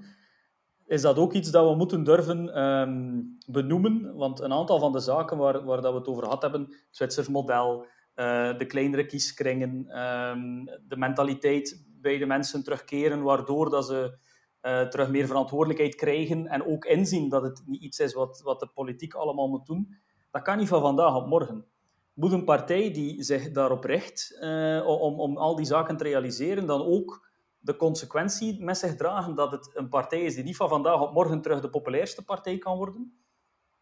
Is 0.91 1.01
dat 1.01 1.17
ook 1.17 1.33
iets 1.33 1.51
dat 1.51 1.69
we 1.69 1.75
moeten 1.75 2.03
durven 2.03 2.61
um, 2.63 3.37
benoemen? 3.47 4.15
Want 4.15 4.39
een 4.39 4.53
aantal 4.53 4.79
van 4.79 4.91
de 4.91 4.99
zaken 4.99 5.37
waar, 5.37 5.63
waar 5.63 5.81
dat 5.81 5.91
we 5.91 5.97
het 5.97 6.07
over 6.07 6.23
gehad 6.23 6.41
hebben, 6.41 6.61
het 6.61 6.87
Zwitsers 6.89 7.27
model, 7.27 7.85
uh, 8.15 8.57
de 8.57 8.65
kleinere 8.65 9.05
kieskringen, 9.05 9.99
um, 9.99 10.65
de 10.87 10.97
mentaliteit 10.97 11.85
bij 12.01 12.17
de 12.17 12.25
mensen 12.25 12.63
terugkeren, 12.63 13.21
waardoor 13.21 13.69
dat 13.69 13.85
ze 13.85 14.17
uh, 14.61 14.81
terug 14.81 15.09
meer 15.09 15.27
verantwoordelijkheid 15.27 15.95
krijgen 15.95 16.47
en 16.47 16.65
ook 16.65 16.85
inzien 16.85 17.29
dat 17.29 17.43
het 17.43 17.63
niet 17.65 17.81
iets 17.81 17.99
is 17.99 18.13
wat, 18.13 18.41
wat 18.43 18.59
de 18.59 18.67
politiek 18.73 19.13
allemaal 19.13 19.47
moet 19.47 19.65
doen. 19.65 19.97
Dat 20.31 20.41
kan 20.41 20.57
niet 20.57 20.67
van 20.67 20.81
vandaag 20.81 21.15
op 21.15 21.27
morgen. 21.27 21.65
Moet 22.13 22.31
een 22.31 22.45
partij 22.45 22.91
die 22.93 23.23
zich 23.23 23.51
daarop 23.51 23.83
richt 23.83 24.37
uh, 24.41 24.87
om, 24.87 25.19
om 25.19 25.37
al 25.37 25.55
die 25.55 25.65
zaken 25.65 25.97
te 25.97 26.03
realiseren, 26.03 26.65
dan 26.65 26.81
ook 26.81 27.30
de 27.61 27.75
consequentie 27.75 28.63
met 28.63 28.77
zich 28.77 28.95
dragen 28.95 29.35
dat 29.35 29.51
het 29.51 29.71
een 29.73 29.89
partij 29.89 30.21
is 30.21 30.35
die 30.35 30.43
niet 30.43 30.55
van 30.55 30.69
vandaag 30.69 31.01
op 31.01 31.13
morgen 31.13 31.41
terug 31.41 31.61
de 31.61 31.69
populairste 31.69 32.25
partij 32.25 32.57
kan 32.57 32.77
worden? 32.77 33.19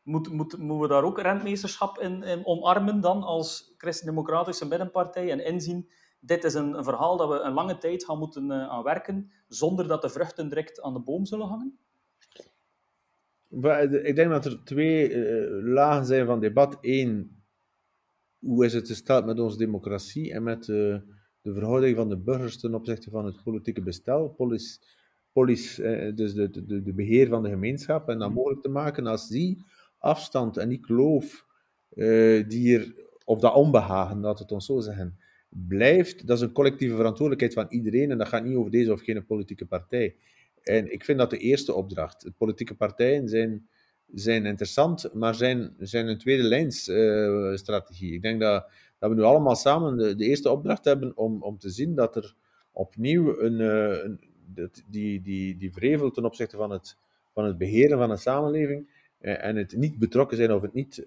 Moet, 0.01 0.31
moet, 0.31 0.57
moeten 0.57 0.79
we 0.79 0.87
daar 0.87 1.03
ook 1.03 1.19
rentmeesterschap 1.19 1.99
in, 1.99 2.23
in 2.23 2.45
omarmen 2.45 3.01
dan 3.01 3.23
als 3.23 3.73
christendemocratische 3.77 4.67
middenpartij 4.67 5.31
en 5.31 5.45
inzien 5.45 5.89
dit 6.19 6.43
is 6.43 6.53
een, 6.53 6.77
een, 6.77 6.83
verhaal 6.83 7.17
dat 7.17 7.29
we 7.29 7.39
een 7.39 7.53
lange 7.53 7.77
tijd 7.77 8.05
gaan 8.05 8.17
moeten 8.17 8.45
uh, 8.45 8.69
aan 8.69 8.83
werken, 8.83 9.31
zonder 9.47 9.87
dat 9.87 10.01
de 10.01 10.09
vruchten 10.09 10.49
direct 10.49 10.81
aan 10.81 10.93
de 10.93 10.99
boom 10.99 11.25
zullen 11.25 11.47
hangen? 11.47 11.79
Ik 14.03 14.15
denk 14.15 14.29
dat 14.29 14.45
er 14.45 14.63
twee 14.63 15.09
uh, 15.09 15.73
lagen 15.73 16.05
zijn 16.05 16.25
van 16.25 16.39
debat. 16.39 16.77
Eén, 16.81 17.43
hoe 18.39 18.65
is 18.65 18.73
het 18.73 18.87
gesteld 18.87 19.25
met 19.25 19.39
onze 19.39 19.57
democratie 19.57 20.33
en 20.33 20.43
met 20.43 20.67
uh, 20.67 20.97
de 21.41 21.53
verhouding 21.53 21.95
van 21.95 22.09
de 22.09 22.17
burgers 22.17 22.59
ten 22.59 22.73
opzichte 22.73 23.09
van 23.09 23.25
het 23.25 23.43
politieke 23.43 23.81
bestel? 23.81 24.29
Polis, 24.29 24.81
polis 25.31 25.75
dus 26.15 26.33
de, 26.33 26.49
de, 26.49 26.83
de 26.83 26.93
beheer 26.93 27.27
van 27.27 27.43
de 27.43 27.49
gemeenschap 27.49 28.09
en 28.09 28.19
dat 28.19 28.33
mogelijk 28.33 28.61
te 28.61 28.69
maken 28.69 29.07
als 29.07 29.27
die 29.27 29.65
afstand 29.97 30.57
en 30.57 30.69
die 30.69 30.79
kloof 30.79 31.45
die 32.47 32.77
er, 32.77 32.95
of 33.25 33.39
dat 33.39 33.53
onbehagen, 33.53 34.19
laat 34.19 34.39
het 34.39 34.51
ons 34.51 34.65
zo 34.65 34.79
zeggen, 34.79 35.17
blijft, 35.49 36.27
dat 36.27 36.37
is 36.37 36.43
een 36.43 36.51
collectieve 36.51 36.95
verantwoordelijkheid 36.95 37.53
van 37.53 37.77
iedereen 37.77 38.11
en 38.11 38.17
dat 38.17 38.27
gaat 38.27 38.43
niet 38.43 38.55
over 38.55 38.71
deze 38.71 38.91
of 38.91 39.01
geen 39.01 39.25
politieke 39.25 39.65
partij. 39.65 40.15
En 40.63 40.91
ik 40.91 41.03
vind 41.03 41.17
dat 41.17 41.29
de 41.29 41.37
eerste 41.37 41.73
opdracht. 41.73 42.29
Politieke 42.37 42.75
partijen 42.75 43.29
zijn, 43.29 43.67
zijn 44.13 44.45
interessant, 44.45 45.13
maar 45.13 45.35
zijn, 45.35 45.75
zijn 45.79 46.07
een 46.07 46.17
tweede 46.17 46.43
lijns 46.43 46.87
uh, 46.87 47.55
strategie. 47.55 48.13
Ik 48.13 48.21
denk 48.21 48.39
dat, 48.39 48.71
dat 48.99 49.09
we 49.09 49.15
nu 49.15 49.21
allemaal 49.21 49.55
samen 49.55 49.97
de, 49.97 50.15
de, 50.15 50.25
eerste 50.25 50.49
opdracht 50.49 50.85
hebben 50.85 51.17
om, 51.17 51.43
om 51.43 51.57
te 51.57 51.69
zien 51.69 51.95
dat 51.95 52.15
er 52.15 52.35
opnieuw 52.71 53.39
een, 53.39 53.59
uh, 53.59 54.03
een 54.03 54.19
die, 54.87 55.21
die, 55.21 55.57
die 55.57 55.73
vrevel 55.73 56.11
ten 56.11 56.25
opzichte 56.25 56.57
van 56.57 56.71
het, 56.71 56.97
van 57.33 57.45
het 57.45 57.57
beheren 57.57 57.97
van 57.97 58.11
een 58.11 58.17
samenleving 58.17 58.89
uh, 59.21 59.43
en 59.43 59.55
het 59.55 59.75
niet 59.77 59.99
betrokken 59.99 60.37
zijn 60.37 60.51
of 60.51 60.61
het 60.61 60.73
niet 60.73 61.03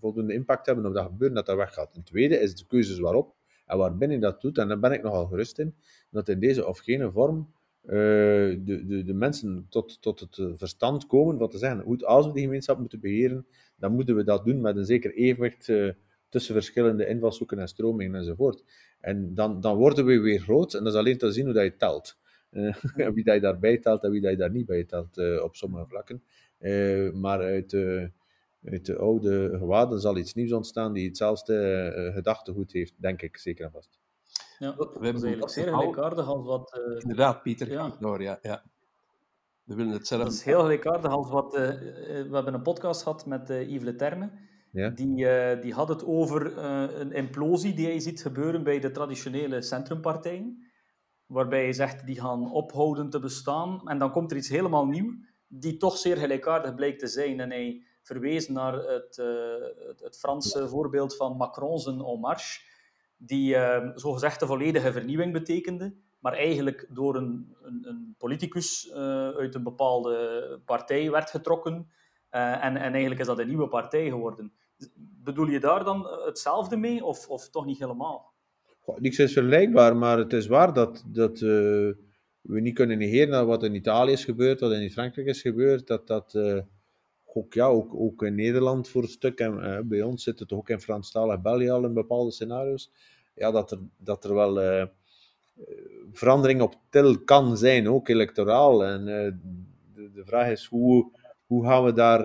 voldoende 0.00 0.32
impact 0.32 0.66
hebben 0.66 0.86
op 0.86 0.94
dat 0.94 1.06
gebeuren, 1.06 1.36
dat 1.36 1.46
dat 1.46 1.56
weggaat. 1.56 1.96
Een 1.96 2.02
tweede 2.02 2.38
is 2.38 2.54
de 2.54 2.66
keuzes 2.66 2.98
waarop. 2.98 3.34
En 3.66 3.78
waarbinnen 3.78 4.20
dat 4.20 4.40
doet, 4.40 4.58
en 4.58 4.68
daar 4.68 4.78
ben 4.78 4.92
ik 4.92 5.02
nogal 5.02 5.26
gerust 5.26 5.58
in, 5.58 5.74
dat 6.10 6.28
in 6.28 6.40
deze 6.40 6.66
of 6.66 6.78
geen 6.78 7.12
vorm 7.12 7.52
uh, 7.84 7.90
de, 7.90 8.84
de, 8.86 9.02
de 9.04 9.14
mensen 9.14 9.66
tot, 9.68 10.02
tot 10.02 10.20
het 10.20 10.40
verstand 10.56 11.06
komen 11.06 11.38
van 11.38 11.48
te 11.48 11.58
zeggen, 11.58 11.82
goed, 11.82 12.04
als 12.04 12.26
we 12.26 12.32
die 12.32 12.42
gemeenschap 12.42 12.78
moeten 12.78 13.00
beheren, 13.00 13.46
dan 13.76 13.92
moeten 13.92 14.16
we 14.16 14.24
dat 14.24 14.44
doen 14.44 14.60
met 14.60 14.76
een 14.76 14.84
zeker 14.84 15.14
evenwicht 15.14 15.68
uh, 15.68 15.92
tussen 16.32 16.54
verschillende 16.54 17.06
invalshoeken 17.06 17.58
en 17.58 17.68
stromingen 17.68 18.14
enzovoort. 18.14 18.64
En 19.00 19.34
dan, 19.34 19.60
dan 19.60 19.76
worden 19.76 20.04
we 20.04 20.20
weer 20.20 20.40
groot, 20.40 20.74
en 20.74 20.84
dat 20.84 20.92
is 20.92 20.98
alleen 20.98 21.18
te 21.18 21.32
zien 21.32 21.44
hoe 21.44 21.54
dat 21.54 21.64
je 21.64 21.76
telt. 21.76 22.18
Uh, 22.50 22.76
wie 23.14 23.24
dat 23.24 23.34
je 23.34 23.40
daarbij 23.40 23.78
telt 23.78 24.04
en 24.04 24.10
wie 24.10 24.20
dat 24.20 24.30
je 24.30 24.36
daar 24.36 24.50
niet 24.50 24.66
bij 24.66 24.84
telt 24.84 25.40
op 25.42 25.56
sommige 25.56 25.86
vlakken. 25.86 26.22
maar 27.20 27.40
uit 27.40 27.72
uit 28.70 28.86
de 28.86 28.98
oude 28.98 29.58
gewaden 29.58 30.00
zal 30.00 30.16
iets 30.16 30.34
nieuws 30.34 30.52
ontstaan 30.52 30.92
die 30.92 31.06
hetzelfde 31.06 31.54
uh, 31.96 32.14
gedachtegoed 32.14 32.72
heeft, 32.72 32.94
denk 32.96 33.22
ik 33.22 33.36
zeker 33.36 33.64
en 33.64 33.70
vast. 33.70 33.98
Ja, 34.58 34.76
we 34.76 34.84
hebben 34.92 35.22
eigenlijk 35.22 35.50
zeer 35.50 35.68
gelijkaardig 35.68 36.26
als 36.26 36.46
wat... 36.46 36.78
Uh, 36.78 37.00
Inderdaad, 37.00 37.42
Pieter. 37.42 37.70
Ja. 37.70 37.96
Door, 38.00 38.22
ja, 38.22 38.38
ja. 38.42 38.62
We 39.64 39.74
willen 39.74 39.92
hetzelfde. 39.92 40.26
Dat 40.26 40.36
is 40.36 40.44
heel 40.44 40.60
gelijkaardig 40.60 41.10
als 41.10 41.30
wat... 41.30 41.54
Uh, 41.54 41.60
we 41.60 42.28
hebben 42.32 42.54
een 42.54 42.62
podcast 42.62 43.02
gehad 43.02 43.26
met 43.26 43.48
Yves 43.48 43.82
Le 43.82 43.96
Terme. 43.96 44.30
Die, 44.72 45.26
die 45.60 45.72
had 45.72 45.88
het 45.88 46.04
over 46.04 46.58
een 47.00 47.12
implosie 47.12 47.74
die 47.74 47.86
hij 47.86 48.00
ziet 48.00 48.22
gebeuren 48.22 48.62
bij 48.64 48.80
de 48.80 48.90
traditionele 48.90 49.62
centrumpartijen. 49.62 50.70
Waarbij 51.26 51.62
hij 51.62 51.72
zegt, 51.72 52.06
die 52.06 52.20
gaan 52.20 52.52
ophouden 52.52 53.10
te 53.10 53.18
bestaan. 53.20 53.80
En 53.88 53.98
dan 53.98 54.10
komt 54.10 54.30
er 54.30 54.36
iets 54.36 54.48
helemaal 54.48 54.86
nieuw, 54.86 55.14
die 55.46 55.76
toch 55.76 55.96
zeer 55.96 56.16
gelijkaardig 56.16 56.74
blijkt 56.74 56.98
te 56.98 57.06
zijn. 57.06 57.40
En 57.40 57.50
hij 57.50 57.82
verwezen 58.02 58.54
naar 58.54 58.72
het, 58.74 59.18
uh, 59.20 59.26
het, 60.02 60.18
Franse 60.18 60.68
voorbeeld 60.68 61.16
van 61.16 61.36
Macron 61.36 61.78
zijn 61.78 62.00
En 62.00 62.20
Marche, 62.20 62.60
die 63.16 63.56
zogezegd 63.94 64.40
de 64.40 64.46
volledige 64.46 64.92
vernieuwing 64.92 65.32
betekende, 65.32 65.94
maar 66.18 66.32
eigenlijk 66.32 66.86
door 66.90 67.16
een, 67.16 67.56
een, 67.62 67.84
een 67.88 68.14
politicus 68.18 68.92
uit 69.36 69.54
een 69.54 69.62
bepaalde 69.62 70.60
partij 70.64 71.10
werd 71.10 71.30
getrokken. 71.30 71.90
en, 72.30 72.76
en 72.76 72.92
eigenlijk 72.92 73.20
is 73.20 73.26
dat 73.26 73.38
een 73.38 73.48
nieuwe 73.48 73.68
partij 73.68 74.08
geworden. 74.08 74.52
Bedoel 75.24 75.46
je 75.46 75.60
daar 75.60 75.84
dan 75.84 76.06
hetzelfde 76.24 76.76
mee, 76.76 77.04
of, 77.04 77.28
of 77.28 77.48
toch 77.48 77.66
niet 77.66 77.78
helemaal? 77.78 78.32
Niks 78.96 79.18
is 79.18 79.32
vergelijkbaar, 79.32 79.96
maar 79.96 80.18
het 80.18 80.32
is 80.32 80.46
waar 80.46 80.72
dat, 80.72 81.04
dat 81.06 81.38
we 81.38 82.60
niet 82.60 82.74
kunnen 82.74 82.98
negeren 82.98 83.46
wat 83.46 83.62
in 83.62 83.74
Italië 83.74 84.12
is 84.12 84.24
gebeurd, 84.24 84.60
wat 84.60 84.72
in 84.72 84.90
Frankrijk 84.90 85.26
is 85.26 85.40
gebeurd, 85.42 85.86
dat 85.86 86.06
dat 86.06 86.38
ook, 87.24 87.54
ja, 87.54 87.66
ook, 87.66 87.94
ook 87.94 88.22
in 88.22 88.34
Nederland 88.34 88.88
voor 88.88 89.02
een 89.02 89.08
stuk, 89.08 89.38
en 89.38 89.88
bij 89.88 90.02
ons 90.02 90.22
zit 90.22 90.38
het 90.38 90.52
ook 90.52 90.68
in 90.68 90.80
Franstalig 90.80 91.40
België 91.40 91.70
al 91.70 91.84
in 91.84 91.94
bepaalde 91.94 92.30
scenario's, 92.30 92.92
ja, 93.34 93.50
dat, 93.50 93.70
er, 93.70 93.78
dat 93.96 94.24
er 94.24 94.34
wel 94.34 94.88
verandering 96.12 96.62
op 96.62 96.74
til 96.90 97.18
kan 97.24 97.56
zijn, 97.56 97.88
ook 97.88 98.08
electoraal. 98.08 98.84
En 98.84 99.04
de, 99.04 100.10
de, 100.12 100.24
vraag 100.24 100.50
is, 100.50 100.66
hoe, 100.66 101.10
hoe 101.46 101.66
gaan 101.66 101.84
we 101.84 101.92
daar, 101.92 102.20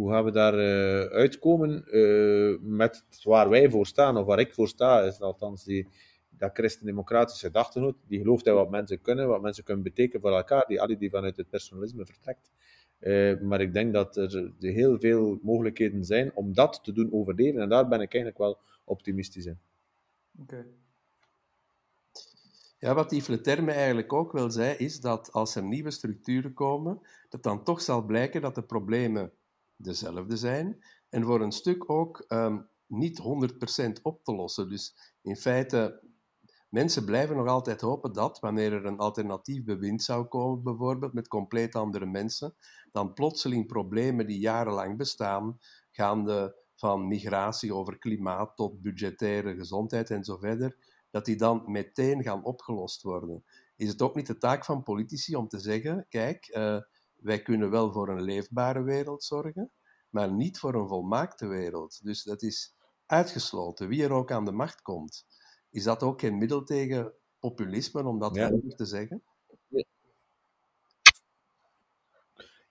hoe 0.00 0.10
gaan 0.10 0.24
we 0.24 0.30
daar 0.30 0.54
uitkomen 1.10 1.84
met 2.76 3.04
waar 3.22 3.48
wij 3.48 3.70
voor 3.70 3.86
staan, 3.86 4.16
of 4.16 4.26
waar 4.26 4.38
ik 4.40 4.52
voor 4.52 4.68
sta, 4.68 5.02
is 5.02 5.20
althans 5.20 5.64
die, 5.64 5.88
dat 6.28 6.50
christendemocratische 6.54 7.46
gedachtegoed, 7.46 7.96
die 8.06 8.20
gelooft 8.20 8.46
in 8.46 8.54
wat 8.54 8.70
mensen 8.70 9.00
kunnen, 9.00 9.28
wat 9.28 9.42
mensen 9.42 9.64
kunnen 9.64 9.84
betekenen 9.84 10.20
voor 10.20 10.36
elkaar, 10.36 10.66
die 10.66 10.96
die 10.96 11.10
vanuit 11.10 11.36
het 11.36 11.50
personalisme 11.50 12.06
vertrekt. 12.06 12.50
Uh, 13.00 13.40
maar 13.40 13.60
ik 13.60 13.72
denk 13.72 13.92
dat 13.92 14.16
er 14.16 14.52
heel 14.58 14.98
veel 14.98 15.38
mogelijkheden 15.42 16.04
zijn 16.04 16.34
om 16.34 16.54
dat 16.54 16.80
te 16.84 16.92
doen 16.92 17.12
overleven. 17.12 17.60
En 17.60 17.68
daar 17.68 17.88
ben 17.88 18.00
ik 18.00 18.14
eigenlijk 18.14 18.38
wel 18.38 18.58
optimistisch 18.84 19.46
in. 19.46 19.58
Oké. 20.40 20.66
Ja, 22.78 22.94
wat 22.94 23.10
Yves 23.10 23.26
Leterme 23.26 23.72
eigenlijk 23.72 24.12
ook 24.12 24.32
wel 24.32 24.50
zei, 24.50 24.76
is 24.76 25.00
dat 25.00 25.32
als 25.32 25.54
er 25.54 25.62
nieuwe 25.62 25.90
structuren 25.90 26.54
komen, 26.54 27.00
dat 27.28 27.42
dan 27.42 27.64
toch 27.64 27.80
zal 27.80 28.02
blijken 28.02 28.40
dat 28.40 28.54
de 28.54 28.62
problemen 28.62 29.32
dezelfde 29.82 30.36
zijn. 30.36 30.84
En 31.08 31.24
voor 31.24 31.40
een 31.40 31.52
stuk 31.52 31.90
ook 31.90 32.24
um, 32.28 32.68
niet 32.86 33.20
100% 33.98 34.02
op 34.02 34.24
te 34.24 34.34
lossen. 34.34 34.68
Dus 34.68 35.14
in 35.22 35.36
feite 35.36 36.08
Mensen 36.70 37.04
blijven 37.04 37.36
nog 37.36 37.46
altijd 37.46 37.80
hopen 37.80 38.12
dat, 38.12 38.40
wanneer 38.40 38.72
er 38.72 38.86
een 38.86 38.98
alternatief 38.98 39.64
bewind 39.64 40.02
zou 40.02 40.24
komen, 40.24 40.62
bijvoorbeeld 40.62 41.12
met 41.12 41.28
compleet 41.28 41.74
andere 41.74 42.06
mensen, 42.06 42.54
dan 42.92 43.12
plotseling 43.12 43.66
problemen 43.66 44.26
die 44.26 44.38
jarenlang 44.38 44.96
bestaan, 44.96 45.58
gaande 45.90 46.56
van 46.74 47.08
migratie 47.08 47.74
over 47.74 47.98
klimaat 47.98 48.56
tot 48.56 48.82
budgettaire 48.82 49.54
gezondheid 49.54 50.10
en 50.10 50.24
zo 50.24 50.36
verder, 50.36 50.76
dat 51.10 51.24
die 51.24 51.36
dan 51.36 51.62
meteen 51.66 52.22
gaan 52.22 52.44
opgelost 52.44 53.02
worden. 53.02 53.44
Is 53.76 53.88
het 53.88 54.02
ook 54.02 54.14
niet 54.14 54.26
de 54.26 54.38
taak 54.38 54.64
van 54.64 54.82
politici 54.82 55.36
om 55.36 55.48
te 55.48 55.58
zeggen, 55.58 56.06
kijk, 56.08 56.48
uh, 56.56 56.80
wij 57.22 57.42
kunnen 57.42 57.70
wel 57.70 57.92
voor 57.92 58.08
een 58.08 58.22
leefbare 58.22 58.82
wereld 58.82 59.24
zorgen, 59.24 59.70
maar 60.10 60.32
niet 60.32 60.58
voor 60.58 60.74
een 60.74 60.88
volmaakte 60.88 61.46
wereld. 61.46 62.00
Dus 62.02 62.22
dat 62.22 62.42
is 62.42 62.74
uitgesloten, 63.06 63.88
wie 63.88 64.02
er 64.02 64.12
ook 64.12 64.32
aan 64.32 64.44
de 64.44 64.52
macht 64.52 64.82
komt. 64.82 65.26
Is 65.70 65.84
dat 65.84 66.02
ook 66.02 66.20
geen 66.20 66.38
middel 66.38 66.64
tegen 66.64 67.12
populisme, 67.38 68.04
om 68.04 68.18
dat 68.18 68.34
ja. 68.34 68.50
te 68.76 68.84
zeggen? 68.84 69.22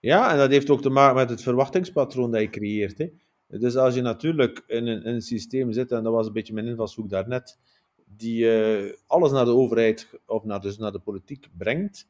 Ja, 0.00 0.30
en 0.30 0.36
dat 0.36 0.50
heeft 0.50 0.70
ook 0.70 0.82
te 0.82 0.90
maken 0.90 1.14
met 1.14 1.30
het 1.30 1.42
verwachtingspatroon 1.42 2.30
dat 2.30 2.40
je 2.40 2.50
creëert. 2.50 2.98
Hè. 2.98 3.10
Dus 3.46 3.76
als 3.76 3.94
je 3.94 4.00
natuurlijk 4.00 4.64
in 4.66 4.86
een, 4.86 5.02
in 5.04 5.14
een, 5.14 5.22
systeem 5.22 5.72
zit, 5.72 5.92
en 5.92 6.02
dat 6.02 6.12
was 6.12 6.26
een 6.26 6.32
beetje 6.32 6.54
mijn 6.54 6.66
invalshoek 6.66 7.08
daarnet, 7.08 7.58
die 8.04 8.44
uh, 8.44 8.92
alles 9.06 9.30
naar 9.30 9.44
de 9.44 9.54
overheid 9.54 10.08
of 10.26 10.44
naar, 10.44 10.60
dus 10.60 10.78
naar 10.78 10.92
de 10.92 10.98
politiek 10.98 11.48
brengt, 11.56 12.08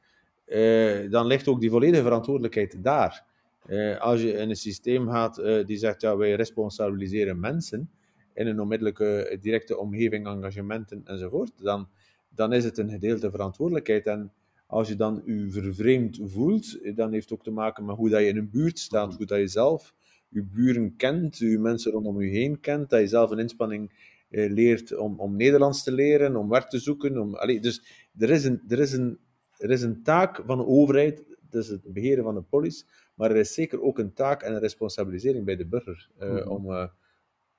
uh, 0.51 1.11
dan 1.11 1.27
ligt 1.27 1.49
ook 1.49 1.61
die 1.61 1.71
volledige 1.71 2.03
verantwoordelijkheid 2.03 2.85
daar. 2.85 3.25
Uh, 3.67 4.01
als 4.01 4.21
je 4.21 4.33
in 4.33 4.49
een 4.51 4.57
systeem 4.57 5.09
gaat 5.09 5.43
die 5.67 5.77
zegt, 5.77 6.01
ja, 6.01 6.17
wij 6.17 6.35
responsabiliseren 6.35 7.41
mensen 7.41 7.91
in 8.35 8.47
een 8.47 8.61
onmiddellijke 8.61 9.39
directe 9.41 9.79
omgeving, 9.79 10.27
engagementen 10.27 11.01
enzovoort, 11.05 11.53
dan, 11.57 11.89
dan 12.35 12.53
is 12.53 12.65
het 12.65 12.79
een 12.79 12.91
gedeelte 12.91 13.31
verantwoordelijkheid. 13.31 14.07
En 14.07 14.33
als 14.67 14.89
je 14.89 14.95
dan 14.95 15.23
je 15.25 15.47
vervreemd 15.51 16.21
voelt, 16.25 16.97
dan 16.97 17.13
heeft 17.13 17.33
ook 17.33 17.43
te 17.43 17.51
maken 17.51 17.85
met 17.85 17.97
hoe 17.97 18.09
dat 18.09 18.21
je 18.21 18.27
in 18.27 18.37
een 18.37 18.51
buurt 18.51 18.79
staat, 18.79 19.17
hoe 19.17 19.27
dat 19.27 19.39
je 19.39 19.47
zelf 19.47 19.95
je 20.31 20.43
buren 20.43 20.97
kent, 20.97 21.39
je 21.39 21.59
mensen 21.59 21.93
rondom 21.93 22.23
je 22.23 22.31
heen 22.31 22.61
kent, 22.61 22.91
dat 22.91 23.01
je 23.01 23.07
zelf 23.07 23.31
een 23.31 23.39
inspanning 23.39 23.91
eh, 24.31 24.51
leert 24.51 24.97
om, 24.97 25.21
om 25.21 25.37
Nederlands 25.37 25.83
te 25.83 25.93
leren, 25.93 26.37
om 26.37 26.49
werk 26.49 26.69
te 26.69 26.79
zoeken. 26.79 27.19
Om, 27.19 27.35
allez, 27.35 27.61
dus 27.61 27.83
er 28.19 28.31
is, 28.31 28.45
een, 28.45 28.63
er, 28.69 28.79
is 28.79 28.93
een, 28.93 29.19
er 29.61 29.71
is 29.71 29.83
een 29.83 30.03
taak 30.03 30.43
van 30.47 30.59
de 30.59 30.67
overheid, 30.67 31.25
dat 31.51 31.63
is 31.63 31.69
het 31.69 31.93
beheren 31.93 32.25
van 32.25 32.35
de 32.35 32.43
polis, 32.43 32.87
maar 33.15 33.31
er 33.31 33.37
is 33.37 33.55
zeker 33.55 33.83
ook 33.83 33.99
een 33.99 34.13
taak 34.13 34.43
en 34.43 34.55
een 34.55 34.61
responsabilisering 34.61 35.45
bij 35.45 35.57
de 35.57 35.67
burger 35.67 36.11
uh, 36.21 36.31
mm-hmm. 36.31 36.51
om, 36.51 36.71
uh, 36.71 36.87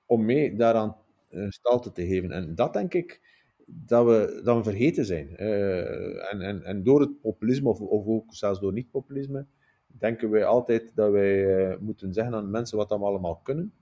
om 0.06 0.26
mee 0.26 0.56
daaraan 0.56 0.98
uh, 1.30 1.50
stalte 1.50 1.92
te 1.92 2.08
geven. 2.08 2.32
En 2.32 2.56
dat 2.56 2.74
denk 2.74 2.94
ik 2.94 3.22
dat 3.66 4.06
we, 4.06 4.42
dat 4.44 4.58
we 4.58 4.64
vergeten 4.64 5.06
zijn. 5.06 5.38
en, 5.38 6.42
en, 6.42 6.64
en 6.64 6.84
door 6.84 7.02
het 7.02 7.22
populisme, 7.22 7.70
of, 7.70 7.80
of 7.80 8.06
ook 8.08 8.36
zelfs 8.36 8.60
door 8.60 8.74
niet-populisme, 8.74 9.46
denken 9.88 10.30
wij 10.30 10.46
altijd 10.46 10.92
dat 10.96 11.12
wij 11.12 11.78
moeten 11.80 12.14
zeggen 12.14 12.34
aan 12.34 12.50
mensen 12.50 12.78
wat 12.78 12.90
we 12.90 12.96
allemaal 12.96 13.36
kunnen. 13.36 13.74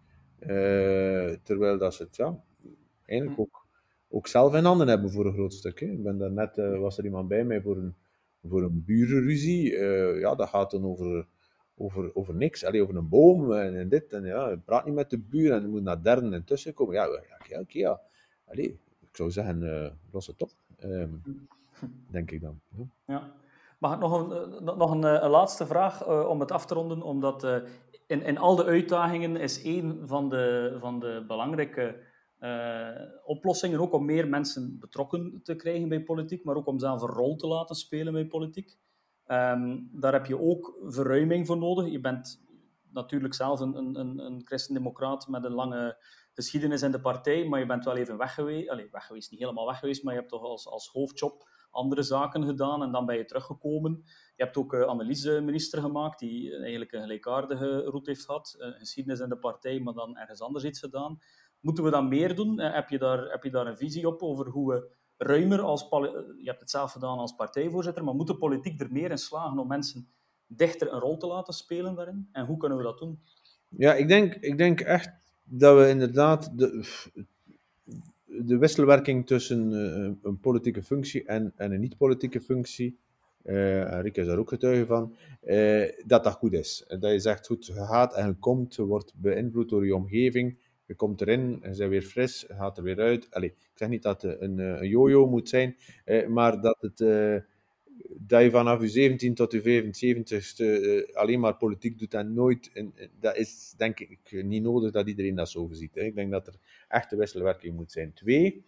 Terwijl 1.43 1.77
dat 1.77 1.93
ze 1.93 2.03
het 2.03 2.15
ja, 2.15 2.43
eigenlijk 3.05 3.39
hm. 3.39 3.41
ook, 3.41 3.65
ook 4.09 4.27
zelf 4.27 4.55
in 4.55 4.63
handen 4.63 4.87
hebben 4.87 5.11
voor 5.11 5.25
een 5.25 5.33
groot 5.33 5.53
stuk. 5.53 5.79
Hè. 5.79 5.85
Ik 5.85 6.03
ben 6.03 6.17
daarnet, 6.17 6.57
uh, 6.57 6.79
was 6.79 6.97
er 6.97 7.03
iemand 7.03 7.27
bij 7.27 7.43
mij 7.43 7.61
voor 7.61 7.77
een, 7.77 7.95
voor 8.43 8.63
een 8.63 8.83
burenruzie. 8.85 9.71
ja, 10.19 10.35
dat 10.35 10.49
gaat 10.49 10.71
dan 10.71 10.85
over, 10.85 11.27
over, 11.75 12.15
over 12.15 12.35
niks. 12.35 12.65
Allee, 12.65 12.81
over 12.81 12.95
een 12.95 13.09
boom 13.09 13.53
en, 13.53 13.89
dit. 13.89 14.13
En 14.13 14.23
ja, 14.23 14.55
praat 14.65 14.85
niet 14.85 14.95
met 14.95 15.09
de 15.09 15.17
buren 15.17 15.57
en 15.57 15.61
je 15.61 15.67
moet 15.67 15.83
naar 15.83 16.03
derde 16.03 16.35
en 16.35 16.43
tussen 16.43 16.73
komen. 16.73 16.93
Ja, 16.93 17.07
oké, 17.59 17.79
ja. 17.79 18.01
Allee, 18.45 18.79
ik 18.99 19.15
zou 19.15 19.31
zeggen, 19.31 19.97
los 20.11 20.27
het 20.27 20.41
op. 20.41 20.49
Um, 20.83 21.21
denk 22.11 22.31
ik 22.31 22.41
dan. 22.41 22.59
Ja. 22.77 22.85
ja. 23.05 23.33
Mag 23.79 23.93
ik 23.93 23.99
nog 23.99 24.21
een, 24.21 24.31
eh, 24.31 24.75
nog 24.75 24.91
een, 24.91 25.03
eh, 25.03 25.29
laatste 25.29 25.65
vraag 25.65 26.07
uh, 26.07 26.29
om 26.29 26.39
het 26.39 26.51
af 26.51 26.65
te 26.65 26.73
ronden? 26.73 27.01
Omdat 27.01 27.43
uh, 27.43 27.55
in, 28.07 28.23
in 28.23 28.37
al 28.37 28.55
de 28.55 28.65
uitdagingen 28.65 29.35
is 29.35 29.63
één 29.63 30.07
van 30.07 30.29
de, 30.29 30.75
van 30.79 30.99
de 30.99 31.23
belangrijke 31.27 31.81
uh, 31.81 31.93
oplossingen 33.23 33.79
ook 33.79 33.93
om 33.93 34.05
meer 34.05 34.27
mensen 34.27 34.79
betrokken 34.79 35.39
te 35.43 35.55
krijgen 35.55 35.89
bij 35.89 36.03
politiek, 36.03 36.43
maar 36.43 36.55
ook 36.55 36.67
om 36.67 36.79
zelf 36.79 37.01
een 37.01 37.07
rol 37.07 37.35
te 37.35 37.47
laten 37.47 37.75
spelen 37.75 38.13
bij 38.13 38.27
politiek. 38.27 38.77
Um, 39.27 39.89
daar 39.91 40.13
heb 40.13 40.25
je 40.25 40.39
ook 40.39 40.77
verruiming 40.83 41.47
voor 41.47 41.57
nodig. 41.57 41.91
Je 41.91 41.99
bent 41.99 42.41
natuurlijk 42.91 43.33
zelf 43.33 43.59
een, 43.59 43.75
een, 43.75 44.19
een 44.19 44.41
christendemocraat 44.45 45.27
met 45.27 45.43
een 45.43 45.53
lange 45.53 45.97
geschiedenis 46.33 46.81
in 46.81 46.91
de 46.91 47.01
partij, 47.01 47.47
maar 47.47 47.59
je 47.59 47.65
bent 47.65 47.85
wel 47.85 47.95
even 47.95 48.17
weg 48.17 48.33
geweest. 48.33 48.69
Allee, 48.69 48.87
weg 48.91 49.05
geweest, 49.05 49.31
niet 49.31 49.39
helemaal 49.39 49.65
weg 49.65 49.79
geweest, 49.79 50.03
maar 50.03 50.13
je 50.13 50.19
hebt 50.19 50.31
toch 50.31 50.43
als, 50.43 50.67
als 50.67 50.87
hoofdjob 50.87 51.47
andere 51.71 52.03
zaken 52.03 52.45
gedaan 52.45 52.83
en 52.83 52.91
dan 52.91 53.05
ben 53.05 53.17
je 53.17 53.25
teruggekomen. 53.25 54.01
Je 54.35 54.43
hebt 54.43 54.57
ook 54.57 54.73
uh, 54.73 54.81
Annelies 54.81 55.25
minister 55.25 55.81
gemaakt, 55.81 56.19
die 56.19 56.55
eigenlijk 56.55 56.91
een 56.91 57.01
gelijkaardige 57.01 57.81
route 57.81 58.09
heeft 58.09 58.25
gehad. 58.25 58.55
Uh, 58.59 58.67
geschiedenis 58.67 59.19
in 59.19 59.29
de 59.29 59.37
partij, 59.37 59.79
maar 59.79 59.93
dan 59.93 60.17
ergens 60.17 60.41
anders 60.41 60.63
iets 60.63 60.79
gedaan. 60.79 61.19
Moeten 61.59 61.83
we 61.83 61.89
dat 61.89 62.09
meer 62.09 62.35
doen? 62.35 62.59
Uh, 62.59 62.73
heb, 62.73 62.89
je 62.89 62.97
daar, 62.97 63.31
heb 63.31 63.43
je 63.43 63.49
daar 63.49 63.67
een 63.67 63.77
visie 63.77 64.07
op 64.07 64.21
over 64.21 64.47
hoe 64.47 64.73
we 64.73 64.87
ruimer 65.17 65.61
als... 65.61 65.87
Je 65.89 66.41
hebt 66.43 66.59
het 66.59 66.69
zelf 66.69 66.91
gedaan 66.91 67.17
als 67.17 67.35
partijvoorzitter, 67.35 68.03
maar 68.03 68.15
moet 68.15 68.27
de 68.27 68.37
politiek 68.37 68.81
er 68.81 68.91
meer 68.91 69.11
in 69.11 69.17
slagen 69.17 69.59
om 69.59 69.67
mensen 69.67 70.07
dichter 70.47 70.93
een 70.93 70.99
rol 70.99 71.17
te 71.17 71.27
laten 71.27 71.53
spelen 71.53 71.95
daarin? 71.95 72.29
En 72.31 72.45
hoe 72.45 72.57
kunnen 72.57 72.77
we 72.77 72.83
dat 72.83 72.97
doen? 72.97 73.19
Ja, 73.67 73.93
ik 73.93 74.07
denk, 74.07 74.33
ik 74.35 74.57
denk 74.57 74.79
echt 74.79 75.09
dat 75.43 75.77
we 75.77 75.89
inderdaad 75.89 76.57
de, 76.57 76.83
de 78.25 78.57
wisselwerking 78.57 79.27
tussen 79.27 79.71
uh, 79.71 80.11
een 80.21 80.39
politieke 80.39 80.83
functie 80.83 81.25
en, 81.25 81.53
en 81.55 81.71
een 81.71 81.79
niet-politieke 81.79 82.41
functie, 82.41 82.97
uh, 83.43 84.01
Rick 84.01 84.17
is 84.17 84.25
daar 84.25 84.37
ook 84.37 84.49
getuige 84.49 84.85
van, 84.85 85.15
dat 86.05 86.23
dat 86.23 86.33
goed 86.33 86.53
is. 86.53 86.85
Dat 86.87 87.11
je 87.11 87.19
zegt, 87.19 87.47
goed, 87.47 87.65
je 87.65 87.73
gaat 87.73 88.15
en 88.15 88.27
je 88.27 88.33
komt, 88.33 88.75
je 88.75 88.85
wordt 88.85 89.13
beïnvloed 89.15 89.69
door 89.69 89.85
je 89.85 89.95
omgeving, 89.95 90.57
je 90.89 90.95
komt 90.95 91.21
erin, 91.21 91.49
je 91.61 91.75
bent 91.77 91.77
weer 91.77 92.01
fris, 92.01 92.45
je 92.47 92.53
gaat 92.53 92.77
er 92.77 92.83
weer 92.83 92.99
uit. 92.99 93.27
Allee, 93.31 93.49
ik 93.49 93.71
zeg 93.73 93.89
niet 93.89 94.03
dat 94.03 94.21
het 94.21 94.41
een, 94.41 94.57
een 94.57 94.87
yo-yo 94.87 95.27
moet 95.27 95.49
zijn, 95.49 95.77
maar 96.27 96.61
dat 96.61 96.77
het 96.79 97.01
dat 98.17 98.41
je 98.41 98.51
vanaf 98.51 98.81
je 98.81 98.87
17 98.87 99.33
tot 99.33 99.51
je 99.51 99.83
75ste 99.83 100.63
uh, 100.63 101.15
alleen 101.15 101.39
maar 101.39 101.55
politiek 101.55 101.99
doet 101.99 102.13
en 102.13 102.33
nooit. 102.33 102.71
En, 102.73 102.93
dat 103.19 103.37
is 103.37 103.73
denk 103.77 103.99
ik 103.99 104.43
niet 104.43 104.63
nodig 104.63 104.91
dat 104.91 105.07
iedereen 105.07 105.35
dat 105.35 105.49
zo 105.49 105.69
ziet. 105.71 105.95
Hè. 105.95 106.01
Ik 106.01 106.15
denk 106.15 106.31
dat 106.31 106.47
er 106.47 106.55
echte 106.87 107.15
wisselwerking 107.15 107.75
moet 107.75 107.91
zijn. 107.91 108.13
Twee, 108.13 108.65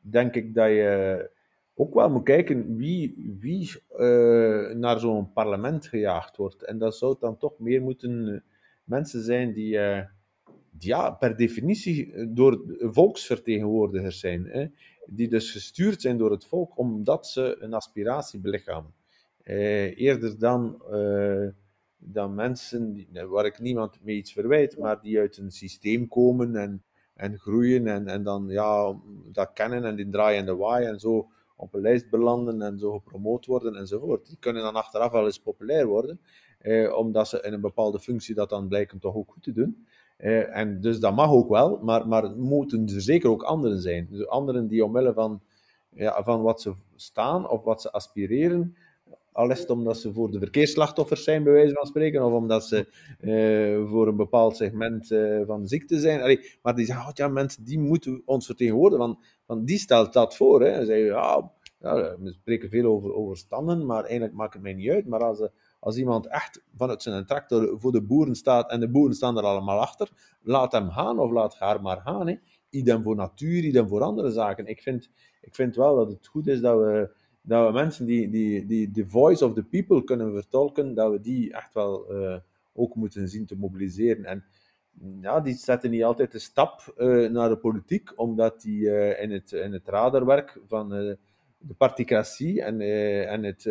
denk 0.00 0.34
ik 0.34 0.54
dat 0.54 0.68
je 0.68 1.30
ook 1.74 1.94
wel 1.94 2.10
moet 2.10 2.24
kijken 2.24 2.76
wie, 2.76 3.36
wie 3.38 3.82
naar 4.74 5.00
zo'n 5.00 5.32
parlement 5.32 5.86
gejaagd 5.86 6.36
wordt. 6.36 6.62
En 6.62 6.78
dat 6.78 6.96
zou 6.96 7.16
dan 7.20 7.38
toch 7.38 7.58
meer 7.58 7.82
moeten 7.82 8.44
mensen 8.84 9.22
zijn 9.22 9.52
die 9.52 9.78
ja, 10.84 11.10
per 11.10 11.36
definitie 11.36 12.32
door 12.32 12.62
volksvertegenwoordigers 12.78 14.18
zijn. 14.18 14.46
Hè 14.46 14.66
die 15.06 15.28
dus 15.28 15.50
gestuurd 15.50 16.00
zijn 16.00 16.18
door 16.18 16.30
het 16.30 16.44
volk 16.44 16.78
omdat 16.78 17.26
ze 17.26 17.56
een 17.60 17.74
aspiratie 17.74 18.40
belichamen. 18.40 18.92
Eh, 19.42 19.98
eerder 19.98 20.38
dan, 20.38 20.82
eh, 20.90 21.48
dan 21.98 22.34
mensen 22.34 22.92
die, 22.92 23.08
nou, 23.12 23.28
waar 23.28 23.46
ik 23.46 23.58
niemand 23.58 23.98
mee 24.02 24.16
iets 24.16 24.32
verwijt, 24.32 24.78
maar 24.78 25.00
die 25.00 25.18
uit 25.18 25.36
een 25.36 25.50
systeem 25.50 26.08
komen 26.08 26.56
en, 26.56 26.82
en 27.14 27.38
groeien 27.38 27.86
en, 27.86 28.08
en 28.08 28.22
dan 28.22 28.48
ja, 28.48 28.96
dat 29.32 29.50
kennen 29.52 29.84
en 29.84 29.96
die 29.96 30.08
draaien 30.08 30.38
en 30.38 30.46
de 30.46 30.56
waai 30.56 30.86
en 30.86 31.00
zo 31.00 31.30
op 31.56 31.74
een 31.74 31.80
lijst 31.80 32.10
belanden 32.10 32.62
en 32.62 32.78
zo 32.78 32.92
gepromoot 32.92 33.46
worden 33.46 33.76
enzovoort. 33.76 34.26
Die 34.26 34.36
kunnen 34.40 34.62
dan 34.62 34.74
achteraf 34.74 35.12
wel 35.12 35.24
eens 35.24 35.40
populair 35.40 35.86
worden, 35.86 36.20
eh, 36.58 36.96
omdat 36.96 37.28
ze 37.28 37.40
in 37.42 37.52
een 37.52 37.60
bepaalde 37.60 38.00
functie 38.00 38.34
dat 38.34 38.48
dan 38.48 38.68
blijken 38.68 38.98
toch 38.98 39.14
ook 39.14 39.32
goed 39.32 39.42
te 39.42 39.52
doen. 39.52 39.86
Eh, 40.22 40.56
en 40.56 40.80
dus 40.80 41.00
dat 41.00 41.14
mag 41.14 41.30
ook 41.30 41.48
wel, 41.48 41.78
maar, 41.82 42.08
maar 42.08 42.30
moeten 42.36 42.88
er 42.88 43.00
zeker 43.00 43.30
ook 43.30 43.42
anderen 43.42 43.80
zijn. 43.80 44.06
Dus 44.10 44.26
anderen 44.26 44.66
die 44.66 44.84
omwille 44.84 45.12
van, 45.12 45.40
ja, 45.88 46.22
van 46.22 46.42
wat 46.42 46.60
ze 46.60 46.74
staan 46.96 47.48
of 47.48 47.64
wat 47.64 47.82
ze 47.82 47.92
aspireren, 47.92 48.76
al 49.32 49.50
is 49.50 49.58
het 49.58 49.70
omdat 49.70 49.98
ze 49.98 50.12
voor 50.12 50.30
de 50.30 50.38
verkeersslachtoffers 50.38 51.24
zijn, 51.24 51.42
bij 51.42 51.52
wijze 51.52 51.74
van 51.74 51.86
spreken, 51.86 52.24
of 52.24 52.32
omdat 52.32 52.66
ze 52.66 52.86
uh, 53.20 53.88
voor 53.88 54.08
een 54.08 54.16
bepaald 54.16 54.56
segment 54.56 55.10
uh, 55.10 55.46
van 55.46 55.68
ziekte 55.68 55.98
zijn. 55.98 56.20
Allee, 56.20 56.40
maar 56.62 56.74
die 56.74 56.86
zeggen, 56.86 57.06
oh, 57.06 57.10
ja, 57.14 57.28
mensen 57.28 57.64
die 57.64 57.78
moeten 57.78 58.22
ons 58.24 58.46
vertegenwoordigen, 58.46 59.06
want, 59.06 59.18
want 59.46 59.66
die 59.66 59.78
stelt 59.78 60.12
dat 60.12 60.36
voor. 60.36 60.62
Hè. 60.62 60.84
Ze 60.84 60.94
ja, 60.94 61.52
ja, 61.78 62.16
we 62.18 62.32
spreken 62.32 62.68
veel 62.68 62.84
over, 62.84 63.14
over 63.14 63.36
standen, 63.36 63.86
maar 63.86 64.02
eigenlijk 64.02 64.34
maakt 64.34 64.52
het 64.52 64.62
mij 64.62 64.74
niet 64.74 64.90
uit. 64.90 65.06
Maar 65.06 65.24
als, 65.24 65.48
als 65.82 65.96
iemand 65.96 66.26
echt 66.26 66.62
vanuit 66.76 67.02
zijn 67.02 67.26
tractor 67.26 67.80
voor 67.80 67.92
de 67.92 68.02
boeren 68.02 68.34
staat 68.34 68.70
en 68.70 68.80
de 68.80 68.88
boeren 68.90 69.14
staan 69.14 69.36
er 69.38 69.44
allemaal 69.44 69.80
achter, 69.80 70.08
laat 70.42 70.72
hem 70.72 70.90
gaan 70.90 71.18
of 71.18 71.30
laat 71.30 71.58
haar 71.58 71.82
maar 71.82 72.00
gaan. 72.00 72.26
Hè. 72.26 72.36
Idem 72.70 73.02
voor 73.02 73.16
natuur, 73.16 73.64
idem 73.64 73.88
voor 73.88 74.02
andere 74.02 74.30
zaken. 74.30 74.66
Ik 74.66 74.82
vind, 74.82 75.10
ik 75.40 75.54
vind 75.54 75.76
wel 75.76 75.96
dat 75.96 76.08
het 76.08 76.26
goed 76.26 76.46
is 76.46 76.60
dat 76.60 76.78
we, 76.78 77.10
dat 77.40 77.66
we 77.66 77.72
mensen 77.72 78.06
die, 78.06 78.30
die, 78.30 78.66
die 78.66 78.90
the 78.90 79.08
voice 79.08 79.44
of 79.44 79.54
the 79.54 79.62
people 79.62 80.04
kunnen 80.04 80.32
vertolken, 80.32 80.94
dat 80.94 81.10
we 81.10 81.20
die 81.20 81.52
echt 81.52 81.74
wel 81.74 82.14
uh, 82.14 82.36
ook 82.72 82.94
moeten 82.94 83.28
zien 83.28 83.46
te 83.46 83.56
mobiliseren. 83.56 84.24
En 84.24 84.44
ja, 85.20 85.40
die 85.40 85.54
zetten 85.54 85.90
niet 85.90 86.04
altijd 86.04 86.32
de 86.32 86.38
stap 86.38 86.94
uh, 86.96 87.30
naar 87.30 87.48
de 87.48 87.56
politiek, 87.56 88.12
omdat 88.18 88.60
die 88.60 88.80
uh, 88.80 89.22
in, 89.22 89.30
het, 89.30 89.52
in 89.52 89.72
het 89.72 89.88
radarwerk 89.88 90.60
van 90.66 90.88
de 90.88 91.74
particratie 91.76 92.62
en, 92.62 92.80
en 93.28 93.42
het 93.42 93.64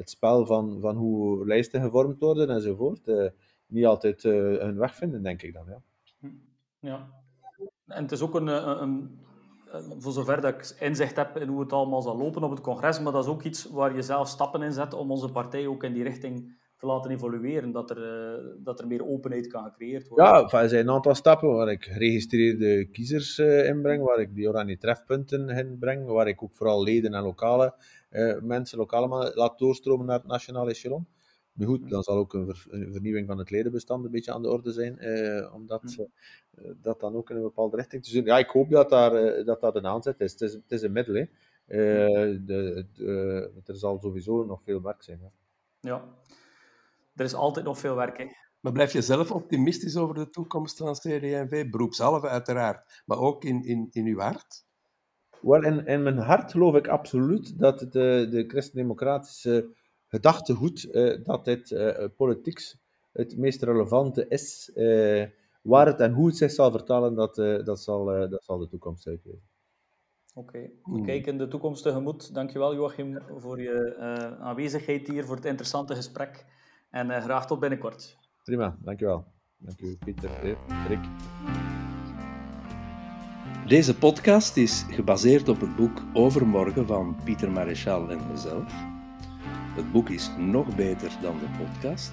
het 0.00 0.10
spel 0.10 0.46
van, 0.46 0.80
van 0.80 0.96
hoe 0.96 1.46
lijsten 1.46 1.80
gevormd 1.80 2.20
worden 2.20 2.50
enzovoort, 2.50 3.08
uh, 3.08 3.28
niet 3.66 3.86
altijd 3.86 4.24
uh, 4.24 4.32
hun 4.58 4.78
weg 4.78 4.94
vinden, 4.94 5.22
denk 5.22 5.42
ik 5.42 5.52
dan. 5.52 5.66
Ja. 5.68 5.82
ja. 6.78 7.08
En 7.86 8.02
het 8.02 8.12
is 8.12 8.20
ook 8.20 8.34
een, 8.34 8.46
een, 8.82 9.18
voor 9.98 10.12
zover 10.12 10.40
dat 10.40 10.54
ik 10.54 10.76
inzicht 10.80 11.16
heb 11.16 11.36
in 11.36 11.48
hoe 11.48 11.60
het 11.60 11.72
allemaal 11.72 12.02
zal 12.02 12.16
lopen 12.16 12.42
op 12.42 12.50
het 12.50 12.60
congres, 12.60 13.00
maar 13.00 13.12
dat 13.12 13.24
is 13.24 13.30
ook 13.30 13.42
iets 13.42 13.64
waar 13.64 13.94
je 13.94 14.02
zelf 14.02 14.28
stappen 14.28 14.62
in 14.62 14.72
zet 14.72 14.94
om 14.94 15.10
onze 15.10 15.32
partij 15.32 15.66
ook 15.66 15.84
in 15.84 15.92
die 15.92 16.02
richting 16.02 16.58
te 16.80 16.86
laten 16.86 17.10
evolueren, 17.10 17.72
dat 17.72 17.90
er, 17.90 18.02
eh, 18.02 18.44
dat 18.58 18.80
er 18.80 18.86
meer 18.86 19.06
openheid 19.06 19.46
kan 19.46 19.64
gecreëerd 19.64 20.08
worden. 20.08 20.26
Ja, 20.26 20.60
er 20.60 20.68
zijn 20.68 20.86
een 20.86 20.94
aantal 20.94 21.14
stappen 21.14 21.48
waar 21.48 21.70
ik 21.70 21.84
geregistreerde 21.84 22.84
kiezers 22.84 23.38
uh, 23.38 23.66
inbreng, 23.66 24.02
waar 24.02 24.20
ik 24.20 24.34
die 24.34 24.48
oranje 24.48 24.78
trefpunten 24.78 25.48
inbreng, 25.48 26.06
waar 26.06 26.28
ik 26.28 26.42
ook 26.42 26.54
vooral 26.54 26.82
leden 26.82 27.14
en 27.14 27.22
lokale 27.22 27.74
uh, 28.10 28.40
mensen, 28.40 28.78
lokale 28.78 29.06
mannen, 29.06 29.34
laat 29.34 29.58
doorstromen 29.58 30.06
naar 30.06 30.18
het 30.18 30.26
nationale 30.26 30.70
echelon. 30.70 31.06
Nu 31.52 31.66
goed, 31.66 31.90
dan 31.90 32.02
zal 32.02 32.16
ook 32.16 32.34
een, 32.34 32.46
ver, 32.46 32.66
een, 32.68 32.92
vernieuwing 32.92 33.26
van 33.26 33.38
het 33.38 33.50
ledenbestand 33.50 34.04
een 34.04 34.10
beetje 34.10 34.32
aan 34.32 34.42
de 34.42 34.50
orde 34.50 34.72
zijn, 34.72 34.98
eh, 34.98 35.54
om 35.54 35.66
dat, 35.66 36.08
dat 36.80 37.00
dan 37.00 37.14
ook 37.14 37.30
in 37.30 37.36
een 37.36 37.42
bepaalde 37.42 37.76
richting 37.76 38.04
te 38.04 38.12
doen. 38.12 38.24
Ja, 38.24 38.38
ik 38.38 38.50
hoop 38.50 38.70
dat 38.70 38.90
daar, 38.90 39.44
dat, 39.44 39.60
dat 39.60 39.76
een 39.76 39.86
aanzet 39.86 40.20
is. 40.20 40.32
Het 40.32 40.40
is, 40.40 40.52
het 40.52 40.70
is 40.72 40.82
een 40.82 40.92
middel. 40.92 41.14
Hè. 41.14 41.24
De, 42.44 42.86
de, 42.94 43.50
er 43.64 43.76
zal 43.76 43.98
sowieso 43.98 44.44
nog 44.44 44.62
veel 44.62 44.82
werk 44.82 45.02
zijn. 45.02 45.18
Ja. 45.20 45.30
ja, 45.80 46.04
er 47.20 47.26
is 47.26 47.34
altijd 47.34 47.64
nog 47.64 47.78
veel 47.78 47.94
werk. 47.94 48.18
Hè. 48.18 48.26
Maar 48.60 48.72
blijf 48.72 48.92
je 48.92 49.02
zelf 49.02 49.30
optimistisch 49.30 49.96
over 49.96 50.14
de 50.14 50.30
toekomst 50.30 50.76
van 50.76 50.94
CD&V? 50.94 51.70
Beroepshalve 51.70 52.28
uiteraard, 52.28 53.02
maar 53.06 53.18
ook 53.18 53.44
in, 53.44 53.64
in, 53.64 53.88
in 53.90 54.06
uw 54.06 54.18
hart? 54.18 54.64
Wel, 55.40 55.64
in, 55.64 55.86
in 55.86 56.02
mijn 56.02 56.18
hart 56.18 56.50
geloof 56.50 56.74
ik 56.74 56.88
absoluut 56.88 57.58
dat 57.58 57.78
de, 57.78 58.26
de 58.30 58.44
christendemocratische 58.46 59.76
gedachtegoed 60.06 60.84
uh, 60.84 61.24
dat 61.24 61.44
dit 61.44 61.70
uh, 61.70 62.04
politiek 62.16 62.74
het 63.12 63.36
meest 63.38 63.62
relevante 63.62 64.28
is. 64.28 64.70
Uh, 64.74 65.26
waar 65.62 65.86
het 65.86 66.00
en 66.00 66.12
hoe 66.12 66.26
het 66.26 66.36
zich 66.36 66.50
zal 66.50 66.70
vertalen, 66.70 67.14
dat, 67.14 67.34
dat, 67.64 67.80
zal, 67.80 68.04
dat 68.04 68.44
zal 68.44 68.58
de 68.58 68.68
toekomst 68.68 69.06
uitwijzen. 69.06 69.48
Oké, 70.34 70.48
okay. 70.48 70.62
we 70.62 70.90
hmm. 70.90 71.04
kijken 71.04 71.38
de 71.38 71.48
toekomst 71.48 71.82
tegemoet. 71.82 72.34
Dankjewel 72.34 72.74
Joachim 72.74 73.18
voor 73.36 73.60
je 73.60 73.96
aanwezigheid 74.40 75.08
hier, 75.08 75.24
voor 75.24 75.36
het 75.36 75.44
interessante 75.44 75.94
gesprek. 75.94 76.46
En 76.90 77.22
graag 77.22 77.46
tot 77.46 77.60
binnenkort. 77.60 78.18
Prima, 78.44 78.76
dankjewel. 78.80 79.24
Dank 79.56 79.80
u 79.80 79.96
Pieter, 80.04 80.30
Rick. 80.88 81.00
Deze 83.66 83.98
podcast 83.98 84.56
is 84.56 84.84
gebaseerd 84.88 85.48
op 85.48 85.60
het 85.60 85.76
boek 85.76 86.02
Overmorgen 86.12 86.86
van 86.86 87.16
Pieter 87.24 87.50
Maréchal 87.50 88.10
en 88.10 88.30
mezelf. 88.30 88.72
Het 89.74 89.92
boek 89.92 90.08
is 90.08 90.30
nog 90.38 90.76
beter 90.76 91.10
dan 91.22 91.38
de 91.38 91.64
podcast 91.64 92.12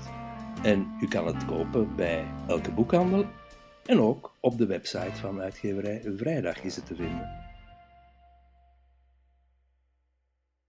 en 0.63 0.87
u 1.01 1.07
kan 1.07 1.27
het 1.27 1.45
kopen 1.45 1.95
bij 1.95 2.27
elke 2.47 2.71
boekhandel 2.71 3.25
en 3.85 3.99
ook 3.99 4.35
op 4.39 4.57
de 4.57 4.65
website 4.65 5.15
van 5.15 5.41
uitgeverij 5.41 6.01
Vrijdag 6.15 6.63
is 6.63 6.75
het 6.75 6.85
te 6.85 6.95
vinden. 6.95 7.36